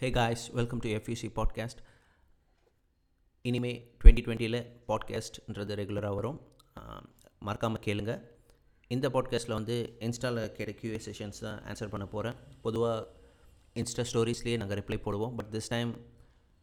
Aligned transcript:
Hey 0.00 0.10
guys 0.10 0.44
welcome 0.50 0.80
to 0.84 0.88
FUC 0.88 1.28
podcast 1.36 1.80
இனிமே 3.44 3.70
twenty 4.00 4.22
டுவெண்ட்டியில் 4.24 4.58
பாட்காஸ்ட்ன்றது 4.88 5.74
ரெகுலராக 5.80 6.14
வரும். 6.14 6.38
மறக்காமல் 7.38 7.82
கேளுங்க. 7.84 8.14
இந்த 8.90 9.08
பாட்காஸ்ட்டில் 9.08 9.56
வந்து 9.58 9.76
இன்ஸ்டாவில் 10.06 10.40
கேட்ட 10.56 10.72
கியூஏ 10.80 10.98
செஷன்ஸ் 11.06 11.38
தான் 11.44 11.60
ஆன்சர் 11.70 11.92
பண்ண 11.92 12.06
போகிறேன் 12.06 12.36
பொதுவாக 12.62 13.06
இன்ஸ்டா 13.82 14.04
ஸ்டோரிஸ்லேயே 14.12 14.56
நாங்கள் 14.62 14.80
ரிப்ளை 14.80 14.98
போடுவோம். 15.06 15.36
பட் 15.36 15.52
திஸ் 15.54 15.70
டைம் 15.74 15.92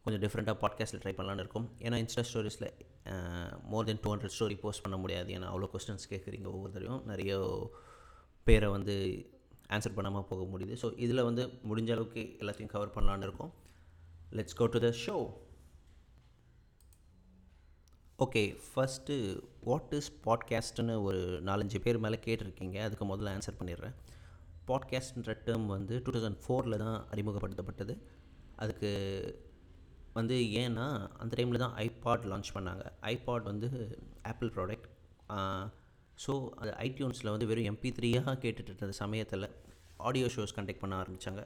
கொஞ்சம் 0.04 0.22
டிஃப்ரெண்ட்டாக 0.26 0.56
பாட்காஸ்ட்டில் 0.64 1.02
ட்ரை 1.04 1.14
பண்ணலான்னு 1.20 1.44
இருக்கும். 1.46 1.68
ஏன்னா 1.78 1.98
insta 2.04 2.24
ஸ்டோரிஸில் 2.30 2.68
more 3.74 3.88
than 3.90 4.02
two 4.04 4.12
hundred 4.14 4.36
story 4.38 4.58
post 4.64 4.84
பண்ண 4.86 4.98
முடியாது. 5.04 5.30
ஏன்னா 5.38 5.48
அவ்வளோ 5.52 5.70
கொஸ்டின்ஸ் 5.74 6.10
கேட்குறீங்க 6.12 6.50
ஒவ்வொருத்தரையும். 6.54 7.02
நிறைய 7.04 7.40
பேரை 8.46 8.70
வந்து 8.70 8.96
ஆன்சர் 9.74 9.96
பண்ணாமல் 9.96 10.28
போக 10.30 10.42
முடியுது. 10.52 10.74
ஸோ 10.82 10.88
இதில் 11.04 11.26
வந்து 11.28 11.42
முடிஞ்ச 11.68 11.90
அளவுக்கு 11.96 12.22
எல்லாத்தையும் 12.40 12.72
கவர் 12.74 12.94
பண்ணலான்னு 12.96 13.26
இருக்கோம். 13.28 13.52
Let's 14.38 14.58
go 14.60 14.66
to 14.74 14.80
the 14.86 14.90
show 15.04 15.16
okay 18.18 18.42
first 18.64 19.14
what 19.68 19.94
is 19.98 20.10
பாட்காஸ்ட்னு 20.26 20.94
ஒரு 21.06 21.20
நாலஞ்சு 21.48 21.78
பேர் 21.84 22.02
மேலே 22.04 22.18
கேட்டிருக்கீங்க. 22.26 22.76
அதுக்கு 22.86 23.04
முதல்ல 23.12 23.32
ஆன்சர் 23.36 23.58
பண்ணிடுறேன். 23.60 23.94
பாட்காஸ்ட்ன்ற 24.68 25.32
டேர்ம் 25.46 25.66
வந்து 25.76 25.94
டூ 26.04 26.12
தௌசண்ட் 26.16 26.40
ஃபோரில் 26.44 26.82
தான் 26.84 26.98
அறிமுகப்படுத்தப்பட்டது. 27.12 27.94
அதுக்கு 28.62 28.90
வந்து 30.18 30.36
ஏன்னா 30.62 30.86
அந்த 31.22 31.32
டைமில் 31.38 31.62
தான் 31.64 31.76
ஐபாட் 31.86 32.28
லான்ச் 32.32 32.54
பண்ணாங்க. 32.56 32.84
ஐபாட் 33.12 33.48
வந்து 33.52 33.68
ஆப்பிள் 34.32 34.52
ப்ராடக்ட் 34.56 34.88
ஸோ 36.24 36.32
அது 36.62 36.70
ஐடியூன்ஸில் 36.86 37.30
வந்து 37.34 37.46
வெறும் 37.50 37.68
எம்பி 37.70 37.90
த்ரீயாக 37.98 38.34
கேட்டுட்டு 38.42 38.70
இருந்த 38.72 38.96
சமயத்தில் 39.02 39.46
ஆடியோ 40.08 40.26
ஷோஸ் 40.34 40.56
கண்டக்ட் 40.56 40.82
பண்ண 40.82 40.94
ஆரம்பித்தாங்க 41.02 41.42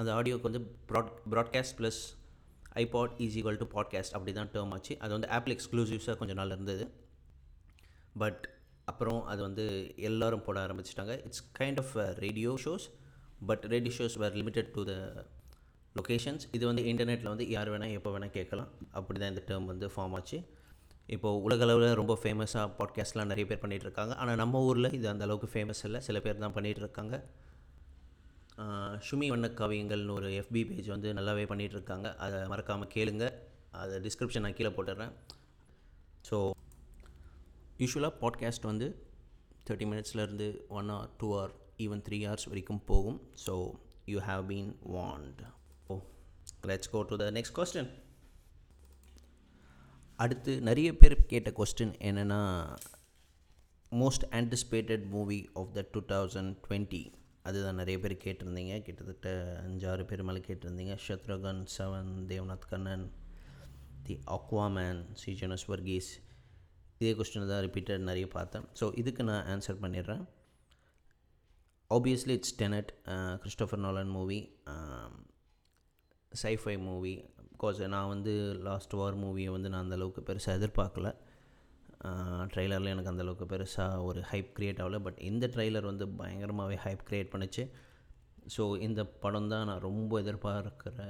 அந்த 0.00 0.10
ஆடியோக்கு 0.18 0.48
வந்து 0.48 0.62
broad 0.90 1.12
broadcast 1.32 1.76
plus 1.78 2.00
iPod 2.82 3.14
is 3.24 3.36
equal 3.38 3.60
to 3.62 3.66
podcast 3.76 4.14
அப்படி 4.16 4.32
தான் 4.38 4.50
டேர்ம் 4.54 4.72
ஆச்சு. 4.76 4.94
அது 5.04 5.12
வந்து 5.16 5.28
ஆப்பிள் 5.36 5.54
எக்ஸ்க்ளூசிவ்ஸாக 5.56 6.16
கொஞ்சம் 6.20 6.38
நாள் 6.40 6.54
இருந்தது. 6.56 6.84
பட் 8.22 8.44
அப்புறம் 8.90 9.20
அது 9.32 9.40
வந்து 9.46 9.64
எல்லோரும் 10.08 10.44
போட 10.46 10.58
ஆரம்பிச்சிட்டாங்க. 10.66 11.14
It's 11.26 11.44
kind 11.58 11.80
of 11.82 11.94
radio 12.24 12.52
shows 12.64 12.86
but 13.48 13.64
radio 13.74 13.94
shows 13.98 14.16
were 14.22 14.36
limited 14.40 14.70
to 14.76 14.82
the 14.90 14.94
locations 15.98 16.44
இது 16.56 16.64
வந்து 16.70 16.82
இன்டர்நெட்டில் 16.90 17.30
வந்து 17.32 17.46
யார் 17.56 17.70
வேணால் 17.72 17.96
எப்போ 17.98 18.10
வேணால் 18.14 18.36
கேட்கலாம். 18.38 18.70
அப்படி 18.98 19.18
தான் 19.20 19.32
இந்த 19.34 19.42
டேர்ம் 19.48 19.68
வந்து 19.72 19.86
ஃபார்ம் 19.96 20.14
ஆச்சு. 20.18 20.38
இப்போது 21.14 21.40
உலகளவில் 21.46 21.94
ரொம்ப 22.00 22.14
ஃபேமஸாக 22.22 22.66
பாட்காஸ்ட்லாம் 22.78 23.30
நிறைய 23.32 23.44
பேர் 23.50 23.62
பண்ணிகிட்டு 23.62 23.86
இருக்காங்க. 23.88 24.14
ஆனால் 24.22 24.40
நம்ம 24.42 24.62
ஊரில் 24.68 24.94
இது 24.98 25.06
அந்த 25.08 25.24
அளவுக்கு 25.26 25.48
ஃபேமஸ் 25.54 25.82
இல்லை. 25.84 26.00
சில 26.08 26.20
பேர் 26.24 26.42
தான் 26.44 26.56
பண்ணிகிட்டு 26.56 26.84
இருக்காங்க. 26.84 27.16
ஷுமி 29.06 29.26
வண்ண 29.30 29.46
காவியங்கள்னு 29.58 30.14
ஒரு 30.18 30.28
எஃபி 30.40 30.60
பேஜ் 30.68 30.88
வந்து 30.94 31.08
நல்லாவே 31.18 31.44
பண்ணிகிட்டு 31.50 31.76
இருக்காங்க 31.78 32.08
அதை 32.16 32.38
மறக்காமல் 32.52 32.90
கேளுங்க. 32.94 33.24
அதை 33.80 33.96
டிஸ்கிரிப்ஷன் 34.06 34.44
நான் 34.44 34.56
கீழே 34.58 34.70
போட்டுடுறேன் 34.76 35.12
ஸோ 36.28 36.36
யூஸ்வலாக 37.78 38.14
பாட்காஸ்ட் 38.22 38.68
வந்து 38.70 38.86
thirty 39.66 39.86
மினிட்ஸ்லேருந்து 39.90 40.48
one 40.68 40.88
or 40.88 41.08
two 41.20 41.28
or 41.40 41.52
even 41.78 42.02
three 42.08 42.18
hours 42.26 42.48
வரைக்கும் 42.48 42.82
போகும். 42.84 43.20
So 43.46 43.54
you 44.06 44.20
have 44.20 44.42
been 44.46 44.72
want 44.96 45.42
oh 45.88 45.96
let's 46.66 46.90
go 46.90 47.02
to 47.02 47.16
the 47.16 47.30
next 47.30 47.56
question 47.58 47.90
அடுத்து 50.20 50.52
நிறைய 50.60 50.88
பேர் 50.96 51.16
கேட்ட 51.26 51.50
கொஸ்டின் 51.50 51.94
என்னென்னா 52.00 52.40
most 53.92 54.26
anticipated 54.32 55.04
movie 55.08 55.40
of 55.54 55.72
the 55.72 55.84
two 55.92 56.00
thousand 56.14 56.52
twenty 56.66 57.02
அதுதான் 57.48 57.78
நிறைய 57.80 57.96
பேர் 58.04 58.14
கேட்டிருந்தீங்க. 58.24 58.74
கிட்டத்தட்ட 58.86 59.28
அஞ்சாறு 59.66 60.04
பேர் 60.10 60.26
மேலே 60.28 60.40
கேட்டிருந்தீங்க. 60.48 60.94
Shatrughan 61.06 61.62
seven 61.76 62.10
Devnath 62.32 62.66
Kannan 62.72 63.06
the 64.06 64.16
Aquaman 64.36 65.00
சீஜனஸ் 65.22 65.66
Varghese 65.72 66.10
இதே 67.00 67.12
கொஸ்டின் 67.18 67.50
தான் 67.52 67.64
ரிப்பீட்டட் 67.66 68.08
நிறைய 68.10 68.26
பார்த்தேன். 68.36 68.66
ஸோ 68.80 68.86
இதுக்கு 69.02 69.22
நான் 69.30 69.48
ஆன்சர் 69.54 69.82
பண்ணிடுறேன். 69.84 70.24
Obviously 71.90 72.34
it's 72.38 72.56
Tenet 72.62 72.90
Christopher 73.42 73.82
Nolan 73.84 74.12
movie 74.16 74.40
sci-fi 76.32 76.74
movie 76.86 77.12
because 77.52 77.78
நான் 77.94 78.10
வந்து 78.14 78.32
லாஸ்ட் 78.66 78.96
வார் 78.98 79.16
மூவியை 79.22 79.50
வந்து 79.54 79.70
நான் 79.72 79.84
அந்தளவுக்கு 79.84 80.22
பெருசாக 80.28 80.58
எதிர்பார்க்கல. 80.58 81.08
ட்ரெய்லரில் 82.52 82.92
எனக்கு 82.94 83.10
அந்தளவுக்கு 83.12 83.46
பெருசாக 83.52 84.02
ஒரு 84.08 84.20
ஹைப் 84.30 84.50
க்ரியேட் 84.56 84.80
ஆகலை. 84.84 84.98
பட் 85.06 85.20
இந்த 85.28 85.44
ட்ரெய்லர் 85.54 85.90
வந்து 85.90 86.06
பயங்கரமாகவே 86.20 86.76
ஹைப் 86.86 87.04
க்ரியேட் 87.08 87.32
பண்ணிச்சு. 87.34 87.64
ஸோ 88.54 88.64
இந்த 88.86 89.00
படம் 89.22 89.48
தான் 89.52 89.66
நான் 89.70 89.86
ரொம்ப 89.86 90.20
எதிர்பார்க்குற 90.22 91.06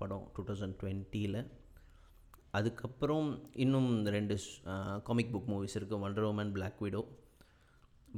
படம் 0.00 0.24
டூ 0.36 0.42
தௌசண்ட் 0.48 0.76
டுவெண்ட்டியில் 0.82 1.40
அதுக்கப்புறம் 2.58 3.28
இன்னும் 3.64 3.90
ரெண்டு 4.14 4.36
காமிக் 5.08 5.32
புக் 5.34 5.50
மூவிஸ் 5.52 5.76
இருக்குது 5.78 6.02
Wonder 6.04 6.28
Woman 6.30 6.54
Black 6.56 6.80
Widow 6.84 7.02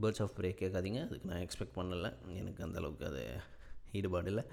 Birds 0.02 0.22
of 0.24 0.36
Prey 0.38 0.62
கேட்காதீங்க. 0.62 1.00
அதுக்கு 1.06 1.30
நான் 1.30 1.42
எக்ஸ்பெக்ட் 1.46 1.76
பண்ணலை. 1.78 2.10
எனக்கு 2.40 2.60
அந்தளவுக்கு 2.66 3.04
அது 3.10 3.24
ஈடுபாடு 3.98 4.30
இல்லை. 4.32 4.44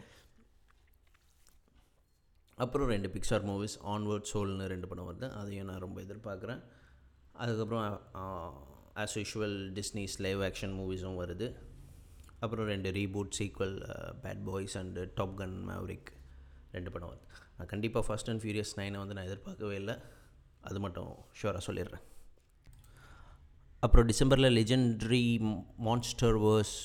அப்புறம் 2.63 2.91
ரெண்டு 2.94 3.09
பிக்சார் 3.13 3.47
மூவிஸ் 3.50 3.78
ஆன்வர்ட் 3.94 4.29
சோல்னு 4.31 4.66
ரெண்டு 4.73 4.90
படம் 4.91 5.09
வருது. 5.09 5.28
அதையும் 5.41 5.69
நான் 5.72 5.84
ரொம்ப 5.85 6.00
எதிர்பார்க்குறேன். 6.06 6.61
அதுக்கப்புறம் 7.44 7.85
as 9.03 9.16
usual 9.22 9.57
Disney's 9.77 10.16
live 10.25 10.41
action 10.47 10.73
மூவிஸும் 10.79 11.19
வருது. 11.23 11.47
அப்புறம் 12.44 12.69
ரெண்டு 12.73 12.89
reboot 13.00 13.31
sequel 13.39 13.75
Bad 14.23 14.44
Boys 14.50 14.75
and 14.81 15.01
Top 15.19 15.35
Gun 15.41 15.55
Maverick 15.69 16.09
ரெண்டு 16.75 16.91
படம் 16.94 17.11
வருது. 17.11 17.25
நான் 17.57 17.72
கண்டிப்பாக 17.73 18.03
ஃபஸ்ட் 18.07 18.29
அண்ட் 18.31 18.44
ஃபியூரியஸ் 18.44 18.78
நைனை 18.79 18.97
வந்து 19.03 19.17
நான் 19.17 19.28
எதிர்பார்க்கவே 19.29 19.75
இல்லை. 19.81 19.95
அது 20.69 20.79
மட்டும் 20.85 21.11
ஷுவராக 21.39 21.63
சொல்லிடுறேன். 21.67 22.05
அப்புறம் 23.83 24.07
டிசம்பரில் 24.11 24.55
Legendary 24.59 25.23
MonsterVerse 26.45 26.78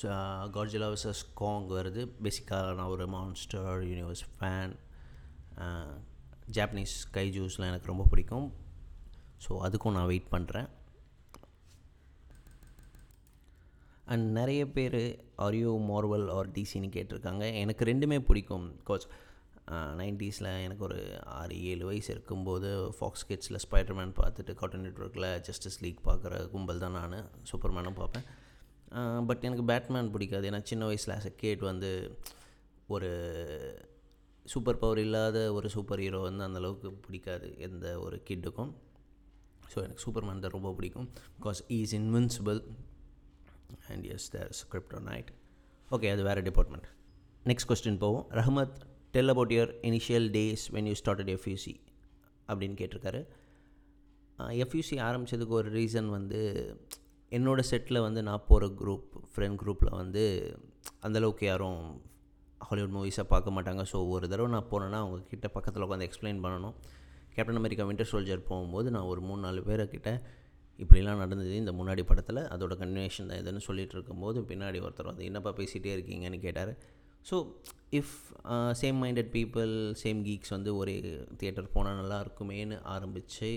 Godzilla 0.55 0.87
versus 0.91 1.23
Kong 1.41 1.65
வருது. 1.77 2.03
பேசிக்காக 2.25 2.75
நான் 2.77 2.91
ஒரு 2.95 3.05
மான்ஸ்டர் 3.15 3.81
யூனிவர்ஸ் 3.89 4.23
ஃபேன் 4.35 4.75
ஜாப்பனீஸ் 6.57 6.95
கை 7.17 7.25
ஜூஸ்லாம் 7.37 7.71
எனக்கு 7.71 7.91
ரொம்ப 7.93 8.05
பிடிக்கும். 8.13 8.47
ஸோ 9.43 9.51
அதுக்கும் 9.67 9.95
நான் 9.97 10.09
வெயிட் 10.11 10.33
பண்ணுறேன் 10.35 10.67
அண்ட் 14.13 14.25
நிறைய 14.39 14.63
பேர் 14.73 14.97
ஆரியோ 15.45 15.71
மார்வல் 15.91 16.27
ஆர் 16.37 16.49
டிசின்னு 16.55 16.89
கேட்டிருக்காங்க. 16.95 17.43
எனக்கு 17.61 17.83
ரெண்டுமே 17.91 18.17
பிடிக்கும். 18.27 18.67
கோச் 18.89 19.07
நைன்ட்டீஸில் 19.99 20.49
எனக்கு 20.65 20.83
ஒரு 20.87 20.99
ஆறு 21.39 21.55
ஏழு 21.69 21.83
வயசு 21.89 22.09
இருக்கும்போது 22.15 22.69
ஃபாக்ஸ் 22.97 23.25
கிட்ஸில் 23.29 23.61
ஸ்பைடர்மேன் 23.63 24.13
பார்த்துட்டு 24.19 24.53
கார்ட்டூன் 24.59 24.85
நெட்ஒர்க்கில் 24.87 25.27
ஜஸ்டிஸ் 25.47 25.79
லீக் 25.83 26.01
பார்க்குற 26.09 26.43
கும்பல் 26.53 26.83
தான் 26.83 26.97
நான். 26.99 27.17
சூப்பர்மேனும் 27.51 27.97
பார்ப்பேன். 28.01 28.27
பட் 29.29 29.45
எனக்கு 29.47 29.65
பேட்மேன் 29.71 30.13
பிடிக்காது. 30.15 30.45
ஏன்னா 30.51 30.61
சின்ன 30.71 30.85
வயசில் 30.89 31.15
ஆஸ் 31.17 31.29
கேட் 31.43 31.63
வந்து 31.71 31.91
ஒரு 32.95 33.09
சூப்பர் 34.53 34.81
பவர் 34.81 35.01
இல்லாத 35.05 35.37
ஒரு 35.57 35.67
சூப்பர் 35.75 36.03
ஹீரோ 36.05 36.19
வந்து 36.29 36.43
அந்தளவுக்கு 36.47 36.89
பிடிக்காது 37.05 37.47
எந்த 37.67 37.85
ஒரு 38.05 38.17
கிட்டுக்கும் 38.27 38.71
ஸோ 39.73 39.77
எனக்கு 39.85 40.03
சூப்பர்மேன் 40.05 40.41
தான் 40.45 40.55
ரொம்ப 40.57 40.71
பிடிக்கும். 40.79 41.07
Because 41.37 41.61
is 41.77 41.93
invincible 42.01 42.59
and 43.91 44.05
yes 44.15 44.27
there 44.35 44.51
kryptonite 45.09 45.31
okay 45.95 46.09
அது 46.15 46.21
வேறு 46.29 46.43
டிபார்ட்மெண்ட் 46.49 46.87
நெக்ஸ்ட் 47.51 47.69
கொஸ்டின் 47.71 47.99
போவோம். 48.03 48.25
Rahmat 48.39 48.77
tell 49.15 49.31
about 49.33 49.53
your 49.55 49.73
initial 49.89 50.27
days 50.37 50.63
when 50.75 50.87
you 50.91 50.95
started 51.01 51.31
FUC 51.35 51.75
அப்படின்னு 52.49 52.77
கேட்டிருக்காரு. 52.81 53.21
எஃப்யூசி 54.63 54.95
ஆரம்பித்ததுக்கு 55.07 55.53
ஒரு 55.59 55.69
ரீசன் 55.79 56.09
வந்து 56.17 56.39
என்னோடய 57.31 57.67
செட்டில் 57.69 58.05
வந்து 58.05 58.21
நான் 58.29 58.43
போகிற 58.49 58.65
குரூப் 58.79 59.13
ஃப்ரெண்ட் 59.31 59.57
குரூப்பில் 59.61 59.97
வந்து 60.01 60.23
அந்தளவுக்கு 61.07 61.45
யாரும் 61.49 61.79
ஹாலிவுட் 62.67 62.93
மூவிஸாக 62.95 63.25
பார்க்க 63.31 63.55
மாட்டாங்க. 63.55 63.81
ஸோ 63.91 63.97
ஒரு 64.15 64.25
தடவை 64.31 64.49
நான் 64.55 64.69
போனேன்னா 64.71 64.99
அவங்கக்கிட்ட 65.03 65.47
பக்கத்தில் 65.55 65.85
உட்காந்து 65.85 66.07
எக்ஸ்பிளைன் 66.09 66.43
பண்ணணும். 66.45 66.75
கேப்டன் 67.35 67.59
அமெரிக்கா 67.61 67.85
வின்டர் 67.87 68.11
சோல்ஜர் 68.11 68.49
போகும்போது 68.49 68.87
நான் 68.95 69.09
ஒரு 69.13 69.21
மூணு 69.29 69.41
நாலு 69.45 69.61
பேர்கிட்ட 69.69 70.11
இப்படிலாம் 70.79 71.21
நடந்தது. 71.23 71.53
இந்த 71.61 71.71
முன்னாடி 71.79 72.01
படத்தில் 72.09 72.41
அதோட 72.53 72.73
கன்வினேஷன் 72.81 73.29
தான் 73.31 73.41
இதுன்னு 73.41 73.61
சொல்லிகிட்டு 73.67 73.95
இருக்கும்போது 73.97 74.39
பின்னாடி 74.49 74.79
ஒருத்தர் 74.85 75.09
வந்து 75.11 75.27
என்னப்பா 75.29 75.51
பேசிகிட்டே 75.59 75.91
இருக்கீங்கன்னு 75.95 76.39
கேட்டார். 76.45 76.71
So 77.29 77.35
if 77.99 78.15
same 78.81 78.97
minded 79.03 79.31
people 79.37 79.71
same 80.01 80.19
geeks 80.27 80.53
வந்து 80.55 80.71
ஒரு 80.81 80.93
தியேட்டர் 81.39 81.73
போனால் 81.75 81.99
நல்லா 82.01 82.17
இருக்குமேன்னு 82.25 82.77
ஆரம்பித்து 82.95 83.49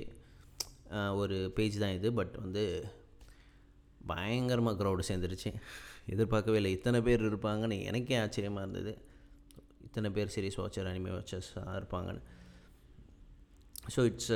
uh, 0.97 1.11
ஒரு 1.21 1.37
பேஜ் 1.57 1.77
தான் 1.83 1.97
இது. 1.99 2.09
பட் 2.19 2.35
வந்து 2.45 2.65
பயங்கரமாக 4.13 4.77
க்ரௌடு 4.81 5.03
சேர்ந்துருச்சு. 5.11 5.51
எதிர்பார்க்கவே 6.15 6.59
இல்லை. 6.61 6.73
இத்தனை 6.79 6.99
பேர் 7.09 7.29
இருப்பாங்கன்னு 7.31 7.79
எனக்கே 7.91 8.19
ஆச்சரியமாக 8.25 8.65
இருந்தது. 8.67 8.93
இத்தனை 9.89 10.09
பேர் 10.17 10.35
சீரிஸ் 10.35 10.61
வாட்சர் 10.61 10.91
அனிமே 10.93 11.13
வாட்சர்ஸாக 11.17 11.79
இருப்பாங்கன்னு. 11.81 12.23
So 13.95 14.01
it's 14.11 14.35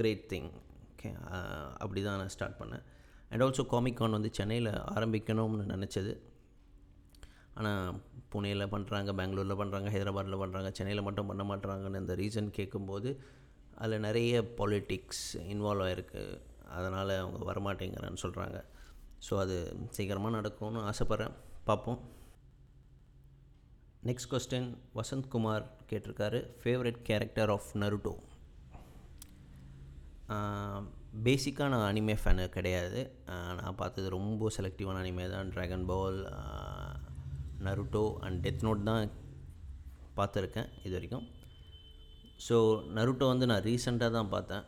great 0.00 0.24
thing 0.32 0.50
okay 0.92 1.10
அப்படி 1.82 2.00
தான் 2.06 2.18
நான் 2.20 2.32
ஸ்டார்ட் 2.34 2.58
பண்ணேன். 2.60 2.84
அண்ட் 3.30 3.42
ஆல்சோ 3.44 3.64
காமிக்கான் 3.72 4.16
வந்து 4.18 4.30
சென்னையில் 4.38 4.70
ஆரம்பிக்கணும்னு 4.96 5.64
நினச்சது. 5.74 6.12
ஆனால் 7.58 7.98
புனேயில் 8.32 8.70
பண்ணுறாங்க 8.74 9.10
பெங்களூரில் 9.20 9.60
பண்ணுறாங்க 9.60 9.88
ஹைதராபாத்தில் 9.94 10.40
பண்ணுறாங்க 10.42 10.70
சென்னையில் 10.78 11.06
மட்டும் 11.06 11.28
பண்ண 11.30 11.44
மாட்டுறாங்கன்னு 11.50 12.02
இந்த 12.04 12.14
ரீசன் 12.22 12.50
கேட்கும்போது 12.58 13.10
அதில் 13.82 14.04
நிறைய 14.06 14.34
பாலிட்டிக்ஸ் 14.58 15.24
இன்வால்வ் 15.52 15.84
ஆகிருக்கு 15.86 16.22
அதனால் 16.78 17.12
அவங்க 17.22 17.40
வரமாட்டேங்கிறேன்னு 17.50 18.22
சொல்கிறாங்க 18.24 18.58
ஸோ 19.26 19.34
அது 19.44 19.56
சீக்கிரமாக 19.96 20.36
நடக்கும்னு 20.38 20.80
ஆசைப்பட்றேன். 20.90 21.34
பார்ப்போம். 21.68 21.98
நெக்ஸ்ட் 24.06 24.30
கொஸ்டின் 24.32 24.68
வசந்த் 24.96 25.28
குமார் 25.32 25.64
கேட்டிருக்காரு. 25.90 26.38
ஃபேவரட் 26.62 27.00
கேரக்டர் 27.08 27.50
ஆஃப் 27.54 27.70
நருட்டோ 27.82 28.14
பேசிக்காக 31.26 31.68
நான் 31.72 31.86
அனிமே 31.90 32.14
ஃபேனு 32.22 32.44
கிடையாது. 32.56 33.00
நான் 33.60 33.78
பார்த்தது 33.80 34.08
ரொம்ப 34.16 34.50
செலக்டிவான 34.56 35.00
அனிமே 35.02 35.26
தான். 35.34 35.50
Dragon 35.54 35.86
Ball 35.90 36.18
Naruto 37.66 38.04
and 38.26 38.40
Death 38.44 38.64
Note 38.66 38.88
தான் 38.90 39.12
பார்த்துருக்கேன் 40.18 40.68
இது 40.86 40.94
வரைக்கும். 40.96 41.26
ஸோ 42.46 42.56
நருட்டோ 42.96 43.28
வந்து 43.32 43.48
நான் 43.52 43.64
ரீசெண்டாக 43.68 44.16
தான் 44.18 44.32
பார்த்தேன். 44.34 44.64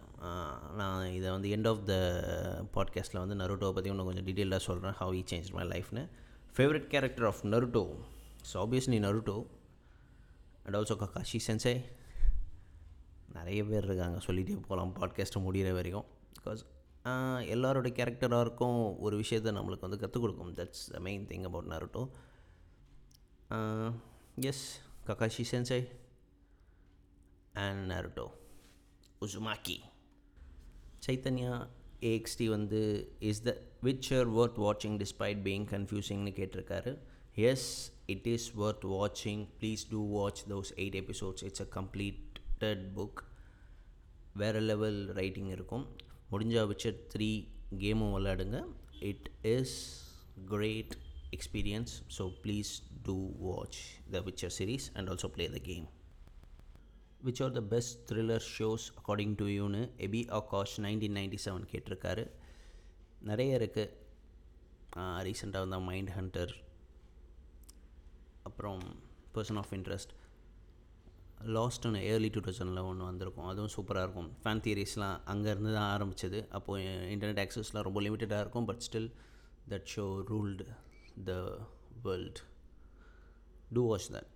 நான் 0.80 1.02
இதை 1.18 1.28
வந்து 1.34 1.50
எண்ட் 1.56 1.68
ஆஃப் 1.72 1.84
த 1.90 1.94
பாட்காஸ்ட்டில் 2.76 3.22
வந்து 3.22 3.36
நருட்டோவை 3.42 3.74
பற்றி 3.76 3.92
இன்னும் 3.92 4.08
கொஞ்சம் 4.08 4.26
டீட்டெயிலாக 4.28 4.62
சொல்கிறேன் 4.68 4.96
ஹவ் 5.02 5.14
ஈ 5.20 5.22
சேஞ்ச் 5.32 5.50
மை 5.58 5.66
லைஃப்னு 5.74 6.02
favourite 6.56 6.88
character 6.94 7.28
of 7.30 7.42
Naruto 7.52 7.84
so 8.48 8.54
obviously 8.64 8.98
Naruto 9.06 9.36
and 10.64 10.76
also 10.78 10.94
Kakashi 11.02 11.38
sensei 11.46 11.74
நிறைய 13.36 13.60
பேர் 13.68 13.86
இருக்காங்க. 13.88 14.18
சொல்லிகிட்டே 14.26 14.56
போகலாம் 14.68 14.92
பாட்காஸ்ட்டை 14.98 15.40
முடிகிற 15.46 15.72
வரைக்கும். 15.78 16.08
பிகாஸ் 16.38 16.62
எல்லாரோட 17.54 17.88
கேரக்டராக 17.98 18.44
இருக்கும் 18.46 18.80
ஒரு 19.06 19.14
விஷயத்தை 19.22 19.50
நம்மளுக்கு 19.58 19.86
வந்து 19.86 20.00
கற்றுக் 20.02 20.24
கொடுக்கும். 20.24 20.50
That's 20.58 20.84
the 20.94 21.00
main 21.06 21.24
thing 21.30 21.46
about 21.48 21.70
Naruto 21.72 22.02
yes 24.50 24.64
Kakashi 25.06 25.44
sensei 25.52 25.80
and 27.64 27.82
Naruto 27.92 28.26
Uzumaki 29.26 29.78
Chaitanya 31.06 31.54
AXT 32.10 32.46
வந்து 32.56 32.80
இஸ் 33.30 33.42
த 33.48 33.52
விச்சர் 33.86 34.28
ஒர்த் 34.40 34.60
வாட்சிங் 34.66 34.98
டிஸ்பைட் 35.02 35.40
பீயிங் 35.46 35.66
கன்ஃபியூசிங்னு 35.72 36.32
கேட்டிருக்காரு. 36.38 36.92
எஸ் 37.50 37.70
இட் 38.12 38.28
இஸ் 38.34 38.48
ஒர்த் 38.64 38.86
வாட்சிங் 38.96 39.42
please 39.58 39.82
do 39.92 40.00
watch 40.16 40.42
those 40.52 40.72
eight 40.82 40.98
episodes 41.02 41.44
it's 41.48 41.64
a 41.66 41.68
completed 41.78 42.84
book 42.98 43.20
வேறு 44.42 44.60
level 44.70 45.00
writing 45.20 45.50
இருக்கும். 45.56 45.86
முடிஞ்சால் 46.32 46.68
Witcher 46.72 46.98
three 47.14 47.30
கேமும் 47.84 48.12
விளையாடுங்க. 48.16 48.58
It 49.10 49.28
is 49.54 49.78
great 50.52 50.94
experience 51.36 51.92
so 52.16 52.24
please 52.44 52.70
do 53.06 53.16
watch 53.46 53.80
the 54.14 54.20
Witcher 54.28 54.54
series 54.58 54.86
and 54.96 55.10
also 55.12 55.28
play 55.36 55.44
the 55.56 55.60
game 55.70 55.86
which 57.26 57.40
are 57.44 57.54
the 57.58 57.62
best 57.72 57.98
thriller 58.10 58.44
shows 58.56 58.86
according 59.00 59.34
to 59.40 59.46
யூனு 59.58 59.82
AB 60.06 60.22
Akash 60.38 60.74
nineteen 60.86 61.16
ninety 61.18 61.38
seven 61.46 61.66
கேட்டிருக்காரு. 61.72 62.24
நிறைய 63.30 63.58
இருக்குது 63.60 63.96
ரீசெண்டாக 65.26 65.64
வந்த 65.64 65.78
mind 65.88 66.12
Hunter 66.18 66.52
அப்புறம் 68.42 68.80
person 69.34 69.56
of 69.56 69.72
Interest 69.72 70.12
லாஸ்ட்டுன்னு 71.56 71.98
early 71.98 72.28
two 72.28 72.40
தௌசண்டில் 72.40 72.82
ஒன்று 72.82 73.04
வந்திருக்கும். 73.04 73.44
அதுவும் 73.44 73.70
சூப்பராக 73.76 74.02
இருக்கும். 74.02 74.30
ஃபேன் 74.42 74.62
தியரிஸ்லாம் 74.64 75.20
அங்கேருந்து 75.32 75.72
தான் 75.72 75.90
ஆரம்பிச்சது. 75.96 76.48
அப்போது 76.48 76.82
இன்டர்நெட் 77.14 77.42
ஆக்சஸ்லாம் 77.44 77.86
ரொம்ப 77.88 78.00
லிமிட்டடாக 78.00 78.40
இருக்கும் 78.40 78.64
but 78.64 78.82
still 78.90 79.10
that 79.68 79.86
show 79.94 80.04
ruled 80.30 80.66
the 81.24 81.36
world 82.02 82.40
to 83.72 83.88
watch 83.88 84.12
that 84.12 84.30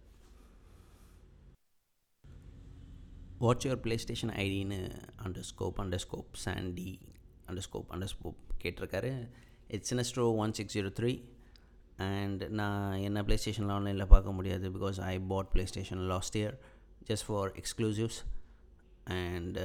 watch 3.39 3.67
your 3.67 3.83
PlayStation 3.99 4.31
ஐடின்னு 4.31 4.79
underscore 5.51 5.79
underscore 6.07 6.33
Sandy 6.33 6.99
underscore 7.69 7.91
underscore 8.15 8.41
கேட்டிருக்காரு. 8.63 9.31
It's 9.69 9.95
Sinestro 9.95 10.37
one 10.37 10.53
six 10.53 10.79
zero 10.79 10.91
three 11.01 11.11
and 11.97 12.45
நான் 12.49 12.97
என்ன 12.99 13.25
ப்ளே 13.25 13.37
ஸ்டேஷனில் 13.37 13.71
ஆன்லைனில் 13.71 14.07
பார்க்க 14.07 14.33
முடியாது 14.33 14.71
because 14.71 15.01
I 15.01 15.19
bought 15.19 15.51
PlayStation 15.65 15.99
last 15.99 16.37
year 16.37 16.57
just 17.11 17.27
for 17.27 17.53
exclusives 17.53 18.21
and 19.05 19.59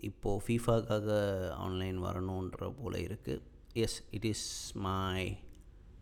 இப்போது 0.00 0.44
ஃபீஃபாக்காக 0.46 1.08
online 1.50 1.98
வரணுன்ற 2.04 2.70
போல் 2.82 2.92
இருக்குது 2.92 3.42
yes 3.72 4.02
it 4.10 4.24
is 4.24 4.74
my 4.74 5.38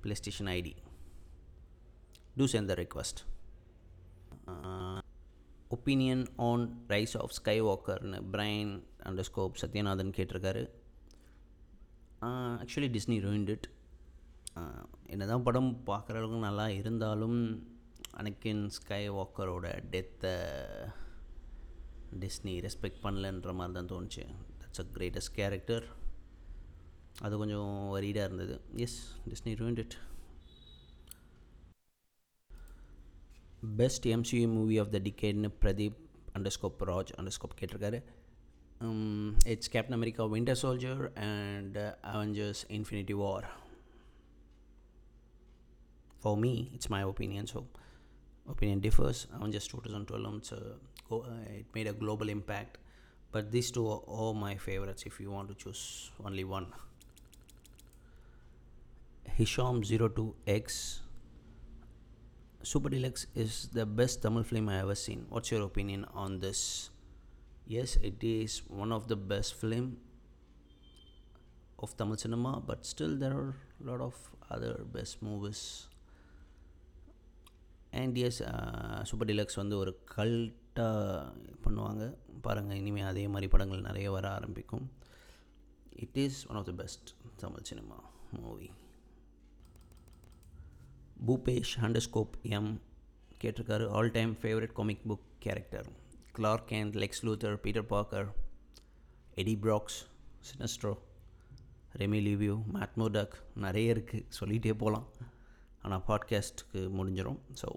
PlayStation 0.14 0.46
ID 0.46 0.75
to 2.37 2.46
send 2.46 2.67
the 2.67 2.75
request 2.75 3.20
opinion 5.69 6.26
on 6.37 6.84
Rise 6.88 7.17
of 7.17 7.31
sky 7.31 7.62
வாக்கர்னு 7.62 8.20
பிரைன் 8.32 8.82
அண்டர் 9.05 9.20
ஸ்கோப் 9.20 9.61
சத்யநாதன் 9.61 10.14
கேட்டிருக்காரு. 10.17 10.69
ஆக்சுவலி 12.22 12.90
டிஸ்னி 12.96 13.20
ரூயின்ட் 13.20 13.49
இட் 13.49 13.70
என்ன 15.12 15.26
தான் 15.31 15.44
படம் 15.47 15.70
பார்க்குற 15.88 16.19
அளவுக்கு 16.20 16.47
நல்லா 16.47 16.67
இருந்தாலும் 16.79 17.38
அனக்கின் 18.20 18.62
ஸ்கை 18.76 19.02
வாக்கரோட 19.17 19.67
டெத்தை 19.93 20.35
டிஸ்னி 22.23 22.55
ரெஸ்பெக்ட் 22.67 23.02
பண்ணலன்ற 23.05 23.52
மாதிரி 23.58 23.75
தான் 23.79 23.91
தோணுச்சு. 23.93 24.25
தட்ஸ் 24.61 24.82
அ 24.85 24.87
கிரேட்டஸ்ட் 24.97 25.35
கேரக்டர் 25.38 25.87
அது 27.26 27.35
கொஞ்சம் 27.43 27.73
வரீடாக 27.94 28.29
இருந்தது. 28.29 28.56
Yes 28.85 28.99
Disney 29.31 29.52
ruined 29.61 29.82
it 29.85 29.97
best 33.81 34.08
MCU 34.14 34.44
movie 34.58 34.79
of 34.82 34.93
the 34.96 35.00
டிகேட்னு 35.08 35.50
Pradeep 35.64 35.99
underscore 36.38 36.85
Raj 36.93 37.12
underscore 37.20 37.58
கேட்டிருக்காரு. 37.61 38.00
It's 39.55 39.73
Captain 39.73 39.96
America 39.96 40.23
Winter 40.35 40.61
Soldier 40.64 41.03
and 41.31 41.79
Avengers 42.12 42.62
Infinity 42.76 43.17
War 43.25 43.49
for 46.20 46.37
me 46.37 46.70
it's 46.75 46.88
my 46.90 47.02
opinion. 47.02 47.46
So 47.46 47.67
opinion 48.49 48.81
differs. 48.81 49.26
On 49.40 49.50
just 49.50 49.70
2012 49.70 50.25
um, 50.25 50.40
so 50.43 50.56
oh, 51.11 51.20
uh, 51.20 51.58
it 51.58 51.67
made 51.75 51.87
a 51.87 51.93
global 51.93 52.28
impact. 52.28 52.78
But 53.32 53.52
these 53.52 53.70
two 53.70 53.87
are 53.87 54.02
all 54.06 54.34
my 54.34 54.56
favorites 54.56 55.05
if 55.06 55.20
you 55.20 55.31
want 55.31 55.49
to 55.49 55.55
choose 55.55 56.11
only 56.25 56.44
one. 56.44 56.67
Hisham02x 59.38 61.00
super 62.62 62.90
deluxe 62.90 63.26
is 63.34 63.69
the 63.72 63.87
best 63.87 64.20
tamil 64.22 64.43
film 64.43 64.69
i 64.69 64.78
ever 64.81 64.94
seen. 64.94 65.25
What's 65.28 65.50
your 65.50 65.62
opinion 65.62 66.05
on 66.12 66.41
this? 66.41 66.91
Yes 67.67 67.96
it 68.03 68.22
is 68.22 68.62
one 68.69 68.93
of 68.93 69.08
the 69.08 69.17
best 69.17 69.55
film 69.55 69.96
of 71.79 71.96
tamil 71.96 72.19
cinema 72.19 72.60
but 72.67 72.84
still 72.84 73.17
there 73.17 73.32
are 73.32 73.55
a 73.81 73.91
lot 73.91 74.00
of 74.00 74.15
other 74.50 74.74
best 74.93 75.22
movies. 75.22 75.86
And 78.01 78.17
yes 78.27 78.41
Super 79.11 79.29
Deluxe 79.31 79.61
வந்து 79.63 79.77
ஒரு 79.82 79.93
கல்ட்டாக 80.17 81.32
பண்ணுவாங்க. 81.65 82.05
பாருங்கள் 82.47 82.79
இனிமேல் 82.82 83.09
அதே 83.13 83.25
மாதிரி 83.29 83.49
படங்கள் 83.55 83.87
நிறைய 83.89 84.11
வர 84.17 84.27
ஆரம்பிக்கும். 84.39 84.87
It 86.05 86.19
is 86.25 86.39
one 86.51 86.59
of 86.61 86.69
the 86.70 86.75
best 86.82 87.11
Tamil 87.43 87.67
cinema 87.70 87.99
movie 88.43 88.70
Bhupesh 91.27 91.73
underscore 91.85 92.35
M 92.56 92.70
கேட்டிருக்காரு. 93.43 93.87
All 93.97 94.11
time 94.19 94.32
favourite 94.43 94.77
comic 94.79 95.05
book 95.11 95.27
character 95.47 95.89
Clark 96.39 96.73
and 96.81 96.94
Lex 97.03 97.23
Luthor 97.27 97.56
Peter 97.65 97.89
Parker 97.93 98.29
Eddie 99.43 99.55
Brock 99.65 99.99
Sinestro 100.49 100.93
Remy 102.01 102.20
லிவியூ 102.27 102.55
மேத்மோடக் 102.75 103.35
நிறைய 103.65 103.94
இருக்குது 103.94 104.27
சொல்லிகிட்டே 104.39 104.75
போகலாம் 104.82 105.06
ஆனால் 105.84 106.05
பாட்காஸ்ட்டுக்கு 106.08 106.81
முடிஞ்சிடும் 106.99 107.41
ஸோ 107.60 107.69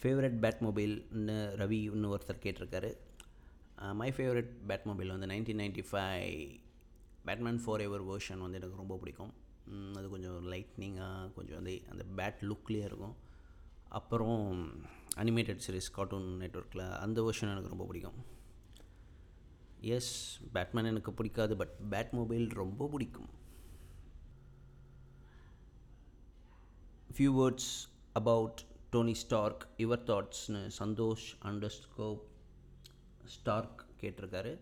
ஃபேவரட் 0.00 0.36
பேட் 0.44 0.60
மொபைல்னு 0.66 1.36
ரவி 1.60 1.78
இன்னும் 1.92 2.12
ஒருத்தர் 2.14 2.42
கேட்டிருக்காரு. 2.44 2.90
மை 4.00 4.08
ஃபேவரட் 4.16 4.52
பேட் 4.68 4.86
மொபைல் 4.90 5.12
வந்து 5.14 5.28
nineteen 5.32 5.60
ninety 5.62 5.82
five 5.90 6.36
Batman 7.26 7.60
Forever 7.86 8.04
version 8.10 8.44
வந்து 8.44 8.58
எனக்கு 8.60 8.80
ரொம்ப 8.82 8.96
பிடிக்கும். 9.00 9.32
அது 9.98 10.06
கொஞ்சம் 10.12 10.46
லைட்னிங்காக 10.52 11.32
கொஞ்சம் 11.38 11.58
வந்து 11.60 11.74
அந்த 11.92 12.04
பேட் 12.18 12.38
லுக்லேயே 12.50 12.86
இருக்கும். 12.90 13.16
அப்புறம் 13.98 14.38
அனிமேட்டட் 15.22 15.64
சீரீஸ் 15.66 15.90
கார்ட்டூன் 15.96 16.28
நெட்ஒர்க்கில் 16.42 16.86
அந்த 17.04 17.18
வேர்ஷன் 17.26 17.52
எனக்கு 17.54 17.74
ரொம்ப 17.74 17.86
பிடிக்கும். 17.90 18.18
எஸ் 19.96 20.14
பேட்மேன் 20.54 20.90
எனக்கு 20.92 21.12
பிடிக்காது 21.20 21.56
பட் 21.62 21.74
பேட் 21.90 22.14
மொபைல் 22.20 22.46
ரொம்ப 22.62 22.88
பிடிக்கும். 22.94 23.28
Few 27.14 27.30
words 27.38 27.70
about 28.20 28.60
Tony 28.94 29.14
Stark 29.22 29.62
your 29.82 30.02
தாட்ஸ்னு 30.10 30.60
Santhosh 30.78 31.26
underscore 31.50 32.08
Stark 33.34 33.80
கேட்டிருக்காரு. 34.00 34.52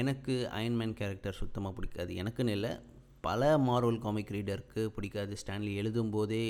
எனக்கு 0.00 0.34
அயன்மேன் 0.58 0.94
கேரக்டர் 1.00 1.38
சுத்தமாக 1.40 1.74
பிடிக்காது. 1.76 2.12
எனக்குன்னு 2.22 2.54
இல்லை 2.58 2.72
பல 3.26 3.42
மார்வல் 3.68 4.00
காமிக் 4.04 4.32
ரீடருக்கு 4.36 4.82
பிடிக்காது. 4.96 5.36
Stan Lee 5.42 5.72
எழுதும்போதே 5.82 6.44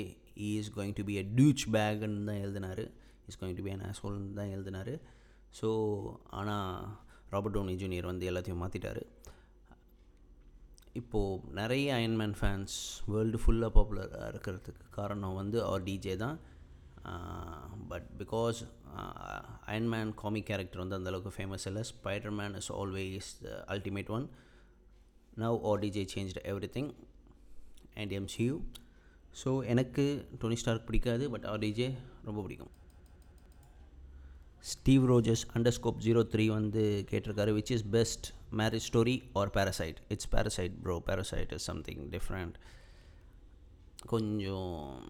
he 0.47 0.49
is 0.61 0.71
going 0.77 0.97
to 0.99 1.05
be 1.09 1.15
a 1.21 1.25
டியூச் 1.37 1.63
பேக்னு 1.75 2.25
தான் 2.29 2.41
எழுதினார். 2.45 2.83
Is 3.29 3.39
going 3.41 3.57
to 3.59 3.65
be 3.67 3.73
an 3.75 3.85
ஆசோல்னு 3.91 4.33
தான் 4.39 4.53
எழுதினார். 4.57 4.93
ஸோ 5.59 5.69
ஆனால் 6.39 6.71
ராபர்ட் 7.33 7.57
டோனி 7.57 7.75
ஜூனியர் 7.83 8.11
வந்து 8.11 8.27
எல்லாத்தையும் 8.31 8.61
மாற்றிட்டார் 8.63 9.01
இப்போது 10.99 11.53
நிறைய 11.59 11.87
அயன்மேன் 11.99 12.35
ஃபேன்ஸ் 12.39 12.75
வேர்ல்டு 13.13 13.39
ஃபுல்லாக 13.43 13.71
பாப்புலராக 13.77 14.29
இருக்கிறதுக்கு 14.31 14.85
காரணம் 14.97 15.37
வந்து 15.39 15.57
அவர் 15.67 15.83
டிஜே 15.87 16.15
தான். 16.23 16.37
But 17.91 18.07
because 18.21 18.59
Iron Man 19.71 20.11
comic 20.21 20.47
character 20.49 20.81
வந்து 20.83 20.97
அந்தளவுக்கு 20.99 21.31
ஃபேமஸ் 21.37 21.67
இல்லை. 21.69 21.83
Spider-Man 22.39 22.55
is 22.61 22.71
always 22.79 23.29
the 23.45 23.53
ultimate 23.75 24.11
one 24.17 24.25
now 25.43 25.57
RDJ 25.83 26.03
change 26.15 26.33
everything 26.77 26.91
and 28.01 28.13
MCU 28.19 28.55
so 29.43 29.51
எனக்கு 29.73 30.05
டோனி 30.41 30.57
ஸ்டார்க் 30.63 30.87
பிடிக்காது 30.89 31.25
பட் 31.35 31.47
ஆர் 31.51 31.63
டிஜே 31.65 31.89
ரொம்ப 32.27 32.39
பிடிக்கும். 32.45 32.73
Steve 34.71 35.03
Rogers 35.11 35.43
underscore 35.53 35.99
zero 36.05 36.21
three 36.31 36.45
வந்து 36.45 37.05
கேட்டிருக்காரு 37.11 37.51
which 37.57 37.71
is 37.75 37.83
best 37.89 38.25
Marriage 38.51 38.87
Story 38.91 39.13
or 39.33 39.49
Parasite 39.49 39.99
it's 40.07 40.29
Parasite 40.35 40.73
bro 40.81 40.95
Parasite 41.05 41.51
is 41.51 41.63
something 41.63 42.09
different 42.09 42.57
கொஞ்சம் 44.05 45.01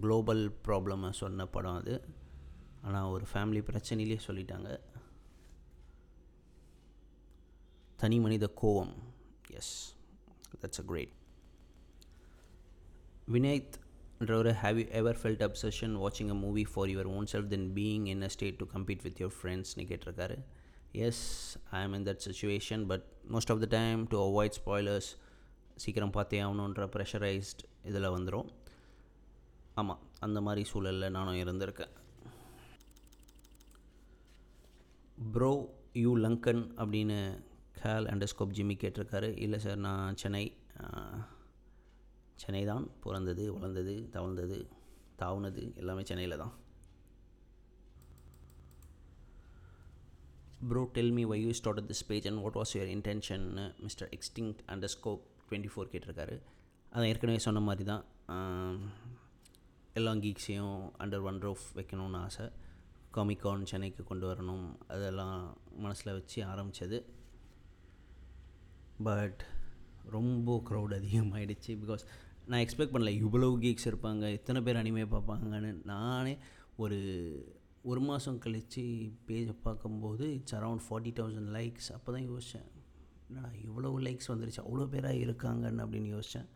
global 0.00 0.42
ப்ராப்ளமாக 0.64 1.12
சொன்ன 1.12 1.46
படம் 1.46 1.76
அது. 1.76 1.94
ஆனால் 2.82 3.10
ஒரு 3.10 3.24
ஃபேமிலி 3.32 3.62
பிரச்சனையிலே 3.70 4.18
சொல்லிட்டாங்க. 4.26 4.80
தனி 7.96 8.18
மனித 8.18 8.50
கோவம். 8.62 8.94
Yes 9.50 9.74
that's 10.60 10.80
a 10.80 10.86
great 10.86 11.14
Vineeth 13.32 13.76
However, 14.18 14.52
have 14.52 14.78
you 14.78 14.88
ever 14.98 15.12
felt 15.12 15.42
obsession 15.42 15.98
watching 15.98 16.30
a 16.30 16.34
movie 16.34 16.64
for 16.64 16.88
your 16.88 17.06
own 17.06 17.26
self 17.26 17.50
than 17.50 17.64
being 17.74 18.06
in 18.06 18.22
a 18.22 18.30
state 18.30 18.58
to 18.60 18.64
compete 18.64 19.02
with 19.06 19.18
your 19.22 19.32
friends 19.40 19.76
னு 19.78 19.84
கேட்டிருக்காரு 19.90 20.36
yes 21.06 21.24
I 21.70 21.80
am 21.82 21.92
in 21.92 22.06
that 22.06 22.22
situation 22.26 22.84
but 22.86 23.04
most 23.34 23.52
of 23.54 23.62
the 23.64 23.66
time 23.76 24.06
to 24.12 24.18
avoid 24.28 24.56
spoilers 24.58 25.10
சீக்கிரம் 25.84 26.14
பார்த்தே 26.16 26.40
ஆகணுன்ற 26.42 26.86
pressurised 26.94 27.62
இதில் 27.84 28.08
வந்துடும் 28.16 28.48
ஆமாம் 29.74 30.02
அந்த 30.26 30.40
மாதிரி 30.40 30.64
சூழலில் 30.70 31.14
நானும் 31.16 31.40
இருந்திருக்கேன். 31.42 31.92
ப்ரோ 35.32 35.52
யூ 36.04 36.16
லங்கன் 36.16 36.62
அப்படின்னு 36.76 37.18
கேல் 37.82 38.08
அண்டர்ஸ்கோப் 38.12 38.56
ஜிம்மி 38.58 38.76
கேட்டிருக்காரு. 38.82 39.30
இல்லை 39.38 39.58
சார் 39.58 39.78
நான் 39.88 40.16
சென்னை 40.16 40.44
சென்னை 42.42 42.62
தான் 42.70 42.84
பிறந்தது 43.04 43.44
வளர்ந்தது 43.56 43.94
தவழ்ந்தது 44.14 44.58
தாவுனது 45.20 45.62
எல்லாமே 45.82 46.02
சென்னையில் 46.10 46.40
தான். 46.42 46.54
Bro 50.70 50.82
tell 50.96 51.14
me 51.16 51.24
why 51.30 51.38
you 51.44 51.50
start 51.60 51.88
this 51.90 52.04
page 52.10 52.28
and 52.30 52.42
what 52.44 52.58
was 52.60 52.74
your 52.76 52.92
இன்டென்ஷன்னு 52.96 53.64
mister 53.86 54.10
எக்ஸ்டிங் 54.16 54.52
அண்டர் 54.74 54.92
ஸ்கோப் 54.96 55.24
டுவெண்ட்டி 55.48 55.70
ஃபோர் 55.72 55.90
கேட்டிருக்காரு. 55.94 56.36
அதை 56.96 57.04
ஏற்கனவே 57.12 57.40
சொன்ன 57.46 57.62
மாதிரி 57.68 57.84
தான் 57.92 58.04
எல்லா 59.98 60.12
கீக்ஸையும் 60.24 60.78
அண்டர் 61.02 61.26
ஒன் 61.30 61.42
ரோஃப் 61.46 61.66
வைக்கணும்னு 61.78 62.18
ஆசை. 62.26 62.46
காமிகான் 63.16 63.68
சென்னைக்கு 63.70 64.02
கொண்டு 64.08 64.26
வரணும் 64.30 64.64
அதெல்லாம் 64.94 65.36
மனசில் 65.84 66.16
வச்சு 66.16 66.38
ஆரம்பித்தது 66.52 66.98
பட் 69.06 69.42
ரொம்ப 70.16 70.56
க்ரௌட் 70.68 70.94
அதிகமாகிடுச்சு 70.98 71.72
பிகாஸ் 71.82 72.04
நான் 72.50 72.62
எக்ஸ்பெக்ட் 72.64 72.94
பண்ணல. 72.94 73.12
இவ்வளோ 73.24 73.46
கீக்ஸ் 73.62 73.86
இருப்பாங்க. 73.90 74.24
இத்தனை 74.38 74.60
பேர் 74.66 74.78
அனிமே 74.80 75.04
பார்ப்பாங்கன்னு 75.14 75.70
நானே 75.92 76.34
ஒரு 76.82 76.98
ஒரு 77.90 78.00
மாதம் 78.08 78.38
கழித்து 78.44 78.82
பேஜை 79.26 79.54
பார்க்கும்போது 79.66 80.24
it's 80.36 80.56
around 80.58 80.84
forty 80.86 81.12
thousand 81.18 81.50
likes 81.56 81.88
அப்போ 81.96 82.10
தான் 82.14 82.26
யோசித்தேன் 82.30 82.68
என்னடா 83.28 83.50
இவ்வளோ 83.66 83.90
லைக்ஸ் 84.06 84.30
வந்துருச்சு. 84.32 84.60
அவ்வளோ 84.66 84.86
பேராக 84.94 85.22
இருக்காங்கன்னு 85.26 85.84
அப்படின்னு 85.84 86.10
யோசித்தேன் 86.16 86.48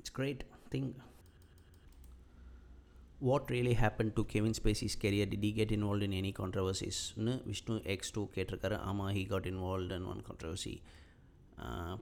it's 0.00 0.14
great 0.18 0.44
thing 0.74 0.90
what 3.28 3.50
really 3.56 3.74
happen 3.82 4.12
to 4.18 4.24
Kevin 4.34 4.56
Spacey's 4.60 4.98
career 5.04 5.34
did 5.44 5.52
get 5.58 5.74
involve 5.78 6.06
in 6.08 6.16
any 6.20 6.32
கான்ட்ரவர்சிஸ்னு 6.40 7.34
Vishnu 7.50 7.76
X 7.94 8.14
two 8.16 8.24
கேட்டிருக்காரு. 8.36 8.78
ஆமாம் 8.90 9.12
he 9.18 9.24
got 9.34 9.50
involve 9.52 9.94
in 9.98 10.08
one 10.14 10.24
controversy 10.30 10.74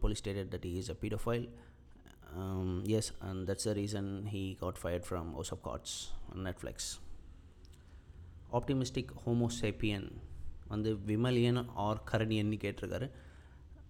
police 0.02 0.20
stated 0.22 0.48
that 0.52 0.64
he 0.66 0.72
is 0.80 0.88
a 0.92 0.96
pedophile. 1.02 1.46
Um, 2.36 2.82
yes, 2.84 3.02
and 3.20 3.50
that's 3.50 3.64
the 3.64 3.74
reason 3.74 4.24
he 4.32 4.56
got 4.60 4.74
fired 4.82 5.02
from 5.10 5.32
House 5.32 5.50
of 5.50 5.58
Cards 5.64 6.10
on 6.32 6.44
Netflix. 6.46 6.76
Optimistic 8.52 9.12
homo sapien 9.26 10.12
வந்து 10.68 10.96
விமலியன் 10.96 11.68
R 11.74 12.02
கரணியன்னு 12.12 12.58
கேட்டிருக்காரு. 12.64 13.10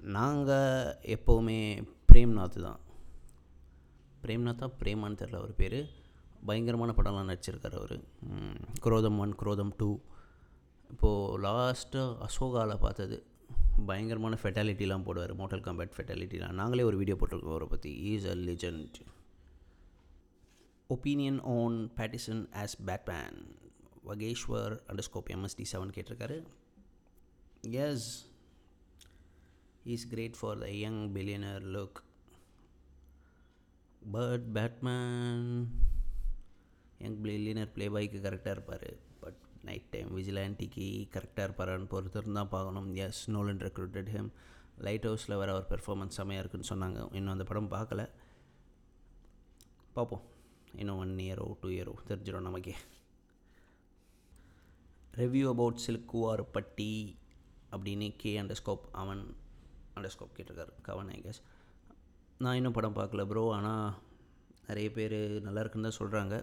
நாங்கள் 0.00 0.96
எப்போவுமே 1.02 1.88
பிரேம்நாத் 2.12 2.62
தான். 2.62 2.80
பிரேம்நாத்தா 4.22 4.72
பிரேமான்னு 4.82 5.18
தெரில 5.20 5.34
அவர் 5.34 5.54
பேர். 5.54 5.90
பயங்கரமான 6.46 6.92
படம்லாம் 6.96 7.32
நடிச்சிருக்கார் 7.32 7.74
அவர். 7.74 8.00
குரோதம் 8.80 9.18
ஒன் 9.18 9.34
குரோதம் 9.34 9.74
டூ. 9.76 9.98
இப்போது 10.90 11.42
லாஸ்ட்டு 11.42 12.16
அசோகாவில் 12.18 12.80
பார்த்தது. 12.80 13.26
பயங்கரமான 13.86 14.38
ஃபெட்டாலிட்டிலாம் 14.42 15.04
போடுவார். 15.06 15.32
மோட்டல் 15.34 15.60
காம்பேட் 15.60 15.94
ஃபெட்டாலிட்டிலாம் 15.96 16.58
நாங்களே 16.60 16.82
ஒரு 16.82 16.96
வீடியோ 16.96 17.16
போட்டிருக்கோம் 17.20 17.54
அவரை 17.54 17.68
பற்றி 17.68 17.90
is 18.10 18.26
a 18.26 18.34
legend 18.34 18.98
opinion 20.94 21.40
on 21.42 21.78
Pattinson 21.96 22.42
as 22.62 22.76
Batman 22.84 23.38
வகேஸ்வர் 24.08 24.74
underscore 24.90 25.30
MST 25.34 25.64
seven 25.72 25.94
கேட்டிருக்காரு. 25.96 26.38
Yes 27.70 28.08
is 29.84 30.06
great 30.08 30.38
for 30.40 30.58
the 30.58 30.70
young 30.70 31.00
billionaire 31.14 31.66
look 31.76 31.98
but 34.10 34.46
Batman 34.52 35.68
young 36.98 37.18
billionaire 37.24 37.72
play 37.74 37.88
பாய்க்கு 37.88 38.18
கரெக்டாக 38.26 38.56
இருப்பார். 38.58 38.90
நைட் 39.68 39.88
டைம் 39.94 40.10
விஜிலாண்டிக்கு 40.18 40.86
கரெக்டாக 41.14 41.46
இருப்பாரான்னு 41.48 41.90
பொறுத்திருந்து 41.94 42.38
தான் 42.40 42.54
பார்க்கணும். 42.56 42.88
எஸ் 43.06 43.22
நோலன் 43.36 43.62
ரெக்ரூட்டட் 43.66 44.10
ஹிம் 44.16 44.30
லைட் 44.86 45.08
ஹவுஸில் 45.08 45.38
வர 45.40 45.50
அவர் 45.54 45.70
பெர்ஃபார்மன்ஸ் 45.72 46.18
செம்மையாக 46.18 46.42
இருக்குன்னு 46.42 46.70
சொன்னாங்க. 46.72 47.00
இன்னும் 47.18 47.34
அந்த 47.36 47.46
படம் 47.50 47.72
பார்க்கல. 47.76 48.02
பார்ப்போம். 49.96 50.24
இன்னும் 50.80 51.00
ஒன் 51.02 51.14
இயரோ 51.26 51.46
டூ 51.60 51.68
இயரோ 51.76 51.94
தெரிஞ்சிடும் 52.08 52.48
நமக்கே. 52.48 52.74
ரிவ்யூ 55.20 55.46
அபவுட் 55.52 55.84
சில்குவார் 55.84 56.42
பட்டி 56.56 56.92
அப்படின்னு 57.74 58.06
கே 58.22 58.32
அண்டர் 58.40 58.58
ஸ்கோப் 58.60 58.84
அவன் 59.00 59.22
அண்டர் 59.96 60.12
ஸ்கோப் 60.14 60.36
கேட்டிருக்காரு 60.36 60.72
கவன் 60.88 61.08
ஐ 61.14 61.18
கெஸ் 61.24 61.40
நான் 62.44 62.58
இன்னும் 62.58 62.76
படம் 62.76 62.98
பார்க்கல 62.98 63.22
ப்ரோ 63.30 63.42
ஆனால் 63.56 63.88
நிறைய 64.68 64.88
பேர் 64.96 65.14
நல்லா 65.46 65.60
இருக்குன்னு 65.62 65.88
தான் 65.88 65.98
சொல்கிறாங்க 66.00 66.34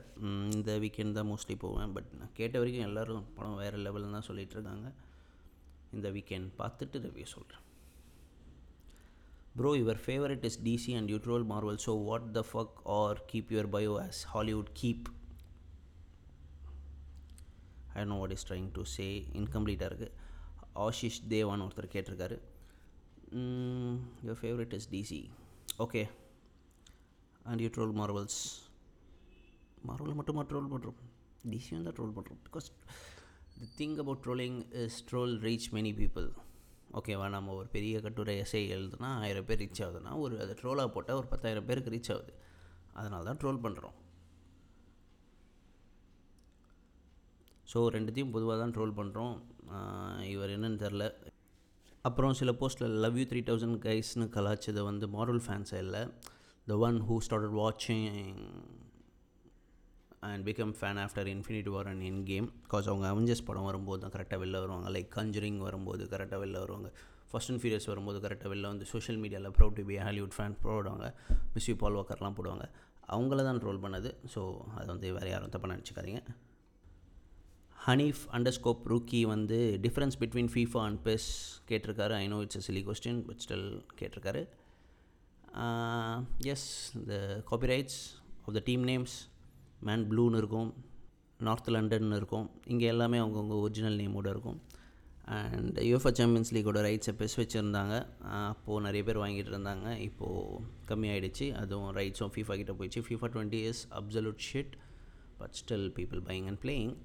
இந்த 0.57 0.71
வீக்கெண்ட் 0.83 1.17
தான் 1.17 1.29
மோஸ்ட்லி 1.31 1.55
போவேன். 1.63 1.91
பட் 1.95 2.09
நான் 2.19 2.33
கேட்ட 2.39 2.55
வரைக்கும் 2.61 2.87
எல்லோரும் 2.87 3.25
படம் 3.37 3.59
வேறு 3.63 3.83
லெவலில் 3.85 4.15
தான் 4.17 4.27
சொல்லிகிட்டு 4.29 4.57
இருக்காங்க 4.57 4.87
இந்த 5.97 6.07
வீக்கெண்ட் 6.15 6.49
பார்த்துட்டு 6.61 7.03
ரிவ்யூ 7.05 7.27
சொல்கிறேன் 7.35 7.61
bro 9.59 9.69
your 9.81 10.01
favourite 10.05 10.45
is 10.49 10.59
DC 10.67 10.93
and 10.99 11.11
you troll 11.13 11.45
Marvel 11.51 11.79
so 11.85 11.93
what 12.07 12.25
the 12.37 12.41
fuck 12.49 12.79
are 12.97 13.19
keep 13.31 13.53
your 13.55 13.69
bio 13.75 13.93
as 14.05 14.19
Hollywood 14.33 14.71
keep 14.81 15.05
I 17.99 18.03
know 18.11 18.17
what 18.23 18.35
is 18.37 18.47
trying 18.49 18.69
to 18.77 18.83
say 18.95 19.07
இன்கம்ப்ளீட்டாக 19.41 19.91
இருக்குது 19.91 20.13
ஆஷிஷ் 20.85 21.21
தேவான்னு 21.33 21.65
ஒருத்தர் 21.67 21.93
கேட்டிருக்காரு. 21.93 22.37
Your 24.25 24.39
favourite 24.41 24.73
is 24.79 24.89
DC 24.93 25.21
okay 25.85 26.01
and 27.45 27.61
you 27.63 27.69
troll 27.77 27.95
Marvels 28.01 28.39
Marvel 29.89 30.17
மட்டுமா 30.19 30.43
troll 30.51 30.71
பண்ணுறோம் 30.73 30.99
டிசியும் 31.51 31.85
தான் 31.87 31.97
troll 31.99 32.15
பண்ணுறோம் 32.17 32.39
because 32.47 32.67
the 33.59 33.67
thing 33.81 33.97
about 34.03 34.23
trolling 34.25 34.57
is 34.83 34.97
troll 35.11 35.35
reach 35.47 35.67
many 35.77 35.91
people 36.01 36.27
ஓகேவா 36.99 37.27
நம்ம 37.35 37.53
ஒரு 37.59 37.67
பெரிய 37.75 37.95
கட்டுரை 38.05 38.33
எஸ்ஐ 38.43 38.61
எழுதுனா 38.77 39.09
ஆயிரம் 39.23 39.47
பேர் 39.49 39.61
ரீச் 39.63 39.81
ஆகுதுன்னா 39.85 40.11
ஒரு 40.23 40.35
அது 40.43 40.53
ட்ரோலாக 40.61 40.89
போட்டால் 40.95 41.19
ஒரு 41.21 41.27
பத்தாயிரம் 41.33 41.67
பேருக்கு 41.69 41.93
ரீச் 41.95 42.11
ஆகுது. 42.15 42.33
அதனால 42.99 43.23
தான் 43.29 43.39
ட்ரோல் 43.41 43.63
பண்ணுறோம் 43.65 43.95
ஸோ 47.71 47.79
ரெண்டுத்தையும் 47.95 48.33
பொதுவாக 48.35 48.57
தான் 48.61 48.73
ட்ரோல் 48.75 48.97
பண்ணுறோம் 48.99 49.35
இவர் 50.33 50.53
என்னன்னு 50.55 50.81
தெரில 50.83 51.05
அப்புறம் 52.05 52.35
சில 52.39 52.51
போஸ்ட்டில் 52.61 52.95
லவ் 53.05 53.17
யூ 53.19 53.25
த்ரீ 53.31 53.41
தௌசண்ட் 53.49 53.79
கைஸ்னு 53.85 54.25
கலாச்சதை 54.35 54.81
வந்து 54.89 55.05
மாரல் 55.15 55.43
ஃபேன்ஸாக 55.45 55.83
இல்லை. 55.85 56.01
த 56.69 56.75
ஒன் 56.85 56.95
who 57.07 57.15
started 57.25 57.51
வாட்சிங் 57.61 58.05
and 60.29 60.43
become 60.47 60.71
fan 60.77 60.99
after 61.01 61.27
Infinity 61.33 61.71
War 61.73 61.87
and 61.89 62.03
Endgame 62.29 62.47
because 62.63 62.87
அவங்க 62.91 63.05
அவெஞ்சர்ஸ் 63.13 63.43
படம் 63.49 63.67
வரும்போது 63.69 63.99
தான் 64.03 64.13
கரெக்டாக 64.15 64.39
வெளில 64.43 64.59
வருவாங்க. 64.63 64.87
லைக் 64.95 65.09
கஞ்சரிங் 65.17 65.59
வரும்போது 65.65 66.03
கரெக்டாக 66.13 66.39
வெளில 66.43 66.57
வருவாங்க. 66.63 66.89
ஃபஸ்ட் 67.31 67.51
அண்ட் 67.51 67.61
ஃபியூரியஸ் 67.61 67.87
வரும்போது 67.91 68.19
கரெக்டாக 68.25 68.49
வெளில 68.53 68.71
வந்து 68.73 68.87
சோஷியல் 68.93 69.19
மீடியாவில் 69.23 69.53
proud 69.59 69.77
to 69.79 69.85
be 69.91 69.97
Hollywood 70.05 70.35
fan 70.37 70.57
போடுவாங்க. 70.65 71.05
மிஸ் 71.53 71.69
யூ 71.71 71.75
பால் 71.83 71.99
வாக்கர்லாம் 71.99 72.37
போடுவாங்க. 72.39 72.65
அவங்கள 73.15 73.45
தான் 73.49 73.61
ரோல் 73.67 73.83
பண்ணது. 73.85 74.11
ஸோ 74.35 74.41
அது 74.79 74.87
வந்து 74.95 75.13
வேறு 75.19 75.31
யாரும் 75.35 75.53
தப்பாக 75.55 75.71
நினச்சிக்காதீங்க. 75.75 76.23
ஹனீஃப் 77.87 78.25
அண்டர்ஸ்கோப் 78.37 78.83
ரூக்கி 78.93 79.23
வந்து 79.35 79.79
difference 79.87 80.21
between 80.21 80.53
FIFA 80.55 80.83
and 80.89 81.01
PES 81.07 81.29
கேட்டிருக்காரு. 81.71 82.13
I 82.23 82.27
know 82.35 82.39
it's 82.45 82.61
a 82.61 82.65
silly 82.69 82.83
question 82.89 83.19
but 83.29 83.43
still 83.47 83.67
கேட்டிருக்காரு. 84.01 84.43
எஸ் 86.37 86.91
இந்த 86.95 87.43
copyrights 87.51 87.99
of 88.45 88.53
the 88.53 88.61
team 88.63 88.87
names 88.87 89.15
Man 89.79 90.11
ப்ளூன்னு 90.11 90.37
இருக்கும் 90.37 90.73
நார்த் 91.39 91.69
லண்டன் 91.69 92.11
இருக்கும் 92.11 92.49
இங்கே 92.65 92.85
எல்லாமே 92.85 93.17
அவங்கவுங்க 93.17 93.59
ஒரிஜினல் 93.59 93.97
நேமோடு 93.97 94.29
இருக்கும். 94.29 94.61
அண்ட் 95.25 95.79
யூஎஃப்ஆ 95.79 96.11
சாம்பியன்ஸ் 96.11 96.53
லீக்கோட 96.53 96.79
ரைட்ஸை 96.87 97.13
பெஸ் 97.17 97.37
வச்சுருந்தாங்க. 97.37 98.07
Uh, 98.21 98.27
அப்போது 98.27 98.81
நிறைய 98.81 99.03
பேர் 99.03 99.17
வாங்கிட்டு 99.17 99.51
இருந்தாங்க. 99.51 99.97
இப்போது 99.97 100.63
கம்மியாயிடுச்சு. 100.87 101.51
அதுவும் 101.51 101.95
ரைட்ஸும் 101.95 102.31
ஃபீஃபா 102.35 102.55
கிட்டே 102.55 102.73
போயிடுச்சு. 102.73 103.05
FIFA 103.05 103.29
twenty 103.29 103.59
years 103.65 103.83
absolute 103.91 104.37
shit 104.53 104.73
but 105.37 105.51
still 105.51 105.87
people 105.95 106.21
buying 106.21 106.45
and 106.45 106.57
playing 106.61 106.95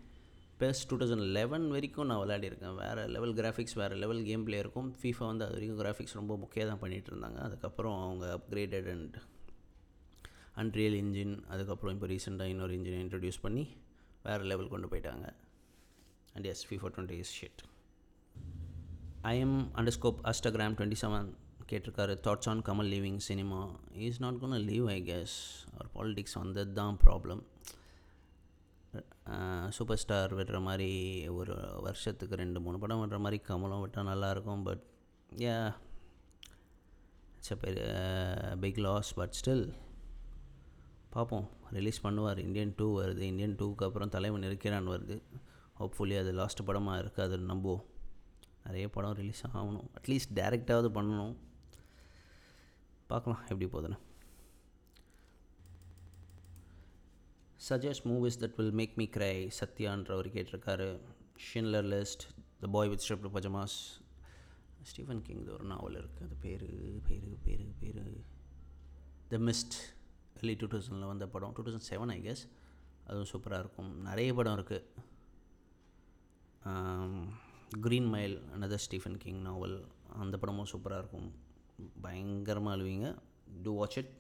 PES 0.61 0.81
two 0.89 0.95
thousand 1.01 1.27
eleven 1.37 1.67
வரைக்கும் 1.75 2.09
நான் 2.09 2.21
விளையாடிருக்கேன் 2.23 2.79
வேறு 2.81 3.03
லெவல் 3.15 3.35
கிராஃபிக்ஸ் 3.39 3.77
வேறு 3.81 3.95
லெவல் 4.03 4.23
கேம் 4.29 4.45
பிளே 4.47 4.59
இருக்கும். 4.65 4.89
ஃபீஃபா 5.01 5.25
வந்து 5.31 5.45
அது 5.47 5.55
வரைக்கும் 5.57 5.81
கிராஃபிக்ஸ் 5.83 6.17
ரொம்ப 6.19 6.33
முக்கியம் 6.43 6.71
தான் 6.71 6.81
பண்ணிகிட்டு 6.83 7.11
இருந்தாங்க. 7.13 7.39
அதுக்கப்புறம் 7.47 7.97
அவங்க 8.07 8.27
அப்கிரேடட் 8.39 8.89
அண்ட் 8.95 9.17
அன்ரியல் 10.63 10.97
இன்ஜின் 11.03 11.35
அதுக்கப்புறம் 11.53 11.95
இப்போ 11.97 12.09
ரீசெண்டாக 12.13 12.53
இன்னொரு 12.55 12.75
இன்ஜினை 12.79 12.99
இன்ட்ரடியூஸ் 13.05 13.41
பண்ணி 13.45 13.65
வேறு 14.29 14.45
லெவல் 14.53 14.73
கொண்டு 14.73 14.89
போயிட்டாங்க. 14.93 15.27
And 16.35 16.49
yes 16.53 16.65
FIFA 16.69 16.91
twenty 16.97 17.19
is 17.25 17.33
shit 17.39 17.63
IM 19.33 19.59
underscore 19.81 20.21
Instagram 20.33 20.77
twenty 20.79 20.99
seven 21.05 21.31
கேட்டிருக்காரு. 21.71 22.15
Thoughts 22.27 22.49
on 22.53 22.63
Kamal 22.69 22.89
leaving 22.95 23.19
cinema 23.31 23.61
is 24.07 24.21
not 24.25 24.39
gonna 24.43 24.57
leave 24.71 24.87
I 24.97 24.99
guess 25.11 25.35
our 25.73 25.91
politics 25.97 26.37
வந்தது 26.43 26.73
தான் 26.81 26.97
ப்ராப்ளம் 27.05 27.43
சூப்பர் 29.77 30.01
ஸ்டார் 30.03 30.37
விடுற 30.37 30.59
மாதிரி 30.63 30.91
ஒரு 31.29 31.55
வருஷத்துக்கு 31.83 32.37
ரெண்டு 32.37 32.61
மூணு 32.61 32.79
படம் 32.79 33.03
விடுற 33.03 33.19
மாதிரி 33.19 33.43
கமலம் 33.43 33.81
விட்டால் 33.81 34.07
நல்லாயிருக்கும். 34.07 34.65
But 34.65 34.83
ya 35.37 35.75
it's 37.37 37.53
a 37.53 38.57
big 38.61 38.81
loss 38.87 39.15
but 39.15 39.37
still 39.41 39.65
பார்ப்போம் 41.11 41.49
ரிலீஸ் 41.71 42.07
பண்ணுவார். 42.07 42.39
இந்தியன் 42.39 42.75
டூ 42.77 42.89
வருது. 43.01 43.19
இந்தியன் 43.19 43.57
டூக்கு 43.57 43.87
அப்புறம் 43.89 44.09
தலைவன் 44.09 44.43
இருக்கிறான் 44.43 44.89
வருது. 44.89 45.23
ஹோப்ஃபுல்லி 45.81 46.19
அது 46.19 46.33
லாஸ்ட் 46.33 46.65
படமாக 46.65 46.99
இருக்காது 46.99 47.39
நம்புவோம். 47.39 47.85
நிறைய 48.65 48.91
படம் 48.91 49.17
ரிலீஸ் 49.21 49.47
ஆகணும். 49.47 49.89
அட்லீஸ்ட் 50.01 50.35
டேரெக்டாவது 50.35 50.89
பண்ணணும். 50.99 51.37
பார்க்கலாம் 53.07 53.43
எப்படி 53.49 53.67
போகுதுன்னு. 53.67 53.99
Suggest 57.69 58.05
movies 58.11 58.39
that 58.43 58.55
will 58.59 58.77
make 58.81 58.95
me 59.01 59.07
cry 59.15 59.35
சத்யான்றவர் 59.61 60.29
கேட்டிருக்காரு. 60.37 60.87
Schindler 61.47 61.89
list 61.95 62.23
the 62.61 62.69
boy 62.77 62.91
with 62.93 63.03
striped 63.05 63.33
pajamas 63.37 63.77
Stephen 64.91 65.23
King 65.27 65.43
ஒரு 65.57 65.65
நாவல் 65.73 65.97
இருக்குது 66.01 66.27
அது 66.27 66.37
பேர் 66.45 66.65
பேர் 67.09 67.27
பேர் 67.47 67.65
பேர். 67.81 68.01
த 69.33 69.39
மிஸ்ட் 69.49 69.77
எர்லி 70.39 70.55
டூ 70.61 70.69
தௌசண்டில் 70.75 71.11
வந்த 71.13 71.27
படம். 71.35 71.53
Two 71.57 71.65
thousand 71.67 71.89
seven 71.91 72.13
I 72.17 72.19
guess 72.27 72.45
அதுவும் 73.09 73.31
சூப்பராக 73.33 73.63
இருக்கும். 73.65 73.91
நிறைய 74.09 74.31
படம் 74.39 74.57
இருக்குது 74.59 74.87
green 77.87 78.09
mile 78.15 78.37
another 78.55 78.85
Stephen 78.87 79.21
King 79.25 79.43
novel 79.49 79.77
அந்த 80.23 80.35
படமும் 80.43 80.71
சூப்பராக 80.73 81.03
இருக்கும். 81.03 81.29
பயங்கரமாக 82.07 82.77
அழுவீங்க. 82.77 83.09
To 83.65 83.73
watch 83.81 83.99
it 84.01 84.13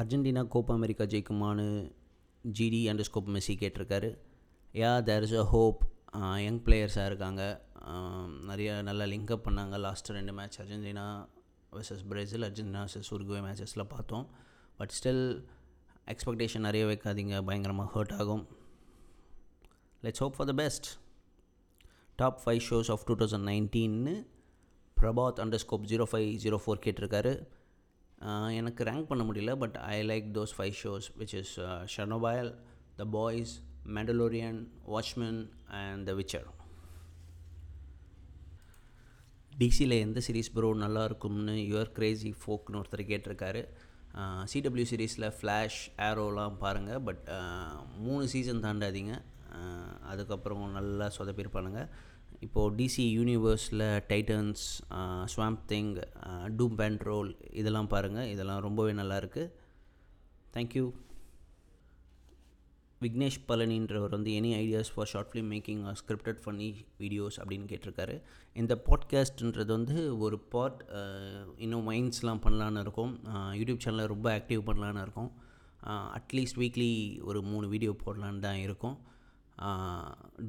Argentina 0.00 0.42
Copa 0.54 0.74
America 0.80 1.04
ஜெயிக்குமான்னு 1.12 1.64
GT 2.58 2.82
under 2.90 3.08
scope 3.08 3.30
Messi 3.34 3.54
கேட்டிருக்காரு. 3.62 4.10
Yeah 4.82 4.90
there 5.08 5.24
is 5.26 5.34
a 5.42 5.44
hope 5.54 5.80
young 6.44 6.60
பிளேயர்ஸாக 6.66 7.10
இருக்காங்க. 7.10 7.42
நிறைய 8.50 8.70
நல்லா 8.88 9.04
லிங்கப் 9.12 9.44
பண்ணாங்க. 9.46 9.76
லாஸ்ட்டு 9.86 10.16
ரெண்டு 10.18 10.32
match 10.38 10.58
Argentina 10.62 11.06
versus 11.72 12.04
Brazil 12.12 12.46
Argentina 12.48 12.80
versus 12.86 13.10
Uruguay 13.16 13.40
மேட்சஸில் 13.46 13.84
பார்த்தோம். 13.94 14.26
பட் 14.78 14.94
ஸ்டில் 14.98 15.22
எக்ஸ்பெக்டேஷன் 16.12 16.66
நிறைய 16.68 16.86
வைக்காதீங்க. 16.86 17.36
பயங்கரமாக 17.48 17.90
ஹர்ட் 17.94 18.14
ஆகும். 18.22 18.44
Let's 20.02 20.22
hope 20.24 20.36
for 20.36 20.50
the 20.50 20.54
best 20.62 20.88
top 22.20 22.40
five 22.44 22.60
shows 22.70 22.90
of 22.94 23.04
two 23.08 23.14
thousand 23.22 23.48
நைன்டீன்னு 23.52 24.14
Prabhat 24.96 25.40
under 25.44 25.62
scope 25.64 25.88
zero 25.90 26.06
five 26.12 26.28
zero 26.44 26.58
four 26.64 26.84
கேட்டிருக்காரு. 26.86 27.34
எனக்கு 28.50 28.84
rank 28.84 29.06
பண்ண 29.06 29.22
முடியல 29.24 29.56
but 29.56 29.76
I 29.76 30.06
like 30.06 30.26
those 30.34 30.54
five 30.58 30.74
shows 30.82 31.06
which 31.18 31.34
is 31.34 31.54
Chernobyl 31.96 32.54
the 32.96 33.04
Boys 33.04 33.52
Mandalorian 33.94 34.58
Watchmen 34.86 35.42
and 35.66 36.06
the 36.06 36.14
Witcher 36.14 36.48
டிசியில் 39.52 40.00
எந்த 40.00 40.20
series 40.26 40.52
bro 40.54 40.74
நல்லா 40.74 41.04
இருக்கும்னு 41.04 41.52
your 41.52 41.90
Crazy 41.92 42.34
ஃபோக்னு 42.42 42.78
ஒருத்தர் 42.80 43.10
கேட்டிருக்காரு. 43.10 43.62
CW 44.52 44.86
சீரீஸில் 44.90 45.34
ஃப்ளாஷ் 45.38 45.80
ஏரோலாம் 45.96 46.56
பாருங்கள் 46.56 47.02
பட் 47.08 47.26
மூணு 47.96 48.28
சீசன் 48.28 48.62
தாண்டாதீங்க. 48.62 49.14
அதுக்கப்புறம் 50.00 50.64
நல்லா 50.70 51.10
சொதப்பிருப்பானுங்க 51.18 51.82
இப்போது 52.44 52.74
டிசி 52.76 53.04
யூனிவர்ஸில் 53.18 53.86
Titans 54.10 54.62
Swamp 55.34 55.64
Thing 55.68 55.90
Doom 56.58 56.74
Patrol 57.02 57.30
இதெல்லாம் 57.52 57.86
பாருங்கள் 57.86 58.30
இதெல்லாம் 58.30 58.60
ரொம்பவே 58.60 58.92
நல்லாயிருக்கு 58.92 59.44
தேங்க்யூ 60.54 60.84
விக்னேஷ் 63.00 63.38
பழனின்றவர் 63.48 64.14
வந்து 64.16 64.30
any 64.30 64.50
ideas 64.62 64.90
for 64.94 65.06
short 65.06 65.30
film 65.32 65.50
making 65.52 65.82
or 65.84 65.98
scripted 66.00 66.40
funny 66.44 66.66
videos 66.98 67.38
அப்படின்னு 67.42 67.68
கேட்டிருக்காரு. 67.72 68.16
இந்த 68.54 68.74
பாட்காஸ்ட்ன்றது 68.88 69.66
வந்து 69.66 70.18
ஒரு 70.18 70.38
பாட் 70.54 70.80
இன்னும் 71.56 71.86
மைண்ட்ஸ்லாம் 71.90 72.42
பண்ணலான்னு 72.46 72.80
இருக்கும். 72.80 73.12
யூடியூப் 73.60 73.82
சேனலில் 73.84 74.12
ரொம்ப 74.14 74.28
ஆக்டிவ் 74.38 74.62
பண்ணலான்னு 74.68 75.02
இருக்கும். 75.02 75.30
அட்லீஸ்ட் 76.18 76.60
வீக்லி 76.62 76.90
ஒரு 77.22 77.42
மூணு 77.42 77.68
வீடியோ 77.68 77.96
போடலான்னு 78.04 78.38
தான் 78.38 78.60
இருக்கும். 78.66 78.98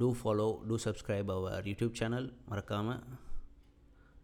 To 0.01 0.07
follow 0.19 0.47
to 0.69 0.75
subscribe 0.85 1.31
our 1.35 1.65
YouTube 1.71 1.97
channel 1.99 2.27
மறக்காமல் 2.51 3.01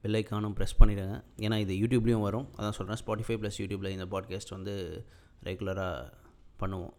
பெல்லைக்கானும் 0.04 0.56
ப்ரெஸ் 0.58 0.80
பண்ணிடுங்க 0.80 1.16
ஏன்னா 1.46 1.58
இது 1.64 1.74
யூடியூப்லேயும் 1.82 2.26
வரும். 2.28 2.48
அதான் 2.58 2.78
சொல்கிறேன் 2.78 3.00
ஸ்பாட்டிஃபை 3.02 3.36
ப்ளஸ் 3.42 3.60
யூடியூப்பில் 3.62 3.96
இந்த 3.96 4.06
பாட்காஸ்ட் 4.14 4.56
வந்து 4.56 4.74
ரெகுலராக 5.48 6.14
பண்ணுவோம். 6.62 6.96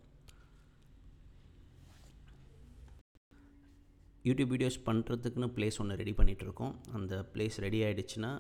யூடியூப் 4.29 4.53
வீடியோஸ் 4.55 4.79
பண்ணுறதுக்குன்னு 4.89 5.49
ப்ளேஸ் 5.57 5.79
ஒன்று 5.83 5.99
ரெடி 6.01 6.15
பண்ணிகிட்ருக்கோம் 6.19 6.75
அந்த 6.99 7.15
ப்ளேஸ் 7.35 7.57
ரெடி 7.67 7.79
ஆகிடுச்சுன்னா 7.87 8.33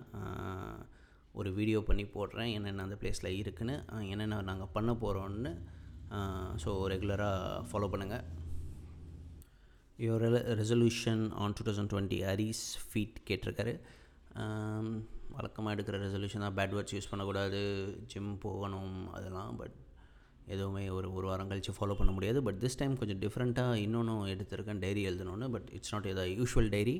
ஒரு 1.38 1.50
வீடியோ 1.58 1.78
பண்ணி 1.88 2.04
போடுறேன். 2.16 2.50
என்னென்ன 2.56 2.84
அந்த 2.86 2.96
ப்ளேஸில் 3.02 3.36
இருக்குன்னு 3.42 3.76
என்னென்ன 4.12 4.42
நாங்கள் 4.50 4.72
பண்ண 4.76 4.92
போகிறோன்னு 5.04 5.52
ஸோ 6.64 6.72
ரெகுலராக 6.92 7.64
ஃபாலோ 7.70 7.88
பண்ணுங்கள் 7.94 8.26
your 10.06 10.24
resolution 10.60 11.22
on 11.42 11.54
two 11.58 11.62
thousand 11.68 11.90
twenty 11.92 12.18
அரிஸ் 12.32 12.64
ஃபீட் 12.88 13.16
கேட்டிருக்காரு. 13.28 13.72
வழக்கமாக 15.36 15.72
எடுக்கிற 15.74 15.96
ரெசல்யூஷன் 16.04 16.44
தான் 16.44 16.56
பேட் 16.58 16.74
வேர்ட்ஸ் 16.76 16.94
யூஸ் 16.96 17.08
பண்ணக்கூடாது 17.12 17.60
ஜிம் 18.12 18.30
போகணும் 18.44 18.94
அதெல்லாம் 19.16 19.56
பட் 19.60 19.76
எதுவுமே 20.54 20.84
ஒரு 20.96 21.08
ஒரு 21.16 21.26
வாரம் 21.30 21.50
கழித்து 21.50 21.72
ஃபாலோ 21.78 21.96
பண்ண 22.00 22.12
முடியாது. 22.16 22.38
பட் 22.46 22.60
திஸ் 22.64 22.78
டைம் 22.80 22.94
கொஞ்சம் 23.00 23.20
டிஃப்ரெண்ட்டாக 23.24 23.80
இன்னொன்றும் 23.86 24.22
எடுத்திருக்கேன் 24.34 24.82
டைரி 24.84 25.02
எழுதணும்னு 25.10 25.48
பட் 25.54 25.68
இட்ஸ் 25.78 25.92
நாட் 25.94 26.08
எதா 26.12 26.24
யூஷுவல் 26.40 26.70
டைரி 26.76 26.96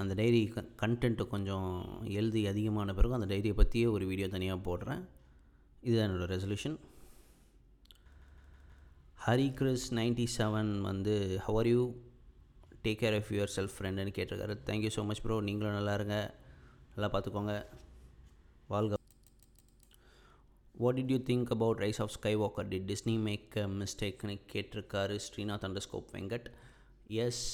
அந்த 0.00 0.12
டைரி 0.20 0.42
க 0.54 0.64
கண்டென்ட்டு 0.82 1.24
கொஞ்சம் 1.32 1.70
எழுதி 2.18 2.42
அதிகமான 2.52 2.94
பிறகு 2.98 3.16
அந்த 3.18 3.28
டைரியை 3.32 3.54
பற்றியே 3.60 3.86
ஒரு 3.96 4.04
வீடியோ 4.10 4.28
தனியாக 4.34 4.60
போடுறேன். 4.68 5.02
இதுதான் 5.86 6.06
என்னோடய 6.08 6.28
resolution 6.34 6.76
Hari 9.26 9.46
Kris 9.58 9.84
ninety 9.98 10.24
seven 10.34 10.68
வந்து 10.88 11.14
how are 11.46 11.68
you 11.70 11.80
take 12.82 13.00
care 13.00 13.14
of 13.20 13.30
yourself 13.54 13.72
ஃப்ரெண்டுன்னு 13.76 14.12
கேட்டிருக்காரு. 14.18 14.54
தேங்க்யூ 14.68 14.90
ஸோ 14.96 15.02
மச் 15.08 15.22
ப்ரோ 15.24 15.36
நீங்களும் 15.46 15.74
நல்லா 15.76 15.94
இருங்க. 15.98 16.16
நல்லா 16.92 17.08
பார்த்துக்கோங்க. 17.14 17.54
வாழ்க. 18.72 18.98
What 20.82 20.96
did 20.98 21.12
you 21.14 21.18
think 21.30 21.50
about 21.56 21.82
rise 21.84 22.00
of 22.04 22.14
Skywalker 22.42 22.70
did 22.74 22.80
Disney 22.92 23.16
make 23.28 23.56
a 23.64 23.66
மிஸ்டேக்னு 23.80 24.36
கேட்டிருக்காரு 24.54 25.16
Srinath 25.26 25.66
under 25.68 25.86
scope 25.88 26.14
Venkat 26.18 26.46
S 27.26 27.44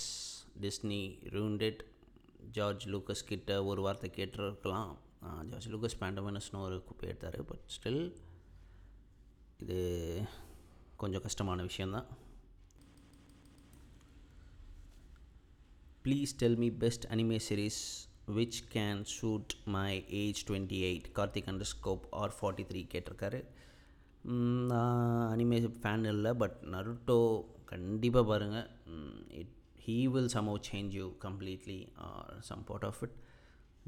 Disney 0.66 1.02
ruined 1.38 1.82
George 2.58 2.86
Lucas 2.94 3.28
கிட்ட 3.32 3.60
ஒரு 3.70 3.82
வார்த்தை 3.88 4.10
கேட்டிருக்கலாம். 4.20 4.92
ஜார்ஜ் 5.50 5.72
லூக்கஸ் 5.74 6.00
பேண்டமனஸ்னு 6.04 6.64
ஒரு 6.68 6.78
குப்பை 6.90 7.08
எடுத்தார் 7.12 7.40
பட் 7.52 7.66
ஸ்டில் 7.78 8.04
இது 9.64 9.80
கொஞ்சம் 11.02 11.24
கஷ்டமான 11.26 11.62
விஷயந்தான். 11.70 12.08
Please 16.04 16.32
tell 16.42 16.60
me 16.62 16.68
best 16.84 17.04
anime 17.14 17.36
series 17.48 17.80
which 18.36 18.58
can 18.72 19.00
suit 19.16 19.52
my 19.74 19.90
age 20.20 20.40
twenty 20.48 20.78
eight 20.88 21.06
Karthik 21.18 21.48
under 21.52 21.70
scope 21.72 22.04
R 22.20 22.34
forty 22.38 22.64
three 22.70 22.80
கேட்டிருக்காரு 22.92 23.40
நான் 24.70 25.26
அனிமே 25.32 25.58
ஃபேன் 25.82 26.04
இல்லை 26.12 26.32
பட் 26.42 26.56
நருட்டோ 26.74 27.18
கண்டிப்பாக 27.72 28.24
பாருங்கள் 28.30 28.66
it 29.40 29.54
he 29.86 29.96
will 30.14 30.30
somehow 30.34 30.58
change 30.70 30.92
you 30.98 31.06
completely 31.24 31.78
or 32.08 32.34
some 32.48 32.64
part 32.68 32.86
of 32.90 33.00
it 33.06 33.16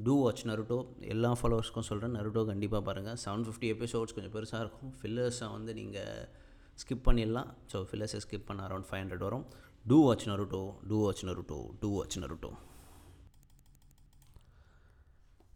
to 0.07 0.15
watch 0.23 0.43
Naruto 0.51 0.79
எல்லா 1.15 1.31
ஃபாலோவர்ஸ்க்கும் 1.41 1.89
சொல்கிறேன் 1.91 2.17
Naruto 2.19 2.43
கண்டிப்பாக 2.53 2.83
பாருங்கள் 2.89 3.21
செவன் 3.25 3.45
ஃபிஃப்டி 3.49 3.69
எபிசோட்ஸ் 3.75 4.17
கொஞ்சம் 4.17 4.35
பெருசாக 4.39 4.65
இருக்கும். 4.65 4.95
ஃபில்லர்ஸை 5.01 5.51
வந்து 5.57 5.75
நீங்கள் 5.81 6.43
ஸ்கிப் 6.83 7.07
பண்ணிடலாம். 7.09 7.51
ஸோ 7.73 7.81
ஃபில்லர்ஸை 7.91 8.21
ஸ்கிப் 8.25 8.47
பண்ண 8.49 8.63
அரௌண்ட் 8.69 8.89
ஃபைவ் 8.89 9.03
ஹண்ட்ரட் 9.03 9.27
வரும். 9.29 9.45
To 9.91 9.99
watch 10.07 10.27
Naruto 10.31 10.63
to 10.91 10.99
watch 11.05 11.25
Naruto 11.29 11.59
to 11.83 11.91
watch 11.97 12.17
Naruto 12.23 12.51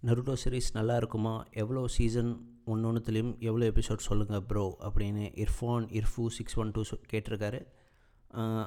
Naruto 0.08 0.34
series 0.42 0.68
நல்லா 0.76 0.96
இருக்குமா? 1.00 1.32
எவ்வளோ 1.62 1.80
சீசன் 1.94 2.30
ஒன்று 2.72 2.86
ஒன்றுத்துலேயும் 2.88 3.32
எவ்வளோ 3.48 3.64
எபிசோட் 3.72 4.06
சொல்லுங்கள் 4.08 4.44
ப்ரோ 4.50 4.64
அப்படின்னு 4.86 5.24
Irfan 5.44 5.86
Irfu 6.00 6.24
six 6.36 6.56
one 6.62 6.70
two 6.76 6.82
கேட்டிருக்காரு. 7.12 7.60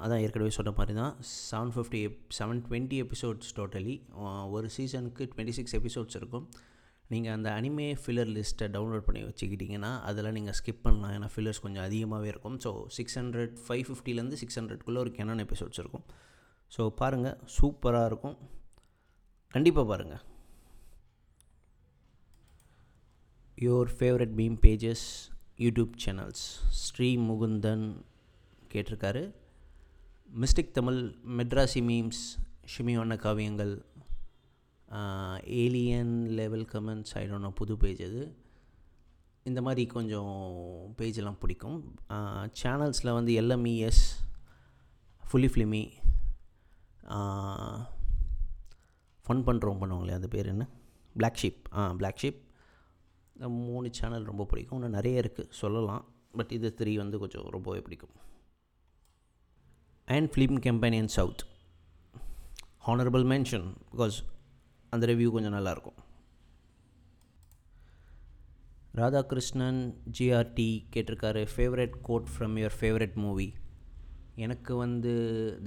அதான் 0.03 0.21
ஏற்கனவே 0.25 0.51
சொன்ன 0.55 0.71
மாதிரி 0.77 0.93
தான் 0.99 1.13
seven 1.49 1.71
fifty 1.75 1.99
seven 2.37 2.61
twenty 2.67 2.97
episodes 3.03 3.51
totally 3.59 3.95
ஒரு 4.55 4.67
சீசனுக்கு 4.75 5.23
டுவெண்ட்டி 5.33 5.55
சிக்ஸ் 5.57 5.75
எபிசோட்ஸ் 5.79 6.17
இருக்கும். 6.19 6.47
நீங்கள் 7.11 7.33
அந்த 7.37 7.49
அனிமே 7.59 7.85
ஃபில்லர் 8.01 8.29
லிஸ்ட்டை 8.35 8.67
டவுன்லோட் 8.75 9.05
பண்ணி 9.07 9.21
வச்சுக்கிட்டிங்கன்னா 9.27 9.91
அதெல்லாம் 10.09 10.35
நீங்கள் 10.37 10.57
ஸ்கிப் 10.59 10.83
பண்ணலாம். 10.85 11.13
ஏன்னா 11.17 11.29
ஃபில்லர்ஸ் 11.33 11.61
கொஞ்சம் 11.65 11.85
அதிகமாகவே 11.87 12.29
இருக்கும். 12.33 12.57
ஸோ 12.65 12.71
சிக்ஸ் 12.97 13.17
ஹண்ட்ரட் 13.19 13.55
ஃபைவ் 13.65 13.83
ஃபிஃப்டிலேருந்து 13.87 14.39
சிக்ஸ் 14.41 14.59
ஹண்ட்ரட்குள்ளே 14.59 15.01
ஒரு 15.05 15.13
கெனான் 15.17 15.43
எபிசோட்ஸ் 15.45 15.81
இருக்கும். 15.83 16.05
ஸோ 16.75 16.83
பாருங்கள் 17.01 17.37
சூப்பராக 17.57 18.09
இருக்கும். 18.11 18.37
கண்டிப்பாக 19.55 19.85
பாருங்கள் 19.91 20.23
your 23.65 23.91
favourite 23.97 24.35
meme 24.39 24.57
pages 24.65 25.05
YouTube 25.65 25.91
channels 26.03 26.43
Sri 26.83 27.09
Mukundan 27.27 27.85
கேட்டிருக்காரு. 28.71 29.23
மிஸ்டிக் 30.43 30.73
தமிழ் 30.77 30.99
மெட்ராசி 31.39 31.81
மீம்ஸ் 31.89 32.21
ஷிமியோன 32.73 33.15
காவியங்கள் 33.25 33.73
alien 35.63 36.13
level 36.39 36.65
comments 36.71 37.13
I dunno 37.21 37.49
புது 37.59 37.73
பேஜ் 37.83 38.01
அது 38.07 38.23
இந்த 39.49 39.59
மாதிரி 39.65 39.83
கொஞ்சம் 39.93 40.33
பேஜெல்லாம் 40.97 41.39
பிடிக்கும். 41.43 41.77
சேனல்ஸில் 42.61 43.15
வந்து 43.17 43.31
எல்எம்இஎஸ் 43.41 44.03
ஃபுல்லி 45.23 45.49
ஃபிலிமி 45.53 45.83
ஃபன் 49.25 49.45
பண்ணுறோம் 49.47 49.81
பண்ணுவாங்களே 49.81 50.17
அது 50.19 50.27
பேர் 50.35 50.51
என்ன? 50.53 50.65
பிளாக் 51.15 51.39
ஷீப் 51.41 51.61
ஆ 51.77 51.81
பிளாக் 52.01 52.19
ஷீப் 52.21 52.39
மூணு 53.69 53.87
சேனல் 53.99 54.27
ரொம்ப 54.31 54.43
பிடிக்கும். 54.51 54.77
இன்னும் 54.77 54.97
நிறைய 54.97 55.21
இருக்குது 55.23 55.53
சொல்லலாம். 55.61 56.03
பட் 56.37 56.51
இது 56.57 56.67
த்ரீ 56.79 56.93
வந்து 57.03 57.19
கொஞ்சம் 57.23 57.47
ரொம்பவே 57.55 57.79
பிடிக்கும். 57.85 58.13
And 60.07 60.29
Film 60.33 60.59
Company 60.67 60.97
in 61.03 61.11
South 61.17 61.43
honourable 62.87 63.25
mention 63.33 63.67
because 63.91 64.17
அந்த 64.93 65.05
ரிவ்யூ 65.11 65.29
கொஞ்சம் 65.33 65.53
நல்லாயிருக்கும். 65.53 65.99
ராதாகிருஷ்ணன் 68.99 69.81
ஜிஆர்டி 70.17 70.69
கேட்டிருக்காரு 70.93 71.43
favourite 71.55 71.93
quote 72.07 72.27
from 72.33 72.55
your 72.61 72.75
favourite 72.79 73.13
movie 73.25 73.47
எனக்கு 74.45 74.75
வந்து 74.81 75.13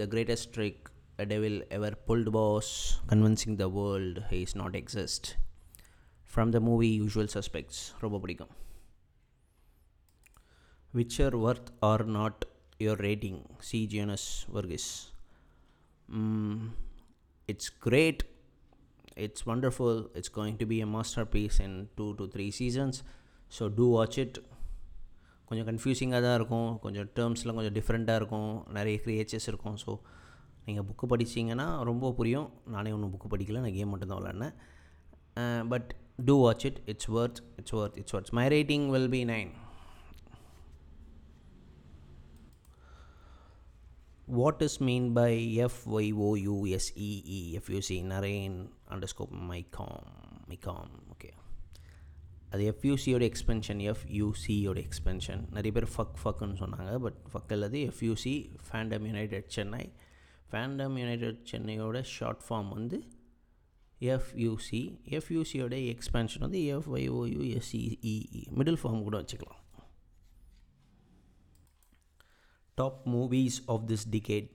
the 0.01 0.07
greatest 0.15 0.51
trick 0.57 0.91
a 1.23 1.25
devil 1.31 1.59
ever 1.77 1.97
pulled 2.09 2.31
was 2.37 2.73
convincing 3.13 3.57
the 3.63 3.69
world 3.79 4.25
he 4.33 4.41
is 4.47 4.57
not 4.63 4.77
exist 4.81 5.31
from 6.33 6.53
the 6.57 6.61
movie 6.69 6.91
Usual 7.01 7.33
Suspects 7.37 7.81
ரொம்ப 8.05 8.19
பிடிக்கும். 8.25 8.53
Which 10.99 11.19
are 11.27 11.39
worth 11.47 11.73
or 11.93 12.07
not 12.19 12.43
your 12.85 13.03
rating 13.09 13.41
C 13.71 13.81
ஜியனஸ் 13.95 14.29
Varghese 14.55 14.91
it's 17.47 17.73
great 17.87 18.23
it's 19.27 19.45
wonderful 19.51 20.01
it's 20.19 20.35
going 20.39 20.59
to 20.63 20.67
be 20.73 20.79
a 20.87 20.89
masterpiece 21.35 21.59
in 21.67 21.77
two 21.99 22.07
three 22.19 22.31
three 22.35 22.47
seasons 22.61 22.99
so 23.57 23.67
to 23.79 23.87
watch 23.97 24.19
it 24.25 24.39
கொஞ்சம் 25.49 25.67
கன்ஃபியூசிங்காக 25.71 26.21
தான் 26.27 26.37
இருக்கும். 26.39 26.71
கொஞ்சம் 26.85 27.09
டேர்ம்ஸ்லாம் 27.17 27.59
கொஞ்சம் 27.59 27.77
டிஃப்ரெண்ட்டாக 27.79 28.21
இருக்கும். 28.21 28.53
நிறைய 28.77 28.97
கிரியேச்சர்ஸ் 29.07 29.49
இருக்கும். 29.53 29.77
ஸோ 29.83 29.91
நீங்கள் 30.67 30.87
புக்கு 30.89 31.07
படிச்சிங்கன்னா 31.13 31.67
ரொம்ப 31.91 32.13
புரியும். 32.21 32.49
நானே 32.75 32.93
ஒன்றும் 32.97 33.13
புக்கு 33.15 33.29
படிக்கல. 33.35 33.61
நான் 33.65 33.77
கேம் 33.79 33.93
மட்டும் 33.95 34.13
தான் 34.13 34.21
விளாட்னேன் 34.23 34.55
but 35.73 35.91
to 36.29 36.35
watch 36.45 36.65
it 36.69 36.81
it's 36.93 37.11
worth 37.19 37.41
it's 37.61 37.77
worth 37.81 37.99
it's 38.03 38.15
worth 38.17 38.33
my 38.39 38.47
rating 38.57 38.87
will 38.95 39.13
be 39.17 39.23
nine 39.35 39.53
what 44.39 44.63
is 44.67 44.79
mean 44.89 45.09
by 45.19 45.33
FYOUSEE 45.67 47.41
FUC 47.59 47.99
Naren 48.13 48.57
u 48.95 49.07
s 49.11 49.15
மைகாம் 49.51 50.07
e 50.47 50.59
ஓகே 51.15 51.31
அது 52.51 52.63
எஃப்யூசியோட 52.73 53.23
எக்ஸ்பென்ஷன் 53.31 53.81
எஃப்யூசியோட 53.93 54.79
எக்ஸ்பென்ஷன் 54.89 55.43
நிறைய 55.51 55.73
பேர் 55.73 55.89
ஃபக் 55.95 56.17
ஃபக்குன்னு 56.23 56.59
சொன்னாங்க 56.61 56.93
பட் 56.99 57.19
ஃபக் 57.33 57.53
அல்லது 57.53 57.79
FUC 57.91 58.35
fandom 58.67 59.07
united 59.11 59.49
Chennai 59.57 59.85
fandom 60.51 60.97
united 61.03 61.41
சென்னையோட 61.53 62.01
short 62.17 62.45
form 62.49 62.71
வந்து 62.71 62.99
எஃப்யூசி 64.01 64.83
எஃப்யூசியோட 65.19 65.75
எக்ஸ்பென்ஷன் 65.95 66.45
வந்து 66.47 66.61
எஃப்ஒய்ஓயூஎஸ்இஇஇ 66.77 68.15
மிடில் 68.59 68.81
ஃபார்ம் 68.83 69.03
கூட 69.03 69.17
வச்சுக்கலாம். 69.23 69.61
Top 72.79 73.01
movies 73.15 73.59
of 73.67 73.85
this 73.91 74.07
decade 74.11 74.49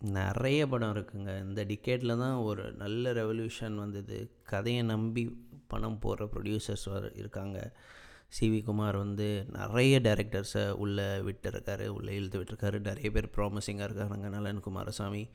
நிறைய 0.00 0.68
படம் 0.68 0.94
இருக்குங்க. 0.94 1.40
இந்த 1.42 1.64
டிக்கெட்டில் 1.64 2.18
தான் 2.18 2.34
ஒரு 2.34 2.72
நல்ல 2.72 3.12
ரெவல்யூஷன் 3.12 3.74
வந்தது. 3.74 4.30
கதையை 4.42 4.82
நம்பி 4.82 5.48
பணம் 5.66 5.98
போடுற 6.02 6.28
ப்ரொடியூசர்ஸ் 6.34 7.16
இருக்காங்க. 7.18 7.72
சிவி 8.40 8.64
குமார் 8.64 8.96
வந்து 8.96 9.46
நிறைய 9.52 10.00
டேரக்டர்ஸை 10.00 10.70
உள்ளே 10.70 11.02
விட்டுருக்காரு 11.02 11.86
உள்ளே 11.86 12.14
இழுத்து 12.14 12.42
விட்டுருக்காரு. 12.42 12.80
நிறைய 12.80 13.10
பேர் 13.10 13.30
ப்ராமிசிங்காக 13.36 13.90
இருக்காங்க. 13.90 14.28
நலன் 14.28 14.60
குமாரசாமி 14.60 15.28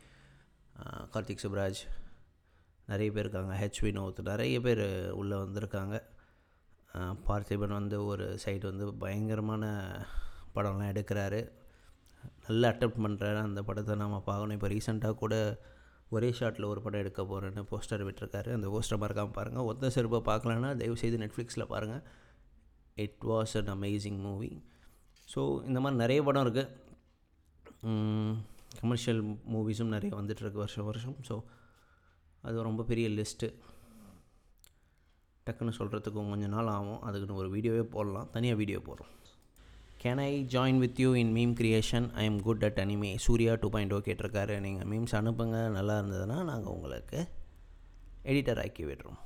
கார்த்திக் 1.14 1.44
சுப்ராஜ் 1.44 1.82
நிறைய 2.88 3.12
பேர் 3.12 3.28
இருக்காங்க. 3.28 3.54
ஹெச் 3.60 3.84
வினோத் 3.86 4.22
நிறைய 4.22 4.62
பேர் 4.62 5.12
உள்ளே 5.12 5.36
வந்திருக்காங்க. 5.36 6.02
பார்த்திபன் 7.28 7.78
வந்து 7.80 8.06
ஒரு 8.06 8.40
சைடு 8.46 8.62
வந்து 8.62 8.94
பயங்கரமான 8.94 9.66
படம்லாம் 10.56 10.92
எடுக்கிறாரு. 10.94 11.52
நல்லா 12.48 12.68
அட்டெப்ட் 12.74 13.04
பண்ணுறாரு 13.06 13.40
அந்த 13.48 13.62
படத்தை 13.70 13.96
நம்ம 14.04 14.18
பார்க்கணும். 14.30 14.56
இப்போ 14.58 14.70
ரீசெண்டாக 14.74 15.16
கூட 15.24 15.36
ஒரே 16.16 16.30
ஷாட்டில் 16.40 16.70
ஒரு 16.72 16.80
படம் 16.86 17.02
எடுக்க 17.04 17.22
போகிறேன்னு 17.32 17.62
போஸ்டர் 17.72 18.06
விட்டுருக்காரு. 18.08 18.50
அந்த 18.58 18.68
போஸ்டர் 18.74 19.02
மறக்காமல் 19.04 19.36
பாருங்கள் 19.38 19.68
ஒத்த 19.72 19.90
செருப்பை 19.96 20.20
பார்க்கலன்னா 20.32 20.72
தயவுசெய்து 20.82 21.20
நெட்ஃப்ளிக்ஸில் 21.24 21.72
பாருங்கள் 21.74 22.04
it 23.06 23.24
was 23.32 23.56
an 23.62 23.72
amazing 23.76 24.20
movie 24.28 24.52
so 25.34 25.42
இந்த 25.70 25.80
மாதிரி 25.84 25.98
நிறைய 26.04 26.20
படம் 26.28 26.46
இருக்குது 26.48 26.72
கமர்ஷியல் 28.82 29.22
மூவிஸும் 29.54 29.94
நிறைய 29.96 30.12
வந்துட்டுருக்கு 30.20 30.62
வருஷம் 30.64 30.88
வருஷம். 30.90 31.18
ஸோ 31.28 31.36
அது 32.48 32.68
ரொம்ப 32.70 32.82
பெரிய 32.92 33.08
லிஸ்ட்டு 33.18 33.48
டக்குன்னு 35.48 35.78
சொல்கிறதுக்கு 35.80 36.20
கொஞ்சம் 36.32 36.54
நாள் 36.56 36.72
ஆகும். 36.76 37.02
அதுக்குன்னு 37.08 37.40
ஒரு 37.42 37.50
வீடியோவே 37.56 37.84
போடலாம். 37.96 38.30
தனியாக 38.36 38.60
வீடியோ 38.62 38.80
போடுறோம். 38.88 39.12
Can 40.06 40.20
I 40.24 40.32
join 40.54 40.80
with 40.82 41.00
you 41.02 41.12
in 41.20 41.32
meme 41.36 41.54
creation 41.60 42.08
I 42.22 42.24
am 42.30 42.38
good 42.48 42.64
at 42.68 42.80
anime 42.82 43.12
Surya 43.24 43.54
two 43.62 43.68
point 43.76 43.94
O 43.96 43.98
கேட்டிருக்காரு. 44.08 44.56
நீங்கள் 44.66 44.88
மீம்ஸ் 44.92 45.16
அனுப்புங்க. 45.20 45.60
நல்லா 45.78 45.96
இருந்ததுன்னா 46.02 46.38
நாங்கள் 46.50 46.74
உங்களுக்கு 46.76 47.20
எடிட்டர் 48.32 48.62
ஆக்கி 48.64 48.84
விடுறோம். 48.90 49.18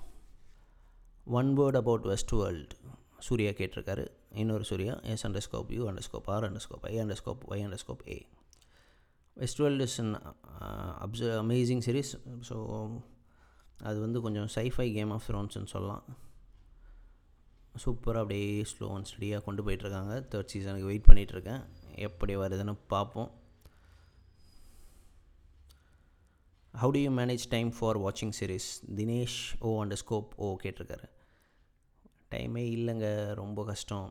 One 1.40 1.50
word 1.58 1.80
about 1.82 2.06
Westworld 2.42 2.78
Surya 3.28 3.52
கேட்டிருக்காரு. 3.60 4.06
இன்னொரு 4.44 4.68
Surya 4.72 4.96
S 5.16 5.26
under 5.30 5.46
scope 5.48 5.74
U 5.78 5.84
under 5.92 6.08
scope 6.08 6.30
R 6.36 6.48
under 6.50 6.66
scope 6.68 6.88
I 6.92 6.94
under 7.04 7.20
scope 7.22 7.44
Y 7.52 7.66
under 7.66 7.84
scope 7.84 8.06
A 8.16 8.18
Westworld 9.64 9.90
is 9.90 10.00
an 10.06 10.16
அப்ச 11.08 11.34
amazing 11.44 11.84
series 11.90 12.14
so 12.52 12.58
அது 13.90 13.98
வந்து 14.06 14.22
கொஞ்சம் 14.28 14.50
சைஃபை 14.58 14.88
கேம் 14.98 15.14
ஆஃப் 15.18 15.28
த்ரோன்ஸ்னு 15.30 15.72
சொல்லலாம். 15.76 16.06
சூப்பராக 17.84 18.24
அப்படியே 18.24 18.48
slow 18.72 18.88
and 18.96 19.10
ஸ்டடியாக 19.10 19.44
கொண்டு 19.48 19.64
போயிட்டுருக்காங்க. 19.66 20.14
தேர்ட் 20.32 20.52
சீசனுக்கு 20.54 20.90
வெயிட் 20.92 21.08
பண்ணிகிட்ருக்கேன் 21.10 21.64
எப்படி 22.08 22.34
வருதுன்னு 22.42 22.76
பார்ப்போம். 22.94 23.30
How 26.74 26.94
do 26.96 27.00
you 27.04 27.12
manage 27.20 27.46
time 27.54 27.70
for 27.78 28.00
வாட்சிங் 28.06 28.34
series 28.40 28.70
Dinesh 29.00 29.40
O 29.68 29.70
under 29.84 30.02
scope 30.04 30.30
O 30.46 30.48
கேட்டிருக்காரு 30.64 31.08
டைமே 32.34 32.64
இல்லைங்க. 32.78 33.08
ரொம்ப 33.42 33.60
கஷ்டம். 33.70 34.08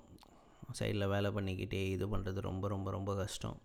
சைடில் 0.78 1.11
வேலை 1.12 1.28
பண்ணிக்கிட்டே 1.37 1.83
இது 1.96 2.07
பண்ணுறது 2.12 2.40
ரொம்ப 2.46 2.64
ரொம்ப 2.72 2.88
ரொம்ப 2.96 3.11
கஷ்டம் 3.20 3.59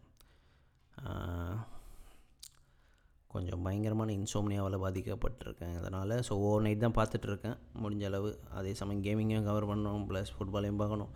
கொஞ்சம் 3.34 3.53
பயங்கரமான 3.68 4.14
இன்சோம்னியாவில் 4.20 4.82
பாதிக்கப்பட்டிருக்கேன். 4.86 5.76
அதனால் 5.80 6.14
ஸோ 6.28 6.36
ஓவர் 6.48 6.66
நைட் 6.66 6.86
தான் 6.86 6.98
பார்த்துட்ருக்கேன். 7.00 7.58
முடிஞ்ச 7.84 8.06
அளவு. 8.12 8.32
அதே 8.60 8.74
சமயம் 8.82 9.06
கேமிங்கையும் 9.08 9.48
கவர் 9.50 9.70
பண்ணணும். 9.72 10.06
ப்ளஸ் 10.12 10.34
ஃபுட்பாலையும் 10.36 10.82
பார்க்கணும். 10.84 11.12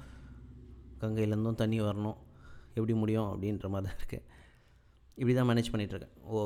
கங்கையிலேருந்தும் 1.04 1.62
தண்ணி 1.64 1.80
வரணும். 1.90 2.18
எப்படி 2.78 2.96
முடியும் 3.04 3.30
அப்படின்ற 3.34 3.68
மாதிரி 3.74 3.88
தான் 3.90 4.00
இருக்குது 4.00 4.26
இப்படி 5.20 5.34
தான் 5.38 5.48
மேனேஜ் 5.50 5.70
பண்ணிகிட்ருக்கேன் 5.74 6.16
ஓ 6.32 6.40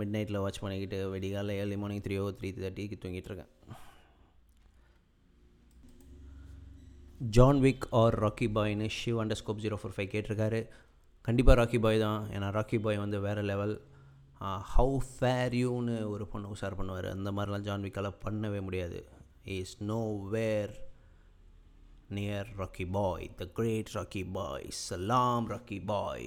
மிட் 0.00 0.12
நைட்டில் 0.16 0.42
வாட்ச் 0.42 0.60
பண்ணிக்கிட்டு 0.64 0.98
வெடிகாலில் 1.14 1.56
early 1.60 1.76
morning 1.82 2.02
three 2.04 2.16
O 2.24 2.26
three 2.40 2.48
தேர்ட்டிக்கு 2.58 2.96
தூங்கிட்டுருக்கேன் 3.04 3.50
John 7.36 7.60
Wick 7.64 7.86
or 8.00 8.16
rakhi 8.24 8.48
பாய்னு 8.58 8.86
Shiv 8.98 9.18
under 9.22 9.40
scope 9.40 9.62
zero 9.64 9.76
four 9.80 9.96
five 9.96 10.12
கேட்டிருக்காரு. 10.14 10.60
கண்டிப்பாக 11.28 11.56
ராக்கி 11.60 11.78
பாய் 11.84 11.98
தான். 12.06 12.22
ஏன்னா 12.36 12.48
ராக்கி 12.58 12.78
பாய் 12.84 13.02
வந்து 13.04 13.18
வேறு 13.26 13.42
லெவல் 13.50 13.74
ஹவு 14.76 14.96
ஃபேர் 15.16 15.54
யூன்னு 15.64 15.94
ஒரு 16.14 16.24
பொண்ணு 16.26 16.52
உஷார் 16.54 16.78
பண்ணுவார். 16.78 17.08
அந்த 17.16 17.32
மாதிரிலாம் 17.32 17.66
ஜான்விக்கால் 17.68 18.18
பண்ணவே 18.24 18.60
முடியாது. 18.68 19.00
Is 19.58 19.76
nowhere 20.34 20.74
near 22.16 22.50
Rocky 22.58 22.86
Bhai 22.96 23.26
the 23.36 23.44
great 23.58 23.92
Rocky 23.94 24.24
Bhai 24.32 24.66
Salaam 24.86 25.46
Rocky 25.52 25.78
Bhai 25.92 26.26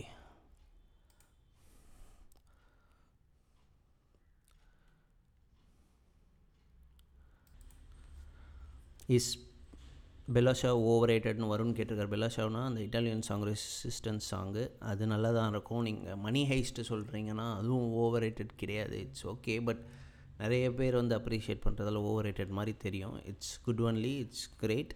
is 9.18 9.47
Bella Ciao 10.36 10.70
over 10.90 11.10
ரேட்டட்னு 11.10 11.50
வரும்னு 11.52 11.76
கேட்டிருக்காரு. 11.76 12.12
பெல்லாஷாவ்னா 12.14 12.62
அந்த 12.70 12.80
இட்டாலியன் 12.86 13.26
சாங் 13.28 13.44
ரெசிஸ்டன்ஸ் 13.50 14.26
சாங்கு 14.32 14.64
அது 14.90 15.04
நல்லா 15.12 15.30
தான் 15.38 15.52
இருக்கும். 15.54 15.84
நீங்கள் 15.88 16.18
மணி 16.24 16.42
ஹைஸ்ட்டு 16.50 16.88
சொல்கிறீங்கன்னா 16.90 17.46
அதுவும் 17.60 17.86
ஓவர் 18.02 18.24
ரேட்டட் 18.26 18.52
கிடையாது. 18.62 18.96
இட்ஸ் 19.06 19.26
ஓகே 19.34 19.54
பட் 19.68 19.82
நிறைய 20.42 20.66
பேர் 20.80 20.98
வந்து 21.02 21.16
அப்ரிஷியேட் 21.20 21.62
பண்ணுறதால 21.66 22.02
ஓவர் 22.10 22.26
ரேட்டட் 22.28 22.52
மாதிரி 22.58 22.74
தெரியும். 22.86 23.16
It's 23.32 23.54
good 23.68 23.84
only 23.90 24.14
it's 24.24 24.48
great 24.64 24.94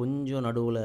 கொஞ்சம் 0.00 0.44
நடுவில் 0.46 0.80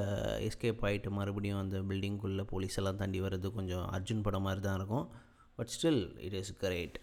எஸ்கேப் 0.50 0.86
ஆகிட்டு 0.90 1.10
மறுபடியும் 1.18 1.62
அந்த 1.64 1.80
பில்டிங்குள்ளே 1.90 2.46
போலீஸ் 2.52 2.78
எல்லாம் 2.82 3.00
தாண்டி 3.02 3.20
வர்றது 3.26 3.50
கொஞ்சம் 3.58 3.88
அர்ஜுன் 3.96 4.24
படம் 4.28 4.46
மாதிரி 4.48 4.64
தான் 4.68 4.78
இருக்கும். 4.80 5.08
But 5.58 5.72
still 5.76 6.04
it 6.28 6.38
is 6.42 6.54
great 6.64 6.98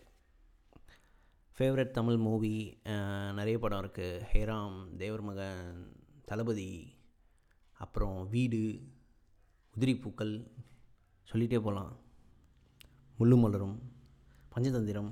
favourite 1.56 1.92
Tamil 1.98 2.20
movie 2.28 2.54
நிறைய 3.40 3.56
படம் 3.64 3.82
இருக்குது 3.84 4.22
ஹேராம் 4.32 4.78
தேவர் 5.02 5.24
மகன் 5.30 5.82
தளபதி 6.32 6.68
அப்புறம் 7.84 8.18
வீடு 8.34 8.60
உதிரிப்பூக்கள் 9.74 10.34
சொல்லிகிட்டே 11.30 11.58
போகலாம். 11.66 11.92
முள்ளு 13.18 13.36
மலரும் 13.42 13.76
பஞ்சதந்திரம். 14.52 15.10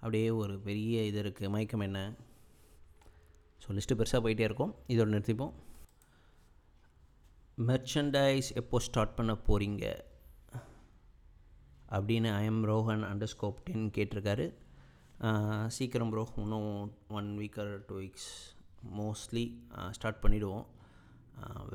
அப்படியே 0.00 0.26
ஒரு 0.40 0.54
பெரிய 0.66 1.04
இது 1.10 1.18
இருக்குது 1.22 1.52
மயக்கம் 1.54 1.84
என்ன? 1.86 2.00
ஸோ 3.62 3.76
லிஸ்ட்டு 3.76 3.98
பெருசாக 4.00 4.20
போயிட்டே 4.24 4.44
இருக்கும். 4.48 4.72
இதோட 4.92 5.08
நிறுத்திப்போம். 5.14 5.54
மெர்ச்சன்டைஸ் 7.68 8.48
எப்போ 8.60 8.78
ஸ்டார்ட் 8.86 9.16
பண்ண 9.18 9.34
போகிறீங்க 9.48 9.84
அப்படின்னு 11.96 12.30
I'm 12.42 12.62
Rohan 12.70 13.04
under 13.10 13.32
scope 13.34 13.64
ten 13.68 13.86
கேட்டிருக்காரு. 13.96 14.46
சீக்கிரம் 15.76 16.10
ப்ரோ 16.12 16.24
இன்னும் 16.42 16.70
one 17.18 17.30
week 17.40 17.58
or 17.62 17.72
two 17.88 17.94
weeks 18.02 18.30
mostly 19.00 19.44
start 19.98 20.22
பண்ணிவிடுவோம் 20.24 20.66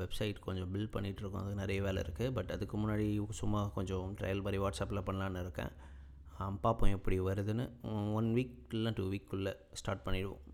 வெப்சைட் 0.02 0.38
கொஞ்சம் 0.46 0.70
பில்ட் 0.74 0.94
பண்ணிகிட்ருக்கோம் 0.94 1.42
அதுக்கு 1.42 1.62
நிறைய 1.62 1.80
வேலை 1.86 2.00
இருக்குது 2.04 2.34
பட் 2.38 2.50
அதுக்கு 2.54 2.76
முன்னாடி 2.82 3.06
சும்மா 3.40 3.60
கொஞ்சம் 3.76 4.08
ட்ரையல் 4.20 4.44
மாதிரி 4.46 4.60
வாட்ஸ்அப்பில் 4.64 5.06
பண்ணலான்னு 5.08 5.42
இருக்கேன். 5.44 5.72
பார்ப்போம் 6.64 6.94
எப்படி 6.96 7.16
வருதுன்னு. 7.28 7.64
ஒன் 8.18 8.28
வீக் 8.36 8.74
இல்லை 8.76 8.90
டூ 8.98 9.04
வீக்குள்ளே 9.12 9.52
ஸ்டார்ட் 9.80 10.04
பண்ணிவிடுவோம் 10.06 10.44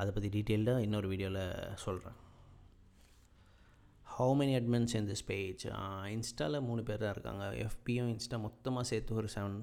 அதை 0.00 0.08
பற்றி 0.16 0.28
டீட்டெயில்டாக 0.34 0.84
இன்னொரு 0.86 1.06
வீடியோவில் 1.12 1.44
சொல்கிறேன் 1.84 2.18
how 4.14 4.34
many 4.38 4.54
admins 4.58 4.94
in 4.98 5.08
this 5.10 5.24
page 5.30 5.64
இன்ஸ்டாவில் 6.14 6.64
மூணு 6.68 6.82
பேர் 6.86 7.02
தான் 7.02 7.12
இருக்காங்க. 7.14 7.44
எஃபியும் 7.64 8.08
இன்ஸ்டா 8.12 8.38
மொத்தமாக 8.44 8.84
சேர்த்து 8.90 9.18
ஒரு 9.20 9.28
seven 9.34 9.58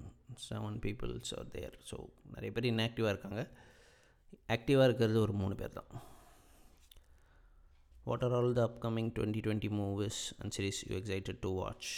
seven 0.50 0.78
peoples 0.86 1.32
are 1.40 1.50
there 1.56 1.76
so 1.90 1.98
நிறைய 2.36 2.52
பேர் 2.56 2.70
இன்ஆக்டிவாக 2.72 3.14
இருக்காங்க. 3.14 3.44
ஆக்டிவாக 4.48 4.88
இருக்கிறது 4.88 5.22
ஒரு 5.22 5.34
மூணு 5.34 5.56
பேர் 5.56 5.72
தான். 5.72 6.02
What 8.04 8.24
are 8.24 8.34
all 8.34 8.54
the 8.54 8.64
upcoming 8.64 9.12
twenty 9.18 9.42
twenty 9.46 9.70
movies 9.80 10.20
and 10.38 10.54
series 10.58 10.82
you 10.88 10.98
excited 10.98 11.40
to 11.40 11.52
watch 11.56 11.90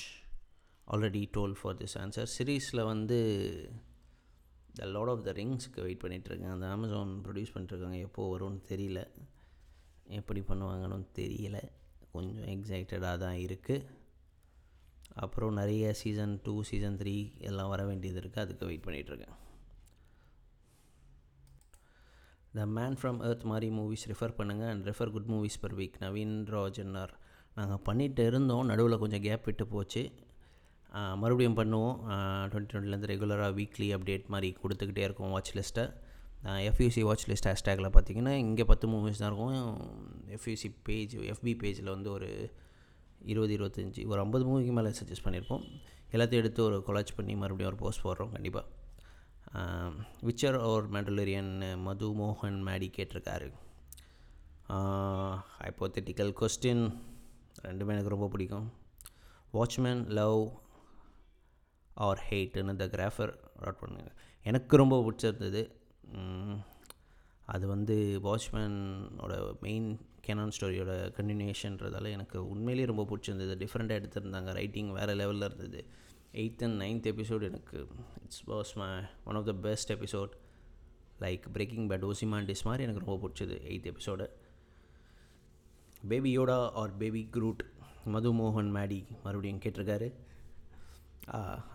already 0.91 1.23
told 1.37 1.55
for 1.61 1.77
this 1.77 1.97
answer 2.03 2.29
சீரீஸில் 2.37 2.83
வந்து 2.85 3.17
த 4.73 4.85
லார்ட் 4.85 5.09
ஆஃப் 5.09 5.23
த 5.23 5.31
ரிங்ஸ்க்கு 5.31 5.81
வெயிட் 5.81 6.01
பண்ணிகிட்ருக்கேன் 6.01 6.51
அந்த 6.51 6.69
அமேசான் 6.69 7.21
ப்ரொடியூஸ் 7.25 7.53
பண்ணிட்டுருக்காங்க. 7.53 7.99
எப்போது 7.99 8.31
வரும்னு 8.33 8.61
தெரியல. 8.67 9.01
எப்படி 10.07 10.39
பண்ணுவாங்கன்னு 10.39 11.07
தெரியல. 11.15 11.59
கொஞ்சம் 12.11 12.45
எக்ஸைட்டடாக 12.45 13.17
தான் 13.17 13.35
இருக்குது 13.35 13.85
அப்புறம் 15.15 15.53
நிறைய 15.53 15.93
சீசன் 15.93 16.39
டூ 16.43 16.63
சீசன் 16.63 16.97
த்ரீ 16.97 17.39
எல்லாம் 17.39 17.69
வர 17.69 17.85
வேண்டியது 17.85 18.19
இருக்குது 18.21 18.39
அதுக்கு 18.39 18.65
வெயிட் 18.65 18.83
பண்ணிகிட்ருக்கேன் 18.83 19.35
த 22.55 22.65
மேன் 22.77 22.95
ஃப்ரம் 22.99 23.19
எர்த் 23.27 23.45
மாதிரி 23.51 23.67
மூவிஸ் 23.77 24.05
ரெஃபர் 24.11 24.35
பண்ணுங்கள் 24.37 24.69
and 24.73 24.85
refer 24.89 25.11
good 25.15 25.29
movies 25.33 25.59
per 25.63 25.75
week 25.79 25.97
Naveen 26.03 26.35
ராஜன்னார் 26.55 27.13
நாங்கள் 27.57 27.81
பண்ணிகிட்டு 27.87 28.23
இருந்தோம். 28.31 28.65
நடுவில் 28.69 29.01
கொஞ்சம் 29.03 29.23
கேப் 29.25 29.47
விட்டு 29.49 29.65
போச்சு. 29.73 30.03
மறுபடியும் 31.21 31.57
பண்ணுவோம். 31.59 31.95
டுவெண்ட்டி 32.51 32.71
டுவெண்ட்டிலேருந்து 32.71 33.09
ரெகுலராக 33.13 33.51
வீக்லி 33.59 33.87
அப்டேட் 33.95 34.27
மாதிரி 34.33 34.49
கொடுத்துக்கிட்டே 34.61 35.03
இருக்கோம் 35.07 35.33
வாட்ச் 35.35 35.53
லிஸ்ட்டை 35.57 35.85
எஃப்யூசி 36.69 37.01
வாட்ச் 37.07 37.25
லிஸ்ட் 37.29 37.49
ஹேஷ்டேக்கில் 37.49 37.89
பார்த்தீங்கன்னா 37.95 38.33
இங்கே 38.45 38.65
பத்து 38.71 38.87
மூவிஸ் 38.93 39.21
தான் 39.21 39.29
இருக்கும். 39.31 39.55
எஃப்யூசி 40.37 40.69
பேஜ் 40.87 41.15
எஃபி 41.33 41.53
பேஜில் 41.63 41.93
வந்து 41.95 42.11
ஒரு 42.17 42.29
இருபது 43.33 43.53
இருபத்தஞ்சி 43.57 44.01
ஒரு 44.11 44.19
ஐம்பது 44.25 44.45
மூவிக்கு 44.49 44.73
மேலே 44.79 44.91
சஜஸ்ட் 44.99 45.25
பண்ணியிருக்கோம். 45.27 45.63
எல்லாத்தையும் 46.15 46.43
எடுத்து 46.43 46.61
ஒரு 46.69 46.77
கொலாச் 46.87 47.17
பண்ணி 47.19 47.35
மறுபடியும் 47.43 47.71
ஒரு 47.73 47.79
போஸ்ட் 47.83 48.05
போடுறோம் 48.07 48.33
கண்டிப்பாக 48.35 48.65
விச்சர் 50.27 50.57
ஓர் 50.69 50.85
மெண்டலரியன் 50.91 51.51
மது 51.81 52.07
மோகன் 52.21 52.57
மேடி 52.67 52.87
கேட்டிருக்காரு. 52.97 53.47
ஹைப்போத்தட்டிக்கல் 55.61 56.33
கொஸ்டின் 56.39 56.83
ரெண்டுமே 57.67 57.93
எனக்கு 57.95 58.15
ரொம்ப 58.15 58.27
பிடிக்கும். 58.33 58.67
வாட்ச்மேன் 59.53 60.01
லவ் 60.19 60.41
ஆர் 62.07 62.21
ஹெய்ட்டுன்னு 62.29 62.75
த 62.81 62.87
கிராஃபர் 62.95 63.33
ராட் 63.65 63.79
பண்ணுங்க. 63.79 64.11
எனக்கு 64.43 64.77
ரொம்ப 64.77 64.97
பிடிச்சிருந்தது. 65.05 65.61
அது 67.53 67.65
வந்து 67.67 67.95
வாட்ச்மேனோட 68.23 69.33
மெயின் 69.65 69.89
கேனான் 70.27 70.53
ஸ்டோரியோட 70.55 70.93
கண்டினியூஷன்றதால 71.17 72.11
எனக்கு 72.15 72.37
உண்மையிலேயே 72.53 72.89
ரொம்ப 72.91 73.03
பிடிச்சிருந்தது. 73.11 73.53
டிஃப்ரெண்ட்டாக 73.63 73.99
எடுத்திருந்தாங்க. 74.01 74.51
ரைட்டிங் 74.59 74.91
வேறு 74.97 75.15
லெவலில் 75.21 75.47
இருந்தது. 75.49 75.81
எயித் 76.33 76.63
அண்ட் 76.63 76.81
நைன்த் 76.81 77.09
எபிசோட் 77.13 77.43
எனக்கு 77.43 77.87
it's 78.23 78.49
was 78.49 78.73
my 78.75 78.89
one 79.25 79.35
of 79.35 79.45
the 79.45 79.53
best 79.53 79.91
episode 79.91 80.33
like 81.19 81.49
Breaking 81.53 81.89
Bad 81.89 82.03
Ozymandias 82.03 82.63
மாதிரி 82.63 82.83
எனக்கு 82.83 83.05
ரொம்ப 83.05 83.27
பிடிச்சது 83.27 83.55
eighth 83.69 83.93
episode 83.93 84.25
baby 86.07 86.37
Yoda 86.37 86.71
or 86.71 86.97
baby 86.97 87.29
Groot 87.31 87.61
Madhu 88.05 88.33
மோகன் 88.33 88.71
மேடி 88.71 89.05
மறுபடியும் 89.23 89.59
கேட்டிருக்காரு. 89.59 90.13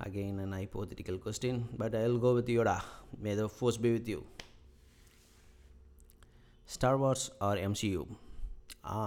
Again 0.00 0.40
an 0.42 0.52
hypothetical 0.52 1.18
question 1.18 1.76
but 1.78 1.94
I 1.94 2.02
will 2.02 2.18
go 2.18 2.32
with 2.32 2.48
Yoda 2.48 2.76
may 3.18 3.34
the 3.34 3.50
force 3.58 3.80
be 3.80 3.90
with 3.92 4.08
you 4.08 4.20
Star 6.64 7.00
Wars 7.00 7.26
or 7.38 7.58
MCU 7.58 8.02
ah. 8.84 9.02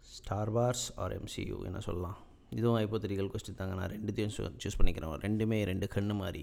Star 0.00 0.54
Wars 0.54 0.86
or 0.96 1.22
MCU 1.22 1.64
என்ன 1.64 1.80
சொல்லலாம்? 1.80 2.18
இதுவும் 2.56 2.78
hypothetical 2.80 3.30
question 3.32 3.58
தாங்க. 3.60 3.74
நான் 3.80 3.92
ரெண்டுத்தையும் 3.96 4.34
choose 4.62 4.78
பண்ணிக்கிறேன். 4.80 5.14
ரெண்டுமே 5.26 5.58
ரெண்டு 5.70 5.88
கண்ணு 5.94 6.14
மாதிரி 6.22 6.42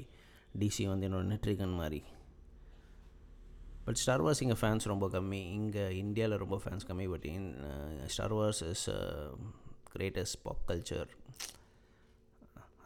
டிசி 0.61 0.83
வந்து 0.91 1.07
என்னோடய 1.09 1.31
நெட்ரிகன் 1.33 1.75
மாதிரி 1.81 2.01
பட் 3.85 3.99
ஸ்டார் 4.01 4.23
வார்ஸ் 4.25 4.41
இங்கே 4.43 4.57
ஃபேன்ஸ் 4.61 4.85
ரொம்ப 4.91 5.07
கம்மி. 5.15 5.41
இங்கே 5.59 5.83
இந்தியாவில் 6.03 6.41
ரொம்ப 6.43 6.57
ஃபேன்ஸ் 6.63 6.87
கம்மி. 6.89 7.05
But 7.13 7.25
in 7.33 7.49
Star 8.13 8.35
Wars 8.37 8.61
is 8.71 8.85
greatest 9.91 10.39
pop 10.45 10.63
culture 10.69 11.11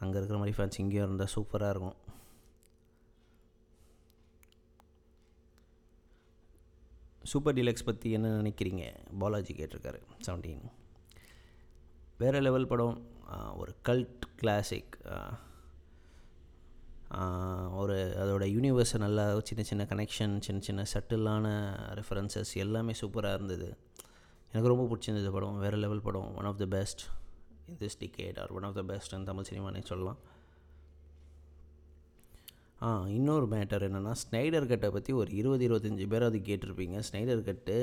அங்கே 0.03 0.17
இருக்கிற 0.19 0.37
மாதிரி 0.41 0.55
ஃபேன்ஸ் 0.57 0.79
இங்கேயும் 0.83 1.07
இருந்தால் 1.07 1.33
சூப்பராக 1.35 1.73
இருக்கும். 1.75 1.97
சூப்பர் 7.31 7.55
டீலக்ஸ் 7.57 7.87
பற்றி 7.87 8.09
என்ன 8.17 8.27
நினைக்கிறீங்க? 8.41 8.83
பாலாஜி 9.21 9.53
கேட்டிருக்காரு 9.57 9.99
செவன்டீன் 10.25 10.63
வேறு 12.21 12.39
லெவல் 12.45 12.69
படம் 12.71 12.97
ஒரு 13.61 13.71
கல்ட் 13.87 14.23
கிளாசிக் 14.39 14.95
ஒரு 17.81 17.95
அதோட 18.23 18.43
யூனிவர்ஸை 18.55 18.97
நல்லா 19.03 19.25
சின்ன 19.49 19.63
சின்ன 19.69 19.83
கனெக்ஷன் 19.91 20.33
சின்ன 20.45 20.59
சின்ன 20.67 20.83
சட்டிலான 20.93 21.45
ரெஃபரன்சஸ் 21.99 22.51
எல்லாமே 22.63 22.93
சூப்பராக 23.01 23.37
இருந்தது. 23.39 23.67
எனக்கு 24.51 24.71
ரொம்ப 24.71 24.85
பிடிச்சிருந்தது 24.89 25.31
படம். 25.35 25.59
வேறு 25.63 25.77
லெவல் 25.83 26.05
படம். 26.07 26.29
One 26.39 26.49
of 26.51 26.59
the 26.63 26.67
best 26.75 27.03
in 27.69 27.79
this 27.83 27.97
decade 28.03 28.39
or 28.41 28.51
one 28.57 28.67
of 28.69 28.77
the 28.79 28.83
best 28.91 29.15
in 29.17 29.27
Tamil 29.29 29.49
சினிமானே 29.51 29.83
சொல்லலாம். 29.91 30.19
ஆ 32.81 32.89
இன்னொரு 33.17 33.47
மேட்டர் 33.55 33.85
என்னென்னா 33.87 34.15
ஸ்னைடர் 34.25 34.69
கட்டை 34.73 34.89
பற்றி 34.97 35.13
ஒரு 35.21 35.31
இருபது 35.39 35.63
இருபத்தஞ்சி 35.69 36.07
பேர் 36.13 36.27
அது 36.29 36.41
கேட்டிருப்பீங்க. 36.49 36.97
ஸ்னைடர் 37.11 37.47
கட்டு 37.49 37.77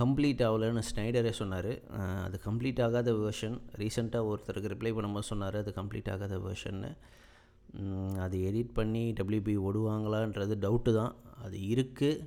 கம்ப்ளீட் 0.00 0.42
ஆகலைன்னு 0.48 0.82
ஸ்னைடரே 0.90 1.32
சொன்னார். 1.40 1.72
அது 2.26 2.36
கம்ப்ளீட் 2.46 2.80
ஆகாத 2.86 3.10
வேர்ஷன் 3.22 3.56
ரீசெண்டாக 3.80 4.28
ஒருத்தருக்கு 4.30 4.72
ரிப்ளை 4.74 4.92
பண்ணும்போது 4.98 5.30
சொன்னார் 5.32 5.58
அது 5.62 5.72
கம்ப்ளீட் 5.80 6.12
ஆகாத 6.14 6.36
வேர்ஷன்னு 6.44 6.90
அது 8.26 8.36
எடிட் 8.48 8.72
பண்ணி 8.78 9.02
டபிள்யூபி 9.18 9.54
ஓடுவாங்களான்றது 9.66 10.56
டவுட்டு 10.64 10.92
தான். 11.00 11.12
அது 11.44 11.58
இருக்குது 11.72 12.24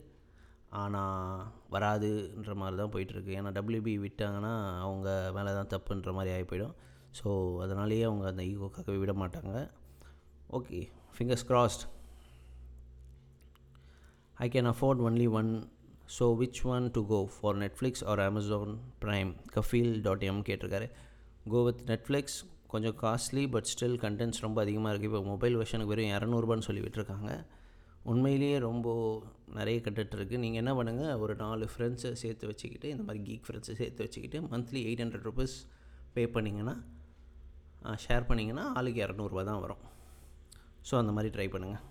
ஆனால் 0.81 1.43
வராதுன்ற 1.73 2.53
மாதிரி 2.61 2.75
தான் 2.81 2.93
போயிட்டுருக்கு. 2.93 3.35
ஏன்னா 3.39 3.51
டபிள்யூபி 3.57 3.93
விட்டாங்கன்னா 4.05 4.53
அவங்க 4.85 5.09
மேலே 5.35 5.51
தான் 5.57 5.71
தப்புன்ற 5.73 6.13
மாதிரி 6.17 6.33
ஆகி 6.35 6.47
போயிடும். 6.51 6.75
ஸோ 7.19 7.27
அதனாலேயே 7.65 8.05
அவங்க 8.09 8.25
அந்த 8.31 8.43
ஈகோக்காகவே 8.51 8.97
விட 9.03 9.13
மாட்டாங்க. 9.21 9.53
Okay 10.57 10.79
fingers 11.17 11.47
crossed 11.51 11.85
I 14.45 14.47
can 14.55 14.69
afford 14.73 15.03
only 15.07 15.27
one 15.39 15.51
so 16.15 16.25
which 16.41 16.61
one 16.73 16.85
to 16.95 17.01
go 17.11 17.19
for 17.35 17.57
Netflix 17.63 18.03
or 18.11 18.21
Amazon 18.25 18.73
Prime 19.03 19.31
Kafeel 19.55 19.93
dot 20.07 20.25
M 20.29 20.41
கேட்டிருக்காரு. 20.49 20.87
கோ 21.53 21.61
வித் 21.67 21.83
நெட்ஃப்ளிக்ஸ் 21.91 22.37
கொஞ்சம் 22.73 22.95
காஸ்ட்லி 23.03 23.43
பட் 23.53 23.69
ஸ்டில் 23.71 23.97
கண்டென்ட்ஸ் 24.03 24.41
ரொம்ப 24.45 24.57
அதிகமாக 24.65 24.91
இருக்குது 24.93 25.11
இப்போ 25.11 25.21
மொபைல் 25.31 25.55
வெர்ஷனுக்கு 25.59 25.93
வெறும் 25.93 26.13
இரநூறுபான்னு 26.17 26.67
சொல்லி 26.67 26.83
விட்டுருக்காங்க 26.85 27.29
உண்மையிலேயே 28.11 28.57
ரொம்ப 28.67 28.87
நிறைய 29.59 29.77
கண்டென்ட் 29.85 30.15
இருக்குது 30.17 30.41
நீங்கள் 30.43 30.61
என்ன 30.63 30.71
பண்ணுங்கள் 30.79 31.21
ஒரு 31.23 31.33
நாலு 31.43 31.65
ஃப்ரெண்ட்ஸை 31.73 32.11
சேர்த்து 32.23 32.49
வச்சுக்கிட்டு 32.51 32.87
இந்த 32.93 33.03
மாதிரி 33.07 33.23
கீக் 33.27 33.45
ஃப்ரெண்ட்ஸை 33.47 33.75
சேர்த்து 33.81 34.05
வச்சுக்கிட்டு 34.05 34.39
monthly 34.51 34.81
eight 34.89 35.03
hundred 35.03 35.27
rupees 35.29 35.55
pay 36.15 36.25
பண்ணிங்கன்னா 36.35 36.75
ஷேர் 38.05 38.27
பண்ணிங்கன்னா 38.29 38.65
ஆளுக்கு 38.79 39.01
இரநூறுபா 39.05 39.43
தான் 39.49 39.61
வரும். 39.65 39.81
ஸோ 40.89 40.93
அந்த 41.01 41.13
மாதிரி 41.17 41.31
ட்ரை 41.35 41.47
பண்ணுங்கள் 41.55 41.83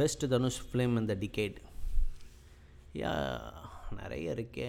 பெஸ்ட் 0.00 0.24
தனுஷ் 0.34 0.60
ஃபிலிம் 0.68 0.96
இந்த 1.02 1.16
டிகேட் 1.24 1.58
யா 3.02 3.12
நிறைய 3.98 4.34
இருக்கே. 4.34 4.66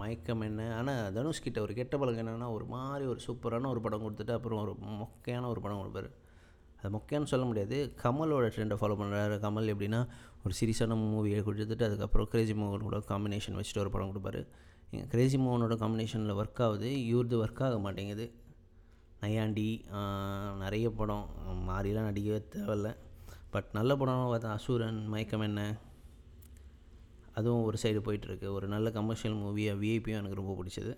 மயக்கம் 0.00 0.44
என்ன? 0.48 0.62
ஆனால் 0.76 1.12
தனுஷ்கிட்ட 1.16 1.58
ஒரு 1.64 1.72
கெட்ட 1.78 1.94
பழக்கம் 2.00 2.22
என்னென்னா 2.22 2.48
ஒரு 2.56 2.66
மாதிரி 2.74 3.04
ஒரு 3.12 3.20
சூப்பரான 3.26 3.68
ஒரு 3.72 3.80
படம் 3.84 4.04
கொடுத்துட்டு 4.04 4.32
அப்புறம் 4.36 4.60
ஒரு 4.64 4.72
மொக்கையான 5.00 5.48
ஒரு 5.52 5.60
படம் 5.64 5.80
கொடுப்பாரு. 5.80 6.10
அது 6.78 6.90
மொக்கையான்னு 6.96 7.30
சொல்ல 7.32 7.44
முடியாது. 7.50 7.76
கமலோட 8.02 8.46
ட்ரெண்டை 8.54 8.76
ஃபாலோ 8.80 8.96
பண்ணுறாரு 9.00 9.36
கமல் 9.44 9.70
எப்படின்னா 9.74 10.00
ஒரு 10.44 10.54
சீரியஸான 10.60 10.96
மூவியை 11.02 11.40
கொடுத்துட்டு 11.46 11.86
அதுக்கப்புறம் 11.88 12.28
கிரேஜி 12.32 12.54
மோகன் 12.60 12.86
கூட 12.88 12.98
காம்பினேஷன் 13.12 13.58
வச்சுட்டு 13.58 13.82
ஒரு 13.84 13.92
படம் 13.94 14.10
கொடுப்பாரு. 14.10 14.42
எங்கள் 14.90 15.10
கிரேசி 15.14 15.38
மோகனோட 15.44 15.76
காம்பினேஷனில் 15.82 16.38
ஒர்க் 16.40 16.62
ஆகுது. 16.66 16.90
இவரது 17.06 17.36
ஒர்க் 17.44 17.62
ஆக 17.68 17.78
மாட்டேங்குது. 17.86 18.26
நையாண்டி 19.22 19.68
நிறைய 20.62 20.86
படம். 21.00 21.26
மாறிலாம் 21.70 22.08
நடிக்கவே 22.10 22.40
தேவையில்ல. 22.54 22.90
பட் 23.54 23.68
நல்ல 23.78 23.96
படம் 24.02 24.30
பார்த்தா 24.32 24.52
அசூரன் 24.58 25.00
மயக்கம் 25.14 25.46
என்ன? 25.48 25.62
அதுவும் 27.38 27.66
ஒரு 27.68 27.78
சைடு 27.82 28.00
போயிட்டுருக்கு. 28.06 28.48
ஒரு 28.56 28.66
நல்ல 28.74 28.90
கமர்ஷியல் 28.98 29.36
மூவியாக 29.42 29.80
விஐபியும் 29.82 30.20
எனக்கு 30.20 30.40
ரொம்ப 30.40 30.54
பிடிச்சது. 30.60 30.94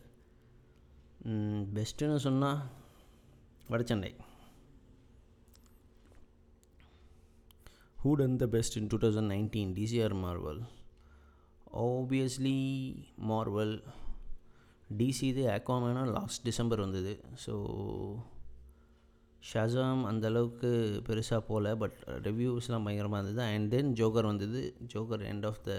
பெஸ்ட்டுன்னு 1.76 2.24
சொன்னால் 2.28 2.60
வடச்சண்டை 3.72 4.10
who 8.02 8.10
done 8.20 8.36
the 8.42 8.46
best 8.54 8.76
in 8.78 8.90
two 8.92 8.98
thousand 9.04 9.32
nineteen 9.34 9.70
DC or 9.78 10.14
Marvel 10.24 10.60
obviously 11.84 12.58
Marvel 13.30 13.74
DC 14.98 15.24
இது 15.32 15.42
ஆக்வாமேனா 15.54 16.02
லாஸ்ட் 16.16 16.44
டிசம்பர் 16.48 16.82
வந்தது. 16.84 17.12
ஸோ 17.44 17.54
ஷாசாம் 19.50 20.02
அந்தளவுக்கு 20.10 20.70
பெருசாக 21.08 21.40
போகல 21.48 21.72
பட் 21.82 21.98
ரிவ்யூஸ்லாம் 22.26 22.86
பயங்கரமாக 22.86 23.20
இருந்தது. 23.22 23.42
அண்ட் 23.54 23.68
தென் 23.74 23.90
ஜோக்கர் 24.00 24.30
வந்தது. 24.32 24.60
ஜோக்கர் 24.94 25.24
எண்ட் 25.32 25.46
ஆஃப் 25.50 25.60
த 25.68 25.72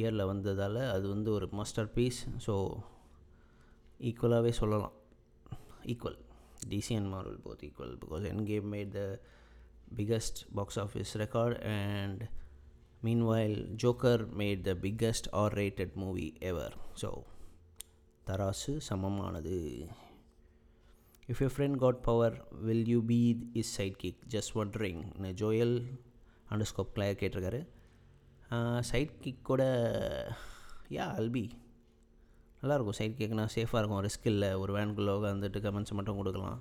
இயரில் 0.00 0.28
வந்ததால் 0.32 0.80
அது 0.94 1.06
வந்து 1.14 1.30
ஒரு 1.38 1.46
மாஸ்டர் 1.58 1.90
பீஸ் 1.96 2.20
ஸோ 2.46 2.54
ஈக்குவலாகவே 4.08 4.52
சொல்லலாம். 4.60 4.94
Equal 5.92 6.18
DC 6.72 6.94
and 6.98 7.10
Marvel 7.14 7.40
both 7.46 7.64
equal 7.68 7.94
because 8.02 8.24
endgame 8.50 8.68
made 8.74 8.92
the 8.98 9.02
biggest 9.98 10.40
box 10.58 10.78
office 10.84 11.12
record 11.22 11.58
and 11.74 12.22
meanwhile 13.06 13.58
Joker 13.82 14.22
made 14.40 14.62
the 14.68 14.72
biggest 14.84 15.28
R 15.42 15.54
rated 15.60 15.94
movie 16.02 16.28
ever 16.50 16.76
so 17.02 17.10
தராசு 18.28 18.74
சமமானது. 18.88 19.58
If 21.32 21.40
you 21.42 21.48
friend 21.54 21.78
got 21.82 22.00
power 22.08 22.36
will 22.66 22.88
you 22.92 23.00
be 23.12 23.20
is 23.60 23.72
sidekick 24.02 24.22
just 24.34 24.54
wondering 24.62 25.02
Joel 25.42 25.76
underscore 26.52 26.94
clear 26.96 27.20
கேட்டிருக்காரு. 27.22 27.60
சைட் 28.90 29.14
கிக்கோட 29.24 29.62
yeah 30.96 31.06
அல்பி 31.18 31.44
நல்லாயிருக்கும் 32.60 32.98
சைட் 32.98 33.18
கிக்னா 33.20 33.44
சேஃபாக 33.54 33.80
இருக்கும். 33.80 34.02
ரிஸ்க் 34.06 34.28
இல்லை 34.32 34.50
ஒரு 34.62 34.72
வேனுக்குள்ளே 34.76 35.14
உட்காந்துட்டு 35.18 35.60
கமெண்ட்ஸ் 35.66 35.96
மட்டும் 35.98 36.18
கொடுக்கலாம். 36.20 36.60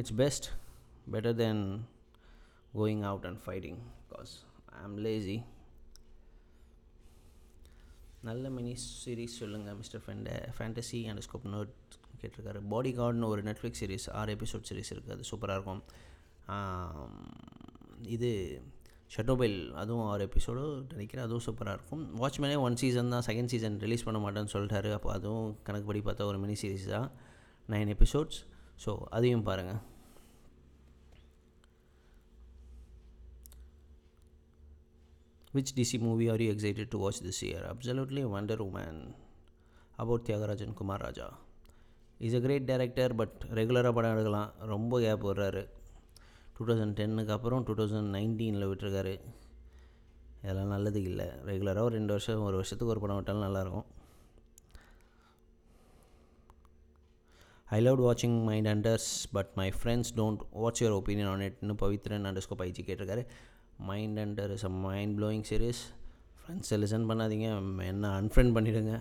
It's 0.00 0.16
best 0.22 0.48
better 1.14 1.38
than 1.42 1.62
going 2.78 3.04
out 3.10 3.26
and 3.30 3.40
fighting 3.46 3.80
because 4.10 4.32
I 4.76 4.80
am 4.86 4.98
lazy 5.06 5.38
நல்ல 8.28 8.50
மினி 8.56 8.74
சீரீஸ் 8.82 9.40
சொல்லுங்கள் 9.40 9.76
மிஸ்டர் 9.80 10.02
ஃபெண்ட 10.04 10.36
ஃபேண்டசி 10.58 11.00
அண்ட் 11.10 11.24
ஸ்கோப் 11.26 11.48
நோட் 11.54 11.72
கேட்டிருக்காரு. 12.20 12.60
பாடி 12.74 12.92
கார்டுன்னு 12.98 13.30
ஒரு 13.32 13.42
நெட்ஃப்ளிக்ஸ் 13.48 13.82
சீரிஸ் 13.82 14.06
ஆறு 14.20 14.36
எபிசோட் 14.36 14.68
சீரிஸ் 14.68 14.92
இருக்குது 14.94 15.16
அது 15.16 15.30
சூப்பராக 15.30 15.58
இருக்கும். 15.58 15.82
இது 18.16 18.30
ஷட்டோபைல் 19.14 19.56
அதுவும் 19.80 20.06
ஆறு 20.10 20.28
எபிசோடு 20.28 20.62
நினைக்கிறேன். 20.92 21.24
அதுவும் 21.26 21.44
சூப்பராக 21.46 21.76
இருக்கும். 21.78 22.02
வாட்ச்மேனே 22.22 22.56
ஒன் 22.66 22.76
சீசன் 22.82 23.12
தான். 23.14 23.26
செகண்ட் 23.26 23.52
சீசன் 23.52 23.76
ரிலீஸ் 23.84 24.06
பண்ண 24.06 24.18
மாட்டேன்னு 24.24 24.52
சொல்லிட்டாரு. 24.54 24.90
அப்போ 24.98 25.10
அதுவும் 25.12 25.48
கணக்குப்படி 25.66 26.00
பார்த்தா 26.08 26.28
ஒரு 26.30 26.38
மினி 26.44 26.56
சீரீஸ் 26.62 26.86
தான். 26.94 27.08
நைன் 27.74 27.92
எபிசோட்ஸ் 27.96 28.40
ஸோ 28.84 28.92
அதையும் 29.16 29.44
பாருங்கள் 29.48 29.82
which 35.56 35.74
DC 35.76 35.96
movie 36.04 36.24
are 36.32 36.42
you 36.44 36.52
excited 36.52 36.90
to 36.94 36.98
watch 36.98 37.22
this 37.26 37.42
year 37.48 37.64
absolutely 37.72 38.22
wonder 38.34 38.62
Woman. 38.64 38.96
About 40.02 40.24
Thiagarajan 40.28 40.72
Kumar 40.78 41.02
Raja 41.06 41.26
is 42.26 42.34
a 42.34 42.40
great 42.46 42.66
director 42.70 43.12
but 43.20 43.36
ரெகுலராக 43.58 43.92
படம் 43.98 44.14
எடுக்கலாம். 44.14 44.50
ரொம்ப 44.72 45.00
கேப் 45.04 45.26
விடுறாரு. 45.26 45.62
டூ 46.56 46.66
தௌசண்ட் 46.66 46.94
டென்னுக்கு 46.98 47.32
அப்புறம் 47.36 47.62
டூ 47.68 47.74
தௌசண்ட் 47.80 48.10
நைன்டீனில் 48.16 48.68
விட்டுருக்காரு. 48.70 49.14
இதெல்லாம் 50.42 50.72
நல்லது 50.74 51.02
இல்லை. 51.02 51.26
ரெகுலராக 51.50 51.86
ஒரு 51.88 51.94
ரெண்டு 51.98 52.12
வருஷம் 52.16 52.42
ஒரு 52.48 52.56
வருஷத்துக்கு 52.60 52.92
ஒரு 52.94 53.02
படம் 53.04 53.18
விட்டாலும் 53.18 53.44
நல்லாயிருக்கும். 53.46 53.86
ஐ 57.76 57.80
லவ் 57.80 58.00
வாட்சிங் 58.06 58.36
Mindhunter 58.72 59.08
but 59.32 59.50
my 59.60 59.68
friends 59.78 60.12
don't 60.16 60.42
watch 60.62 60.82
your 60.82 60.96
opinion 61.00 61.30
on 61.30 61.44
இட்னு 61.48 61.76
Pavithran 61.82 62.26
under 62.28 62.44
scope 62.46 62.64
IG 62.66 62.82
கேட்டிருக்காரு. 62.88 63.22
Mindhunter 64.24 64.52
is 64.56 64.64
a 64.64 64.72
mind 64.86 65.14
blowing 65.20 65.44
series 65.50 65.82
ஃப்ரெண்ட்ஸை 66.40 66.78
லிசன் 66.82 67.08
பண்ணாதீங்க. 67.10 67.48
என்ன 67.92 68.20
அன்ஃப்ரெண்ட் 68.20 68.54
பண்ணிவிடுங்க 68.56 68.94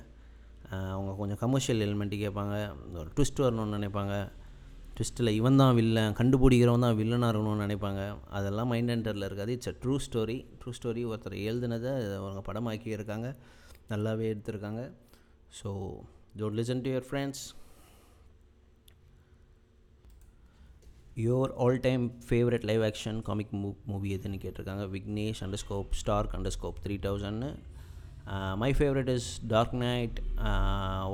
அவங்க 0.69 1.11
கொஞ்சம் 1.17 1.41
கமர்ஷியல் 1.43 1.83
எலிமெண்ட்டு 1.87 2.19
கேட்பாங்க. 2.23 2.55
ஒரு 2.99 3.09
ட்விஸ்ட் 3.17 3.43
வரணும்னு 3.45 3.75
நினைப்பாங்க. 3.77 4.15
ட்விஸ்ட்டில் 4.97 5.36
இவன் 5.39 5.60
தான் 5.62 5.75
வில்லன் 5.79 6.15
கண்டுபிடிக்கிறவன் 6.19 6.86
தான் 6.86 6.97
வில்லனாக 6.99 7.32
இருக்கணும்னு 7.32 7.65
நினைப்பாங்க. 7.65 8.01
அதெல்லாம் 8.38 8.69
மைண்ட் 8.71 8.91
ஹண்டரில் 8.93 9.27
இருக்காது. 9.27 9.53
It's 9.56 9.71
a 9.71 9.75
true 9.84 9.95
story 10.06 10.38
true 10.62 10.71
story 10.79 11.03
ஒருத்தர் 11.12 11.36
எழுதுனதை 11.49 11.91
அவங்க 12.19 12.41
படமாக்கி 12.49 12.89
இருக்காங்க 12.97 13.29
நல்லாவே 13.91 14.27
எடுத்திருக்காங்க. 14.34 14.84
So 15.60 15.69
don't 16.41 16.58
listen 16.60 16.84
to 16.86 16.91
your 16.93 17.08
friends 17.10 17.43
your 21.25 21.52
all 21.63 21.79
time 21.87 22.06
favourite 22.27 22.63
live 22.69 22.83
action 22.89 23.17
comic 23.27 23.52
மூ 23.63 23.71
மூவி 23.91 24.12
எதுன்னு 24.17 24.39
கேட்டிருக்காங்க. 24.46 24.85
Vignesh 24.96 25.41
underscore 25.63 25.91
Stark 26.02 26.33
underscore 26.58 26.79
three 26.85 26.96
தௌசண்ட்னு 27.08 27.52
my 28.62 28.71
favourite 28.77 29.12
is 29.17 29.31
Dark 29.54 29.75
Knight 29.83 30.17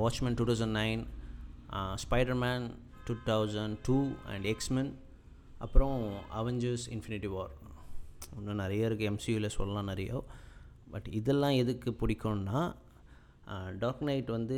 Watchmen 0.02 0.38
two 0.42 0.46
thousand 0.52 0.78
nine 0.82 1.02
Spiderman 2.04 2.68
two 3.10 3.16
thousand 3.30 3.78
two 3.88 3.98
and 4.34 4.48
X Men 4.54 4.92
அப்புறம் 5.66 5.98
Avengers 6.40 6.86
Infinity 6.96 7.30
War 7.36 7.54
இன்னும் 8.38 8.62
நிறைய 8.64 8.90
இருக்குது 8.90 9.10
எம்சியூவில் 9.12 9.56
சொல்லலாம் 9.58 9.90
நிறைய. 9.92 10.22
But 10.94 11.08
இதெல்லாம் 11.20 11.56
எதுக்கு 11.62 11.90
பிடிக்கும்னா 12.02 12.62
டார்க் 13.82 14.04
நைட் 14.08 14.30
வந்து 14.38 14.58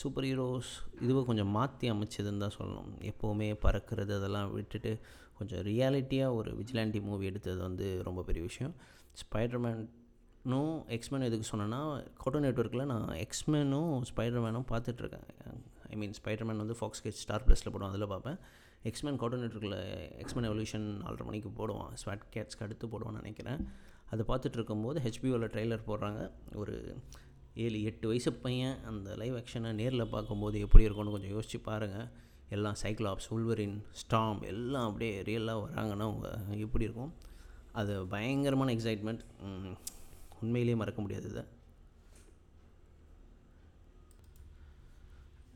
சூப்பர் 0.00 0.26
ஹீரோஸ் 0.28 0.70
இதுவை 1.04 1.20
கொஞ்சம் 1.28 1.52
மாற்றி 1.56 1.86
அமைச்சதுன்னு 1.92 2.42
தான் 2.44 2.56
சொல்லணும். 2.58 2.90
எப்போவுமே 3.10 3.48
பறக்கிறது 3.64 4.12
அதெல்லாம் 4.18 4.50
விட்டுட்டு 4.56 4.92
கொஞ்சம் 5.38 5.62
ரியாலிட்டியாக 5.68 6.38
ஒரு 6.38 6.50
விஜிலாண்டி 6.60 7.00
மூவி 7.08 7.30
எடுத்தது 7.30 7.60
வந்து 7.68 7.86
ரொம்ப 8.08 8.22
பெரிய 8.28 8.42
விஷயம். 8.48 8.74
ஸ்பைடர்மேனும் 9.22 10.74
எக்ஸ்மேன் 10.96 11.26
எதுக்கு 11.28 11.48
சொன்னேன்னா 11.52 11.80
கோட்டோ 12.22 12.40
நெட்ஒர்க்கில் 12.46 12.90
நான் 12.92 13.08
எக்ஸ்மேனும் 13.24 13.94
ஸ்பைடர்மேனும் 14.10 14.68
பார்த்துட்ருக்கேன் 14.72 15.26
ஐ 15.92 15.96
மீன் 16.02 16.14
ஸ்பைடர்மேன் 16.18 16.62
வந்து 16.64 16.76
ஃபாக்ஸ் 16.80 17.02
கேட் 17.04 17.20
ஸ்டார் 17.22 17.44
ப்ளஸில் 17.46 17.72
போடுவோம் 17.74 17.92
அதில் 17.92 18.12
பார்ப்பேன். 18.14 18.38
எக்ஸ்மேன் 18.88 19.18
கோஆர்டினேட்டருக்குள்ள 19.20 19.78
எக்ஸ்மேன் 20.22 20.48
எவல்யூஷன் 20.50 20.86
நாலரை 21.04 21.24
மணிக்கு 21.28 21.50
போடுவான். 21.58 21.92
ஸ்வாட் 22.02 22.24
கேட்ஸ்க்கு 22.34 22.64
அடுத்து 22.66 22.86
போடுவான்னு 22.92 23.20
நினைக்கிறேன். 23.22 23.62
அதை 24.10 24.24
பார்த்துட்டு 24.28 24.58
இருக்கும்போது 24.58 24.98
ஹெச்பிஓவில் 25.06 25.52
ட்ரெய்லர் 25.54 25.88
போடுறாங்க. 25.90 26.20
ஒரு 26.54 26.74
ஏழு 27.64 27.78
எட்டு 27.90 28.06
வயசு 28.08 28.30
பையன் 28.44 28.76
அந்த 28.90 29.14
லைவ் 29.20 29.36
ஆக்ஷனை 29.40 29.70
நேரில் 29.80 30.12
பார்க்கும்போது 30.14 30.56
எப்படி 30.66 30.84
இருக்கும்னு 30.84 31.14
கொஞ்சம் 31.14 31.34
யோசிச்சு 31.36 31.58
பாருங்கள் 31.68 32.08
எல்லாம் 32.56 32.76
சைக்ளாப்ஸ் 32.82 33.28
உல்வரின் 33.36 33.78
ஸ்டாம் 34.00 34.42
எல்லாம் 34.52 34.86
அப்படியே 34.88 35.14
ரியலாக 35.28 35.62
வராங்கன்னா 35.64 36.06
அவங்க 36.08 36.28
எப்படி 36.66 36.86
இருக்கும்? 36.88 37.12
அது 37.80 37.94
பயங்கரமான 38.14 38.74
எக்ஸைட்மெண்ட் 38.74 39.22
உண்மையிலேயே 40.42 40.76
மறக்க 40.82 41.00
முடியாது 41.04 41.28
இதை. 41.30 41.44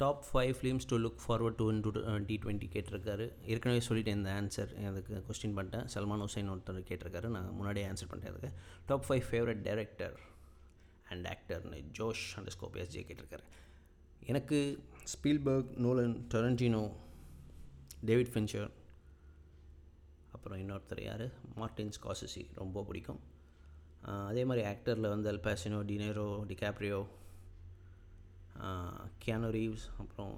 Top 0.00 0.24
five 0.32 0.52
films 0.58 0.86
to 0.90 0.96
look 1.04 1.22
forward 1.24 1.56
to 1.60 1.64
two 1.84 1.90
டி 2.28 2.34
டுவெண்ட்டி 2.42 2.66
கேட்டிருக்காரு. 2.74 3.26
ஏற்கனவே 3.52 3.80
சொல்லிட்டேன் 3.88 4.16
இந்த 4.18 4.30
ஆன்சர் 4.40 4.70
அதுக்கு 4.90 5.24
கொஸ்டின் 5.28 5.56
பண்ணிட்டேன். 5.56 5.86
சல்மான் 5.94 6.22
ஹுசைன் 6.24 6.50
ஒருத்தர் 6.52 6.78
கேட்டிருக்காரு. 6.90 7.28
நான் 7.34 7.48
முன்னாடியே 7.58 7.86
ஆன்சர் 7.86 8.08
பண்ணிட்டேன் 8.10 8.32
அதுக்கு. 8.32 8.50
Top 8.86 9.04
five 9.08 9.24
favourite 9.30 9.62
director 9.68 10.16
and 11.10 11.26
ஆக்டர்னு 11.32 11.82
Josh 11.98 12.24
and 12.36 12.50
ஸ்கோபியாஸ் 12.56 12.92
J 12.94 13.02
கேட்டிருக்காரு. 13.10 13.44
எனக்கு 14.32 14.58
Spielberg 15.12 15.70
Nolan 15.84 16.16
Tarantino 16.34 16.82
David 18.10 18.32
Fincher 18.34 18.70
அப்புறம் 20.32 20.58
இன்னொருத்தர் 20.62 21.02
யார்? 21.02 21.26
மார்டின் 21.60 21.94
ஸ்காசசி 22.00 22.44
ரொம்ப 22.54 22.84
பிடிக்கும். 22.90 23.20
அதே 24.30 24.44
மாதிரி 24.50 24.66
ஆக்டரில் 24.74 25.12
வந்து 25.14 25.28
அல்பாசினோ 25.32 25.80
டினேரோ 25.90 26.28
டிகாப்ரியோ 26.52 27.00
கியானோ 29.24 29.48
ரீவ்ஸ் 29.56 29.86
அப்புறம் 30.02 30.34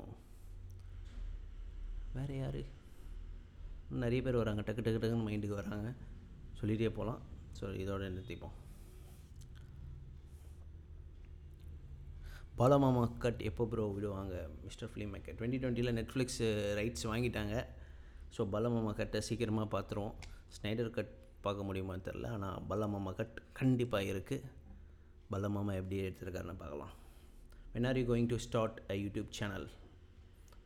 வேறு 2.17 2.35
யார்? 2.41 2.63
நிறைய 4.03 4.21
பேர் 4.27 4.41
வராங்க. 4.41 4.63
டக்கு 4.67 4.83
டக்கு 4.87 5.01
டக்குன்னு 5.03 5.29
மைண்டுக்கு 5.29 5.61
வராங்க. 5.61 5.89
சொல்லிகிட்டே 6.59 6.91
போகலாம் 6.99 7.23
ஸோ 7.59 7.65
இதோட 7.83 8.03
நிறுத்திப்போம். 8.15 8.57
பாலமாமா 12.61 13.03
கட் 13.25 13.41
எப்போ 13.49 13.63
ப்ரோ 13.73 13.85
விடுவாங்க? 13.97 14.35
மிஸ்டர் 14.67 14.91
ஃபிலிம் 14.93 15.13
மேக்கர் 15.15 15.37
டுவெண்ட்டி 15.39 15.61
டுவெண்ட்டியில் 15.63 15.97
நெட்ஃப்ளிக்ஸ் 15.99 16.41
ரைட்ஸ் 16.79 17.07
வாங்கிட்டாங்க 17.13 17.55
ஸோ 18.37 18.45
பலமாமா 18.55 18.93
கட்டை 19.01 19.21
சீக்கிரமாக 19.29 19.73
பார்த்துருவோம் 19.75 20.17
ஸ்னைடர் 20.57 20.97
கட் 20.97 21.15
பார்க்க 21.45 21.69
முடியுமான்னு 21.69 22.07
தெரில 22.09 22.29
ஆனால் 22.37 22.59
பலமாமா 22.71 23.13
கட் 23.21 23.39
கண்டிப்பாக 23.61 24.11
இருக்குது 24.13 24.49
பலமாமா 25.35 25.73
எப்படி 25.81 25.99
எடுத்திருக்காருன்னு 26.09 26.61
பார்க்கலாம். 26.63 26.95
When 27.75 27.87
are 27.91 27.99
you 28.01 28.05
going 28.11 28.29
to 28.33 28.39
start 28.47 28.79
a 28.93 28.97
YouTube 29.05 29.31
channel 29.39 29.67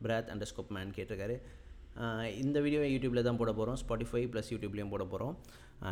broth 0.05 0.29
under 0.33 0.51
scope 0.51 0.73
man 0.77 0.91
கேட்டிருக்காரு 0.97 1.37
இந்த 2.41 2.57
வீடியோவை 2.65 2.87
யூடியூப்பில் 2.93 3.25
தான் 3.27 3.39
போட 3.41 3.51
போகிறோம் 3.59 3.77
ஸ்பாட்டிஃபை 3.81 4.21
ப்ளஸ் 4.33 4.49
யூடியூப்லேயும் 4.53 4.91
போட 4.93 5.03
போகிறோம் 5.13 5.35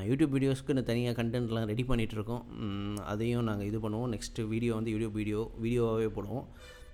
யூடியூப் 0.10 0.34
வீடியோஸ்க்கு 0.36 0.84
தனியாக 0.90 1.16
கண்டென்ட்லாம் 1.20 1.68
ரெடி 1.72 1.84
பண்ணிகிட்ருக்கோம் 1.90 2.44
அதையும் 3.14 3.48
நாங்கள் 3.50 3.68
இது 3.70 3.80
பண்ணுவோம். 3.86 4.12
நெக்ஸ்ட்டு 4.14 4.48
வீடியோ 4.54 4.74
வந்து 4.78 4.94
யூடியூப் 4.94 5.18
வீடியோ 5.20 5.42
வீடியோவாகவே 5.64 6.10
போடுவோம். 6.18 6.46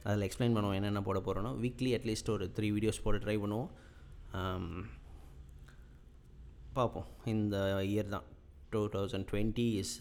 அதில் 0.08 0.26
எக்ஸ்பிளைன் 0.28 0.56
பண்ணுவோம் 0.56 0.78
என்னென்ன 0.80 1.02
போட 1.08 1.20
போகிறோன்னா 1.28 1.52
வீக்லி 1.64 1.92
அட்லீஸ்ட் 1.98 2.32
ஒரு 2.36 2.46
த்ரீ 2.58 2.70
வீடியோஸ் 2.78 3.04
போட 3.06 3.18
ட்ரை 3.26 3.36
பண்ணுவோம். 3.44 3.70
பார்ப்போம். 6.78 7.08
இந்த 7.34 7.56
இயர் 7.92 8.14
தான். 8.16 8.28
டூ 8.74 8.82
தௌசண்ட் 8.96 9.28
டுவெண்ட்டி 9.32 9.68
இஸ் 9.84 9.98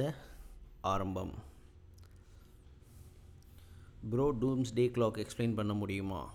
ஆரம்பம். 0.94 1.32
ப்ரோ 4.11 4.32
டூம்ஸ் 4.40 4.74
டே 4.74 4.88
கிளாக் 4.88 5.24
எக்ஸ்பிளைன் 5.24 5.55
பண்ண 5.55 5.72
முடியுமா? 5.72 6.34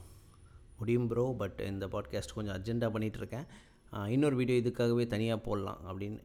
முடியும் 0.77 1.07
ப்ரோ 1.07 1.35
பட் 1.37 1.61
இந்த 1.65 1.87
பாட்காஸ்ட் 1.87 2.35
கொஞ்சம் 2.35 2.55
அர்ஜெண்ட்டாக 2.57 2.95
பண்ணிகிட்ருக்கேன் 2.95 4.07
இன்னொரு 4.07 4.35
வீடியோ 4.35 4.59
இதுக்காகவே 4.59 5.07
தனியாக 5.07 5.41
போடலாம் 5.41 5.79
அப்படின்னு 5.87 6.19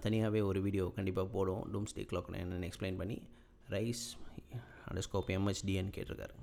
தனியாகவே 0.00 0.40
ஒரு 0.40 0.60
வீடியோ 0.60 0.92
கண்டிப்பாக 0.94 1.28
போடுவோம். 1.28 1.74
டூம்ஸ் 1.74 1.94
டே 1.94 2.06
கிளாக் 2.10 2.30
என்னென்னு 2.30 2.70
எக்ஸ்பிளைன் 2.70 2.96
பண்ணி 2.96 3.22
ரைஸ் 3.68 4.04
அண்டர்ஸ்கோப் 4.88 5.28
எம்ஹெச்டின்னு 5.36 5.92
கேட்டிருக்காரு. 5.96 6.34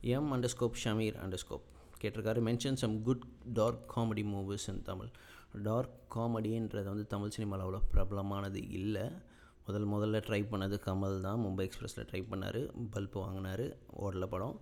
எம் 0.00 0.32
அண்டர்ஸ்கோப் 0.32 0.78
ஷமீர் 0.84 1.16
அண்டர்ஸ்கோப் 1.24 1.66
கேட்டிருக்காரு 2.00 2.40
mention 2.48 2.74
some 2.74 3.02
good 3.02 3.24
dark 3.44 3.96
comedy 3.96 4.24
movies 4.34 4.68
in 4.68 4.82
Tamil 4.82 5.08
dark 5.62 6.16
காமெடின்றது 6.16 6.84
வந்து 6.84 7.06
தமிழ் 7.06 7.28
சினிமாவில் 7.28 7.66
அவ்வளோ 7.66 7.80
பிரபலமானது 7.92 8.70
இல்லை. 8.70 9.02
முதல் 9.70 9.90
முதல்ல 9.94 10.18
ட்ரை 10.26 10.42
பண்ணது 10.52 10.76
கமல் 10.84 11.16
தான். 11.26 11.42
மும்பை 11.46 11.64
எக்ஸ்பிரஸில் 11.68 12.06
ட்ரை 12.10 12.22
பண்ணார். 12.30 12.60
பல்ப் 12.94 13.16
வாங்கினார். 13.22 13.64
ஓடல 14.04 14.26
படம். 14.34 14.56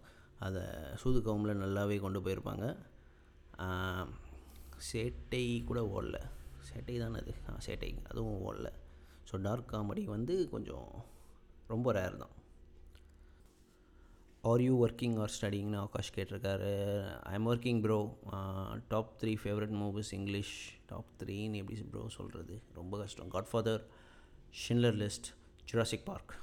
அதை 0.47 0.63
சூது 1.03 1.21
கவுமில் 1.27 1.61
நல்லாவே 1.63 1.97
கொண்டு 2.07 2.21
போயிருப்பாங்க. 2.25 2.67
சேட்டை 4.89 5.45
கூட 5.69 5.81
ஓடல. 5.97 6.19
சேட்டை 6.69 6.97
தானே 7.03 7.21
அது? 7.23 7.33
சேட்டை. 7.67 7.91
அதுவும் 8.11 8.41
ஓடல. 8.49 8.71
ஸோ 9.31 9.41
டார்க் 9.47 9.73
காமெடி 9.73 10.03
வந்து 10.17 10.35
கொஞ்சம் 10.53 10.91
ரொம்ப 11.73 11.93
ரேர் 11.99 12.21
தான். 12.23 12.35
ஆர் 14.51 14.63
யூ 14.67 14.75
ஒர்க்கிங் 14.85 15.17
ஆர் 15.23 15.33
ஸ்டடிங்னு 15.37 15.79
ஆகாஷ் 15.85 16.13
கேட்டிருக்காரு. 16.17 16.73
I 17.31 17.33
am 17.39 17.49
working 17.53 17.81
bro 17.87 17.99
top 18.93 19.11
three 19.23 19.33
favourite 19.43 19.75
movies 19.83 20.13
English 20.19 20.55
top 20.93 21.11
த்ரீன்னு 21.23 21.61
எப்படி 21.63 21.87
ப்ரோ 21.95 22.05
சொல்கிறது 22.19 22.57
ரொம்ப 22.81 22.95
கஷ்டம். 23.03 23.33
Godfather 23.37 23.83
Schindler 24.63 24.99
List 25.03 25.29
Jurassic 25.71 26.09
Park 26.11 26.35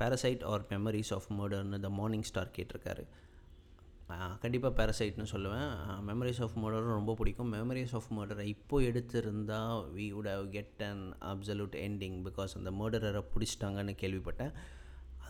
Parasite 0.00 0.42
or 0.52 0.62
Memories 0.72 1.12
of 1.16 1.28
மர்டர்னு 1.38 1.78
the 1.86 1.90
morning 1.98 2.26
star 2.30 2.54
கேட்டிருக்காரு. 2.56 3.04
கண்டிப்பாக 4.42 4.72
பேரசைட்னு 4.78 5.26
சொல்லுவேன். 5.32 5.70
மெமரிஸ் 6.08 6.40
ஆஃப் 6.46 6.56
மர்டரும் 6.62 6.96
ரொம்ப 6.98 7.12
பிடிக்கும். 7.20 7.50
மெமரிஸ் 7.54 7.94
ஆஃப் 7.98 8.08
மர்டரை 8.16 8.44
இப்போ 8.54 8.76
எடுத்திருந்தால் 8.88 9.78
we 9.96 10.06
would 10.18 10.30
have 10.32 10.46
get 10.56 10.82
an 10.88 11.04
absolute 11.32 11.76
ending 11.86 12.18
because 12.26 12.54
அந்த 12.60 12.72
மர்டரரை 12.80 13.22
பிடிச்சிட்டாங்கன்னு 13.34 13.94
கேள்விப்பட்டேன். 14.02 14.52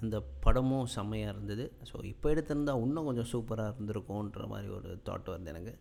அந்த 0.00 0.16
படமும் 0.44 0.88
செம்மையாக 0.96 1.34
இருந்தது. 1.34 1.64
ஸோ 1.90 1.96
இப்போ 2.12 2.28
எடுத்திருந்தால் 2.34 2.82
இன்னும் 2.86 3.08
கொஞ்சம் 3.10 3.30
சூப்பராக 3.32 3.74
இருந்திருக்கும்ன்ற 3.74 4.46
மாதிரி 4.52 4.70
ஒரு 4.78 4.90
தாட் 5.08 5.30
வருது 5.32 5.52
எனக்கு. 5.54 5.74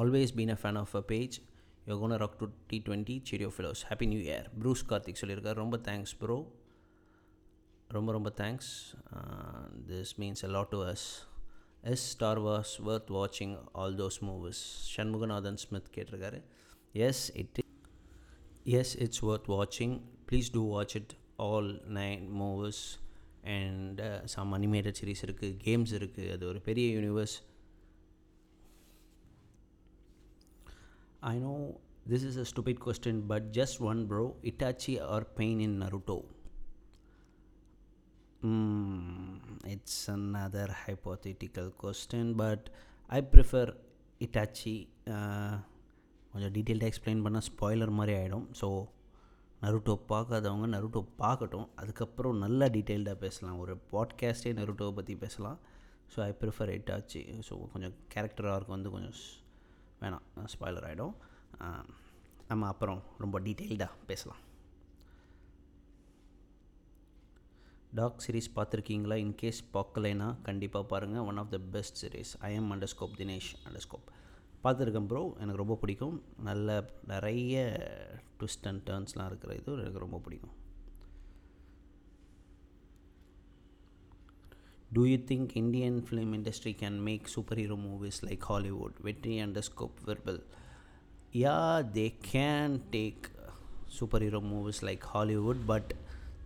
Always 0.00 0.32
been 0.38 0.52
a 0.54 0.58
fan 0.60 0.78
of 0.82 0.94
a 1.00 1.02
page 1.12 1.34
யோ 1.88 1.94
கோன 2.02 2.16
ராக் 2.22 2.36
டு 2.40 2.46
டி 2.70 2.76
டுவெண்ட்டி 2.86 3.16
சிடியோ 3.30 3.48
ஃபிலோஸ் 3.56 3.80
happy 3.88 4.06
new 4.12 4.20
year 4.28 4.46
Bruce 4.60 4.82
Karthik 4.90 5.20
சொல்லியிருக்காரு. 5.22 5.56
ரொம்ப 5.64 5.76
தேங்க்ஸ் 5.88 6.14
ப்ரோ 6.22 6.36
ரொம்ப 7.96 8.12
ரொம்ப 8.16 8.30
thanks 8.40 8.70
this 9.90 10.12
means 10.20 10.42
a 10.48 10.50
lot 10.56 10.72
to 10.74 10.80
us 10.92 11.04
is 11.92 12.04
Star 12.14 12.40
Wars 12.48 12.72
worth 12.90 13.12
வாட்சிங் 13.18 13.54
all 13.82 13.96
those 14.02 14.18
movies 14.28 14.62
Shanmuganathan 14.94 15.60
Smith 15.64 15.92
கேட்டிருக்காரு. 15.96 16.40
Yes 17.08 17.24
it 17.42 17.60
yes 18.80 18.94
it's 19.04 19.22
worth 19.30 19.48
வாட்சிங் 19.56 19.94
please 20.28 20.50
do 20.56 20.64
watch 20.74 20.96
it 21.00 21.14
all 21.48 21.70
nine 22.00 22.26
movies 22.40 22.82
and 23.58 24.00
some 24.34 24.52
animated 24.58 24.98
series 25.00 25.24
இருக்குது 25.26 25.56
games 25.68 25.94
இருக்குது 26.00 26.32
அது 26.34 26.46
ஒரு 26.52 26.60
பெரிய 26.68 26.86
universe 26.98 27.36
I 31.22 31.38
know 31.38 31.78
this 32.04 32.24
is 32.24 32.36
a 32.36 32.44
stupid 32.44 32.80
question, 32.80 33.20
but 33.20 33.52
just 33.52 33.80
one 33.80 34.06
bro. 34.06 34.34
Itachi 34.44 35.00
or 35.00 35.24
Pain 35.24 35.60
in 35.60 35.78
Naruto? 35.78 36.24
Mm, 38.44 39.38
it's 39.64 40.08
another 40.08 40.66
hypothetical 40.84 41.70
question, 41.82 42.34
but 42.34 42.70
I 43.10 43.20
prefer 43.34 43.66
Itachi 44.24 44.72
uh, 45.14 45.54
கொஞ்சம் 46.32 46.52
டீட்டெயில்டாக 46.56 46.90
explain 46.90 47.22
பண்ணால் 47.24 47.46
spoiler 47.48 47.92
மாதிரி 47.98 48.12
ஆகிடும் 48.18 48.44
ஸோ 48.60 48.68
நருட்டோ 49.62 49.94
பார்க்காதவங்க 50.12 50.68
Naruto 50.74 51.00
பார்க்கட்டும். 51.22 51.68
அதுக்கப்புறம் 51.80 52.42
நல்லா 52.44 52.66
டீட்டெயில்டாக 52.76 53.18
பேசலாம். 53.24 53.58
ஒரு 53.64 53.74
பாட்காஸ்டே 53.92 54.52
நருட்டோவை 54.60 54.94
பற்றி 54.98 55.16
பேசலாம். 55.24 55.58
So 56.14 56.20
I 56.28 56.32
prefer 56.42 56.72
Itachi 56.78 57.22
so 57.48 57.54
கொஞ்சம் 57.74 57.96
கேரக்டர் 58.14 58.50
ஆர்க் 58.54 58.74
வந்து 58.76 58.90
கொஞ்சம் 58.96 59.18
வேணாம் 60.02 60.48
ஸ்பாய்லர் 60.54 60.86
ஆகிடும் 60.90 61.14
நம்ம 62.50 62.66
அப்புறம் 62.72 63.02
ரொம்ப 63.24 63.36
டீட்டெயில்டாக 63.46 64.00
பேசலாம். 64.08 64.40
டாக் 67.98 68.22
சீரீஸ் 68.24 68.54
பார்த்துருக்கீங்களா? 68.56 69.16
இன்கேஸ் 69.24 69.60
பார்க்கலைன்னா 69.76 70.28
கண்டிப்பாக 70.48 70.84
பாருங்கள் 70.92 71.26
one 71.30 71.40
of 71.42 71.50
the 71.54 71.58
best 71.74 71.98
series 72.02 72.32
IM 72.48 72.70
underscore 72.74 73.16
Dinesh 73.20 73.50
underscore 73.68 74.06
பார்த்துருக்கேன் 74.64 75.08
ப்ரோ 75.10 75.22
எனக்கு 75.42 75.60
ரொம்ப 75.62 75.76
பிடிக்கும். 75.82 76.16
நல்ல 76.48 76.68
நிறைய 77.12 77.62
ட்விஸ்ட் 78.38 78.68
அண்ட் 78.70 78.82
டேர்ன்ஸ்லாம் 78.88 79.30
இருக்கிற 79.30 79.54
இது 79.60 79.72
எனக்கு 79.84 80.04
ரொம்ப 80.06 80.18
பிடிக்கும். 80.26 80.54
Do 84.92 85.02
you 85.06 85.18
think 85.28 85.52
Indian 85.56 85.98
film 86.06 86.32
industry 86.36 86.72
can 86.80 86.98
make 87.00 87.28
super 87.28 87.58
hero 87.58 87.76
movies 87.84 88.18
like 88.24 88.44
Hollywood 88.46 88.96
Vetri 89.02 89.34
underscore 89.68 90.00
விர்பல் 90.08 90.40
yeah 91.38 91.58
they 91.94 92.06
can 92.26 92.74
take 92.90 93.26
super 93.88 94.22
hero 94.22 94.40
movies 94.46 94.82
like 94.84 95.04
Hollywood 95.12 95.62
but 95.66 95.92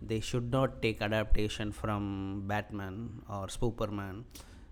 they 0.09 0.17
should 0.29 0.51
not 0.51 0.75
take 0.79 1.01
adaptation 1.01 1.73
from 1.77 2.09
Batman 2.47 2.99
or 3.29 3.53
Superman 3.57 4.19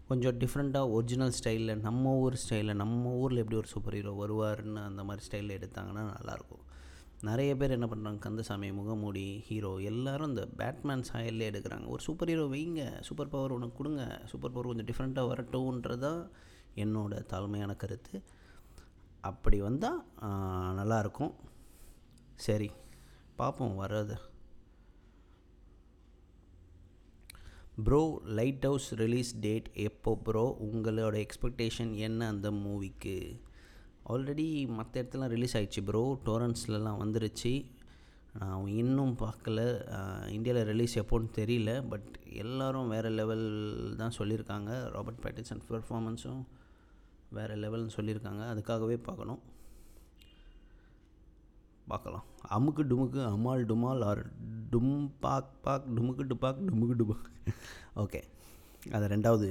கொஞ்சம் 0.08 0.38
டிஃப்ரெண்ட்டாக 0.38 0.92
original 0.92 1.36
ஸ்டைலில் 1.40 1.82
நம்ம 1.82 2.12
ஊர் 2.18 2.42
ஸ்டைலில் 2.42 2.80
நம்ம 2.82 3.14
ஊரில் 3.16 3.42
எப்படி 3.44 3.58
ஒரு 3.58 3.68
சூப்பர் 3.68 3.96
ஹீரோ 3.96 4.14
வருவார்னு 4.20 4.82
அந்த 4.84 5.04
மாதிரி 5.04 5.26
ஸ்டைலில் 5.28 5.58
எடுத்தாங்கன்னா 5.58 6.04
நல்லாயிருக்கும் 6.12 6.64
நிறைய 7.22 7.52
பேர் 7.58 7.76
என்ன 7.76 7.88
பண்ணுறாங்க 7.92 8.20
கந்தசாமி 8.26 8.72
முகமூடி 8.72 9.26
ஹீரோ 9.48 9.72
எல்லோரும் 9.90 10.30
இந்த 10.30 10.44
பேட்மேன் 10.60 11.06
சாயல்லே 11.12 11.48
எடுக்கிறாங்க. 11.52 11.88
ஒரு 11.88 12.02
சூப்பர் 12.08 12.28
ஹீரோ 12.28 12.46
வைங்க 12.54 13.02
சூப்பர் 13.08 13.32
பவர் 13.34 13.56
உனக்கு 13.58 13.78
கொடுங்க 13.78 14.04
சூப்பர் 14.32 14.54
பவர் 14.56 14.70
கொஞ்சம் 14.70 14.90
டிஃப்ரெண்ட்டாக 14.90 15.32
வரட்டும்ன்றதான் 15.32 16.22
என்னோடய 16.84 17.28
தாழ்மையான 17.34 17.76
கருத்து. 17.76 18.24
அப்படி 19.22 19.60
வந்தால் 19.62 20.00
நல்லாயிருக்கும். 20.80 21.34
சரி 22.46 22.70
பார்ப்போம் 23.36 23.80
வர்றது. 23.82 24.16
Bro 27.86 28.22
light 28.24 28.66
house 28.66 28.94
release 28.94 29.32
date 29.40 29.66
எப்போ 29.74 30.12
ப்ரோ 30.28 30.44
உங்களோட 30.68 31.16
எக்ஸ்பெக்டேஷன் 31.26 31.92
என்ன 32.08 32.28
அந்த 32.34 32.52
மூவிக்கு 32.52 33.16
ஆல்ரெடி 34.14 34.48
மற்ற 34.78 35.02
இடத்துலாம் 35.02 35.34
ரிலீஸ் 35.36 35.58
ஆகிடுச்சு 35.58 35.82
ப்ரோ 35.86 36.04
டோரன்ஸ்லலாம் 36.26 37.02
வந்துருச்சு. 37.04 37.54
நான் 38.40 38.68
இன்னும் 38.82 39.14
பார்க்கல. 39.22 39.60
இந்தியாவில் 40.36 40.68
ரிலீஸ் 40.72 40.94
எப்போன்னு 41.00 41.28
தெரியல. 41.40 41.72
பட் 41.90 42.10
எல்லோரும் 42.44 42.92
வேறு 42.94 43.10
லெவல் 43.20 43.46
தான் 44.02 44.18
சொல்லியிருக்காங்க. 44.18 44.72
ராபர்ட் 44.96 45.24
பேட்டிசன் 45.26 45.64
பெர்ஃபார்மன்ஸும் 45.70 46.42
வேறு 47.38 47.56
லெவல்னு 47.64 47.96
சொல்லியிருக்காங்க. 47.98 48.44
அதுக்காகவே 48.54 48.98
பார்க்கணும். 49.10 49.42
பார்க்கலாம். 51.92 52.26
அமுக்கு 52.56 52.84
டுமுக்கு 52.92 53.22
அமால் 53.34 53.66
டுமால் 53.72 54.04
ஆர் 54.10 54.22
டும் 54.72 54.94
பாக் 55.26 55.52
பாக் 55.66 55.88
டுமுக்கு 55.96 56.24
டுபாக் 56.32 56.62
டுமுக்கு 56.70 56.96
டுபாக். 57.02 57.28
ஓகே 58.04 58.22
அது 58.96 59.06
ரெண்டாவது 59.14 59.50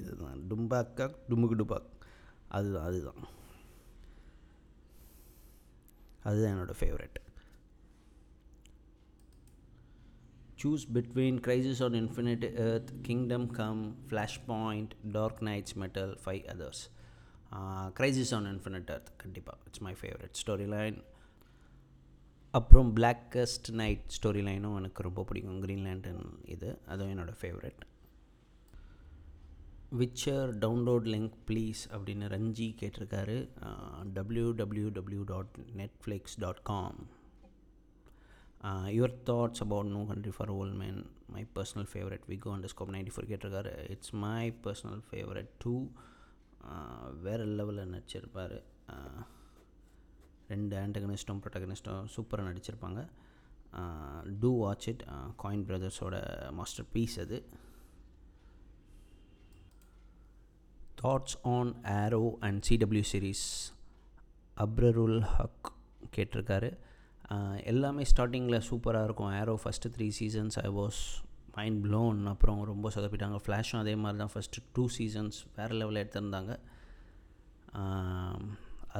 இதுதான் 0.00 0.38
டும்பாக்காக் 0.50 1.16
டுமுக்கு 1.30 1.58
டுபாக். 1.62 1.88
அதுதான் 2.56 2.86
அதுதான். 2.90 3.22
அதுதான் 6.24 6.52
என்னோடய 6.54 6.78
favourite 6.80 7.18
choose 10.62 10.84
between 10.94 11.38
Crisis 11.46 11.82
on 11.84 11.96
Infinite 12.02 12.44
Earth 12.66 12.92
Kingdom 13.02 13.48
Come 13.60 13.82
Flashpoint 14.46 14.94
Dark 15.12 15.40
Knights 15.40 15.74
Metal 15.74 16.14
five 16.24 16.44
others 16.54 16.84
Crisis 18.00 18.34
on 18.34 18.46
Infinite 18.52 18.92
Earth 18.94 19.10
கண்டிப்பாக 19.16 19.58
it's 19.66 19.84
my 19.86 19.94
favourite 20.02 20.34
story 20.44 20.68
line 20.76 20.98
அப்புறம் 22.54 22.90
பிளாக்கஸ்ட் 22.96 23.68
நைட் 23.72 24.04
ஸ்டோரி 24.16 24.42
லைனும் 24.48 24.76
எனக்கு 24.80 25.02
ரொம்ப 25.02 25.24
பிடிக்கும். 25.24 25.62
க்ரீன்லேண்டன் 25.62 26.22
இது. 26.54 26.68
அதுவும் 26.86 27.12
என்னோடய 27.14 27.36
favourite 27.42 27.82
Witcher 30.00 30.50
download 30.62 31.06
link 31.14 31.34
please 31.48 31.80
அப்படின்னு 31.94 32.26
ரஞ்சி 32.32 32.66
கேட்டிருக்காரு. 32.80 33.36
W 34.16 34.46
W 34.60 34.86
W 34.96 35.22
dot 35.32 35.52
Netflix 35.80 36.36
dot 36.44 36.62
com 36.70 36.98
your 38.96 39.14
thoughts 39.28 39.62
about 39.64 39.90
No 39.96 40.02
Country 40.10 40.32
for 40.36 40.52
old 40.56 40.72
man 40.80 41.00
my 41.34 41.42
personal 41.56 41.88
favourite 41.92 42.24
Vigo 42.32 42.52
scope 42.72 42.92
ninety 42.94 43.12
four 43.14 43.28
கேட்டிருக்காரு 43.32 43.72
it's 43.94 44.14
my 44.24 44.44
personal 44.64 45.02
favourite 45.08 45.50
too 45.64 45.74
வேறு 47.26 47.46
லெவலில் 47.58 47.92
நடிச்சிருப்பார். 47.94 48.56
ரெண்டு 50.52 50.74
ஆண்டகனிஸ்டும் 50.84 51.42
ப்ரொட்டகனிஸ்டும் 51.44 52.08
சூப்பராக 52.14 52.48
நடிச்சிருப்பாங்க. 52.50 53.02
டூ 54.42 54.50
வாட்ச் 54.64 54.88
இட் 54.92 55.04
காயின் 55.44 55.64
பிரதர்ஸோட 55.70 56.16
மாஸ்டர் 56.58 56.90
பீஸ் 56.96 57.16
அது. 57.26 57.38
That's 61.04 61.36
on 61.54 61.72
Arrow 62.00 62.22
and 62.46 62.60
CW 62.68 63.04
series 63.12 63.44
Abrarul 64.64 65.18
Haq 65.36 65.70
கேட்டிருக்காரு. 66.16 66.70
எல்லாமே 67.72 68.04
ஸ்டார்டிங்கில் 68.10 68.64
சூப்பராக 68.68 69.06
இருக்கும். 69.08 69.32
Arrow 69.40 69.54
first 69.62 69.90
three 69.96 70.08
seasons 70.20 70.56
I 70.66 70.70
was 70.80 71.00
mind 71.56 71.80
blown 71.86 72.20
அப்புறம் 72.32 72.60
ரொம்ப 72.70 72.90
சொதப்பிட்டாங்க. 72.94 73.38
ஃப்ளாஷும் 73.44 73.80
அதே 73.82 73.94
மாதிரி 74.02 74.18
தான். 74.22 74.32
ஃபஸ்ட்டு 74.34 74.64
டூ 74.76 74.84
சீசன்ஸ் 74.96 75.36
வேறு 75.56 75.74
லெவலில் 75.80 76.02
எடுத்திருந்தாங்க. 76.04 76.54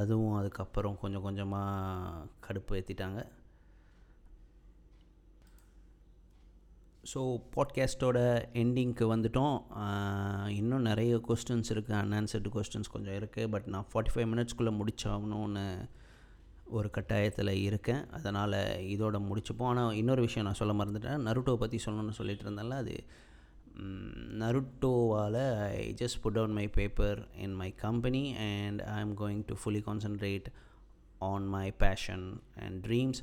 அதுவும் 0.01 0.37
அதுக்கப்புறம் 0.41 0.99
கொஞ்சம் 1.03 1.25
கொஞ்சமாக 1.27 2.29
கடுப்பு 2.47 2.79
ஏற்றிட்டாங்க 2.79 3.21
ஸோ 7.11 7.21
பாட்காஸ்ட்டோட 7.55 8.19
எண்டிங்க்கு 8.61 9.05
வந்துட்டோம். 9.13 9.57
இன்னும் 10.61 10.87
நிறைய 10.91 11.15
கொஸ்டின்ஸ் 11.27 11.71
இருக்குது 11.75 11.99
அன்ஆன்சர்டு 12.03 12.51
கொஸ்டின்ஸ் 12.55 12.93
கொஞ்சம் 12.95 13.17
இருக்குது 13.21 13.51
பட் 13.55 13.67
நான் 13.75 13.89
ஃபார்ட்டி 13.91 14.13
ஃபைவ் 14.15 14.29
மினிட்ஸ்க்குள்ளே 14.33 14.73
முடிச்சாகணும்னு 14.79 15.65
ஒரு 16.77 16.89
கட்டாயத்தில் 16.97 17.53
இருக்கேன். 17.67 18.03
அதனால் 18.19 18.57
இதோட 18.95 19.19
முடிச்சுப்போம். 19.29 19.71
ஆனால் 19.73 19.99
இன்னொரு 20.01 20.23
விஷயம் 20.27 20.47
நான் 20.49 20.61
சொல்ல 20.63 20.75
மறந்துட்டேன். 20.81 21.21
நருட்டோ 21.29 21.55
பற்றி 21.65 21.81
சொல்லணும்னு 21.87 22.19
சொல்லிட்டு 22.21 22.47
இருந்தேன்ல 22.47 22.79
அது 22.85 22.97
நருட்டோவால் 24.41 25.41
I 25.77 25.87
just 26.01 26.21
put 26.23 26.37
down 26.39 26.57
my 26.59 26.67
paper 26.79 27.21
in 27.45 27.57
my 27.63 27.71
company 27.87 28.25
and 28.51 28.83
I 28.97 28.99
am 29.07 29.17
going 29.23 29.45
to 29.49 29.55
fully 29.61 29.81
concentrate 29.89 30.49
on 31.31 31.47
my 31.57 31.67
passion 31.85 32.27
and 32.65 32.79
dreams 32.87 33.23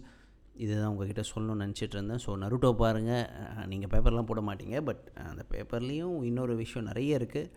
இதுதான் 0.63 0.89
உங்ககிட்ட 0.91 1.23
சொல்லணும்னு 1.31 1.65
நினச்சிட்டு 1.65 1.95
இருந்தேன். 1.97 2.21
ஸோ 2.25 2.31
நருட்டோ 2.43 2.69
பாருங்கள் 2.83 3.67
நீங்கள் 3.71 3.91
பேப்பர்லாம் 3.93 4.29
போட 4.31 4.41
மாட்டீங்க. 4.49 4.79
பட் 4.89 5.03
அந்த 5.31 5.43
பேப்பர்லேயும் 5.53 6.17
இன்னொரு 6.29 6.55
விஷயம் 6.63 6.87
நிறைய 6.91 7.19
இருக்குது 7.19 7.49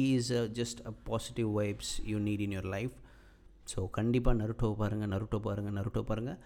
is 0.00 0.32
a 0.40 0.42
just 0.58 0.80
a 0.90 0.92
positive 1.08 1.48
vibes 1.60 1.92
you 2.12 2.18
need 2.28 2.44
in 2.46 2.54
your 2.56 2.70
life 2.76 2.96
so 3.72 3.80
கண்டிப்பாக 3.98 4.36
நருட்டோ 4.42 4.68
பாருங்கள் 4.82 5.10
நருட்டோ 5.14 5.38
பாருங்கள் 5.46 5.76
நருட்டோ 5.78 6.02
பாருங்கள் 6.10 6.38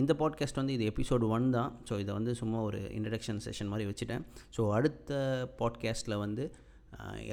இந்த 0.00 0.12
பாட்காஸ்ட் 0.20 0.60
வந்து 0.60 0.74
இது 0.76 0.84
எபிசோடு 0.90 1.28
ஒன் 1.36 1.46
தான். 1.56 1.70
ஸோ 1.88 1.94
இதை 2.02 2.12
வந்து 2.18 2.32
சும்மா 2.40 2.58
ஒரு 2.66 2.80
இன்ட்ரடக்ஷன் 2.96 3.40
செஷன் 3.46 3.70
மாதிரி 3.72 3.86
வச்சுட்டேன். 3.90 4.24
ஸோ 4.56 4.62
அடுத்த 4.76 5.18
பாட்காஸ்ட்டில் 5.60 6.20
வந்து 6.24 6.44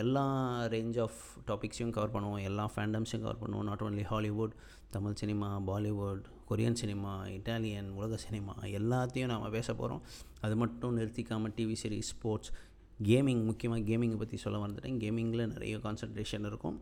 எல்லா 0.01 0.26
ரேஞ்ச் 0.74 0.97
ஆஃப் 1.03 1.20
டாபிக்ஸையும் 1.49 1.93
கவர் 1.97 2.14
பண்ணுவோம். 2.16 2.43
எல்லா 2.49 2.64
ஃபேண்டம்ஸையும் 2.76 3.26
கவர் 3.26 3.41
பண்ணுவோம். 3.43 3.68
Not 3.70 3.84
only 3.88 4.05
Hollywood 4.12 4.55
Tamil 4.95 5.20
cinema 5.22 5.49
Bollywood 5.70 6.24
Korean 6.52 6.80
cinema 6.82 7.14
Italian 7.38 7.89
உலக 7.99 8.18
சினிமா 8.26 8.54
எல்லாத்தையும் 8.78 9.32
நாம் 9.34 9.54
பேச 9.58 9.70
போகிறோம் 9.74 10.02
அது 10.45 10.56
மட்டும் 10.62 10.95
நிறுத்திக்காமல் 10.97 11.54
டிவி 11.58 11.76
சீரிஸ் 11.82 12.10
ஸ்போர்ட்ஸ் 12.14 12.52
கேமிங் 13.10 13.43
முக்கியமாக 13.49 13.84
கேமிங்கை 13.89 14.18
பற்றி 14.22 14.38
சொல்ல 14.45 14.58
வந்துட்டேன் 14.64 14.97
கேமிங்கில் 15.04 15.52
நிறைய 15.52 15.76
கான்சன்ட்ரேஷன் 15.86 16.47
இருக்கும். 16.49 16.76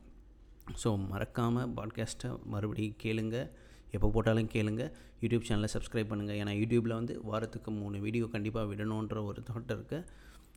ஸோ 0.82 0.90
மறக்காமல் 1.12 1.70
பாட்காஸ்ட்டை 1.78 2.30
மறுபடியும் 2.54 2.98
கேளுங்க. 3.04 3.38
எப்போ 3.96 4.08
போட்டாலும் 4.16 4.50
கேளுங்க. 4.56 4.84
யூடியூப் 5.22 5.46
சேனலை 5.48 5.70
சப்ஸ்கிரைப் 5.76 6.10
பண்ணுங்கள் 6.12 6.40
ஏன்னா 6.42 6.52
யூடியூப்பில் 6.62 6.98
வந்து 6.98 7.14
வாரத்துக்கு 7.30 7.70
மூணு 7.80 8.00
வீடியோ 8.06 8.26
கண்டிப்பாக 8.36 8.68
விடணுன்ற 8.72 9.24
ஒரு 9.30 9.42
தாட் 9.50 9.74
இருக்குது 9.76 10.06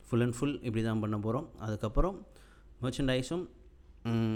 ஃபுல் 0.07 0.23
அண்ட் 0.25 0.37
ஃபுல் 0.37 0.55
இப்படி 0.67 0.83
தான் 0.89 1.01
பண்ண 1.03 1.17
போகிறோம் 1.25 1.47
அதுக்கப்புறம் 1.65 2.17
மர்ச்சன்டைஸும் 2.81 3.45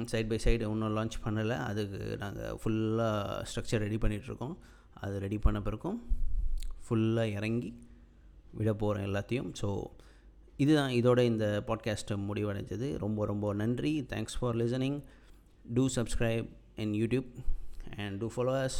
சைட் 0.05 0.29
பை 0.29 0.39
சைடு 0.43 0.61
இன்னும் 0.61 0.97
லான்ச் 0.97 1.17
பண்ணலை. 1.23 1.57
அதுக்கு 1.57 2.17
நாங்கள் 2.17 2.57
ஃபுல்லாக 2.63 3.45
ஸ்ட்ரக்சர் 3.55 3.77
ரெடி 3.77 3.97
பண்ணிகிட்ருக்கோம் 3.97 4.57
அது 4.93 5.19
ரெடி 5.19 5.37
பண்ண 5.37 5.61
பிறக்கும் 5.61 6.09
ஃபுல்லாக 6.89 7.31
இறங்கி 7.31 7.79
விட 8.51 8.73
போகிறோம் 8.73 9.13
எல்லாத்தையும். 9.13 9.53
ஸோ 9.61 9.83
இதுதான் 10.57 10.91
இதோட 10.91 11.19
இந்த 11.19 11.63
பாட்காஸ்ட்டு 11.67 12.17
முடிவடைஞ்சது. 12.29 12.97
ரொம்ப 12.97 13.25
ரொம்ப 13.25 13.53
நன்றி. 13.53 14.01
Thanks 14.01 14.37
for 14.39 14.55
listening 14.55 15.03
do 15.73 15.87
subscribe 15.95 16.49
in 16.75 16.91
YouTube 16.91 17.27
and 17.97 18.17
do 18.17 18.31
followers 18.35 18.79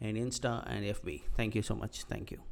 and 0.00 0.16
insta 0.16 0.62
and 0.62 0.78
and 0.80 0.96
FB. 0.96 1.22
Thank 1.36 1.54
you 1.54 1.62
so 1.62 1.76
much. 1.76 2.49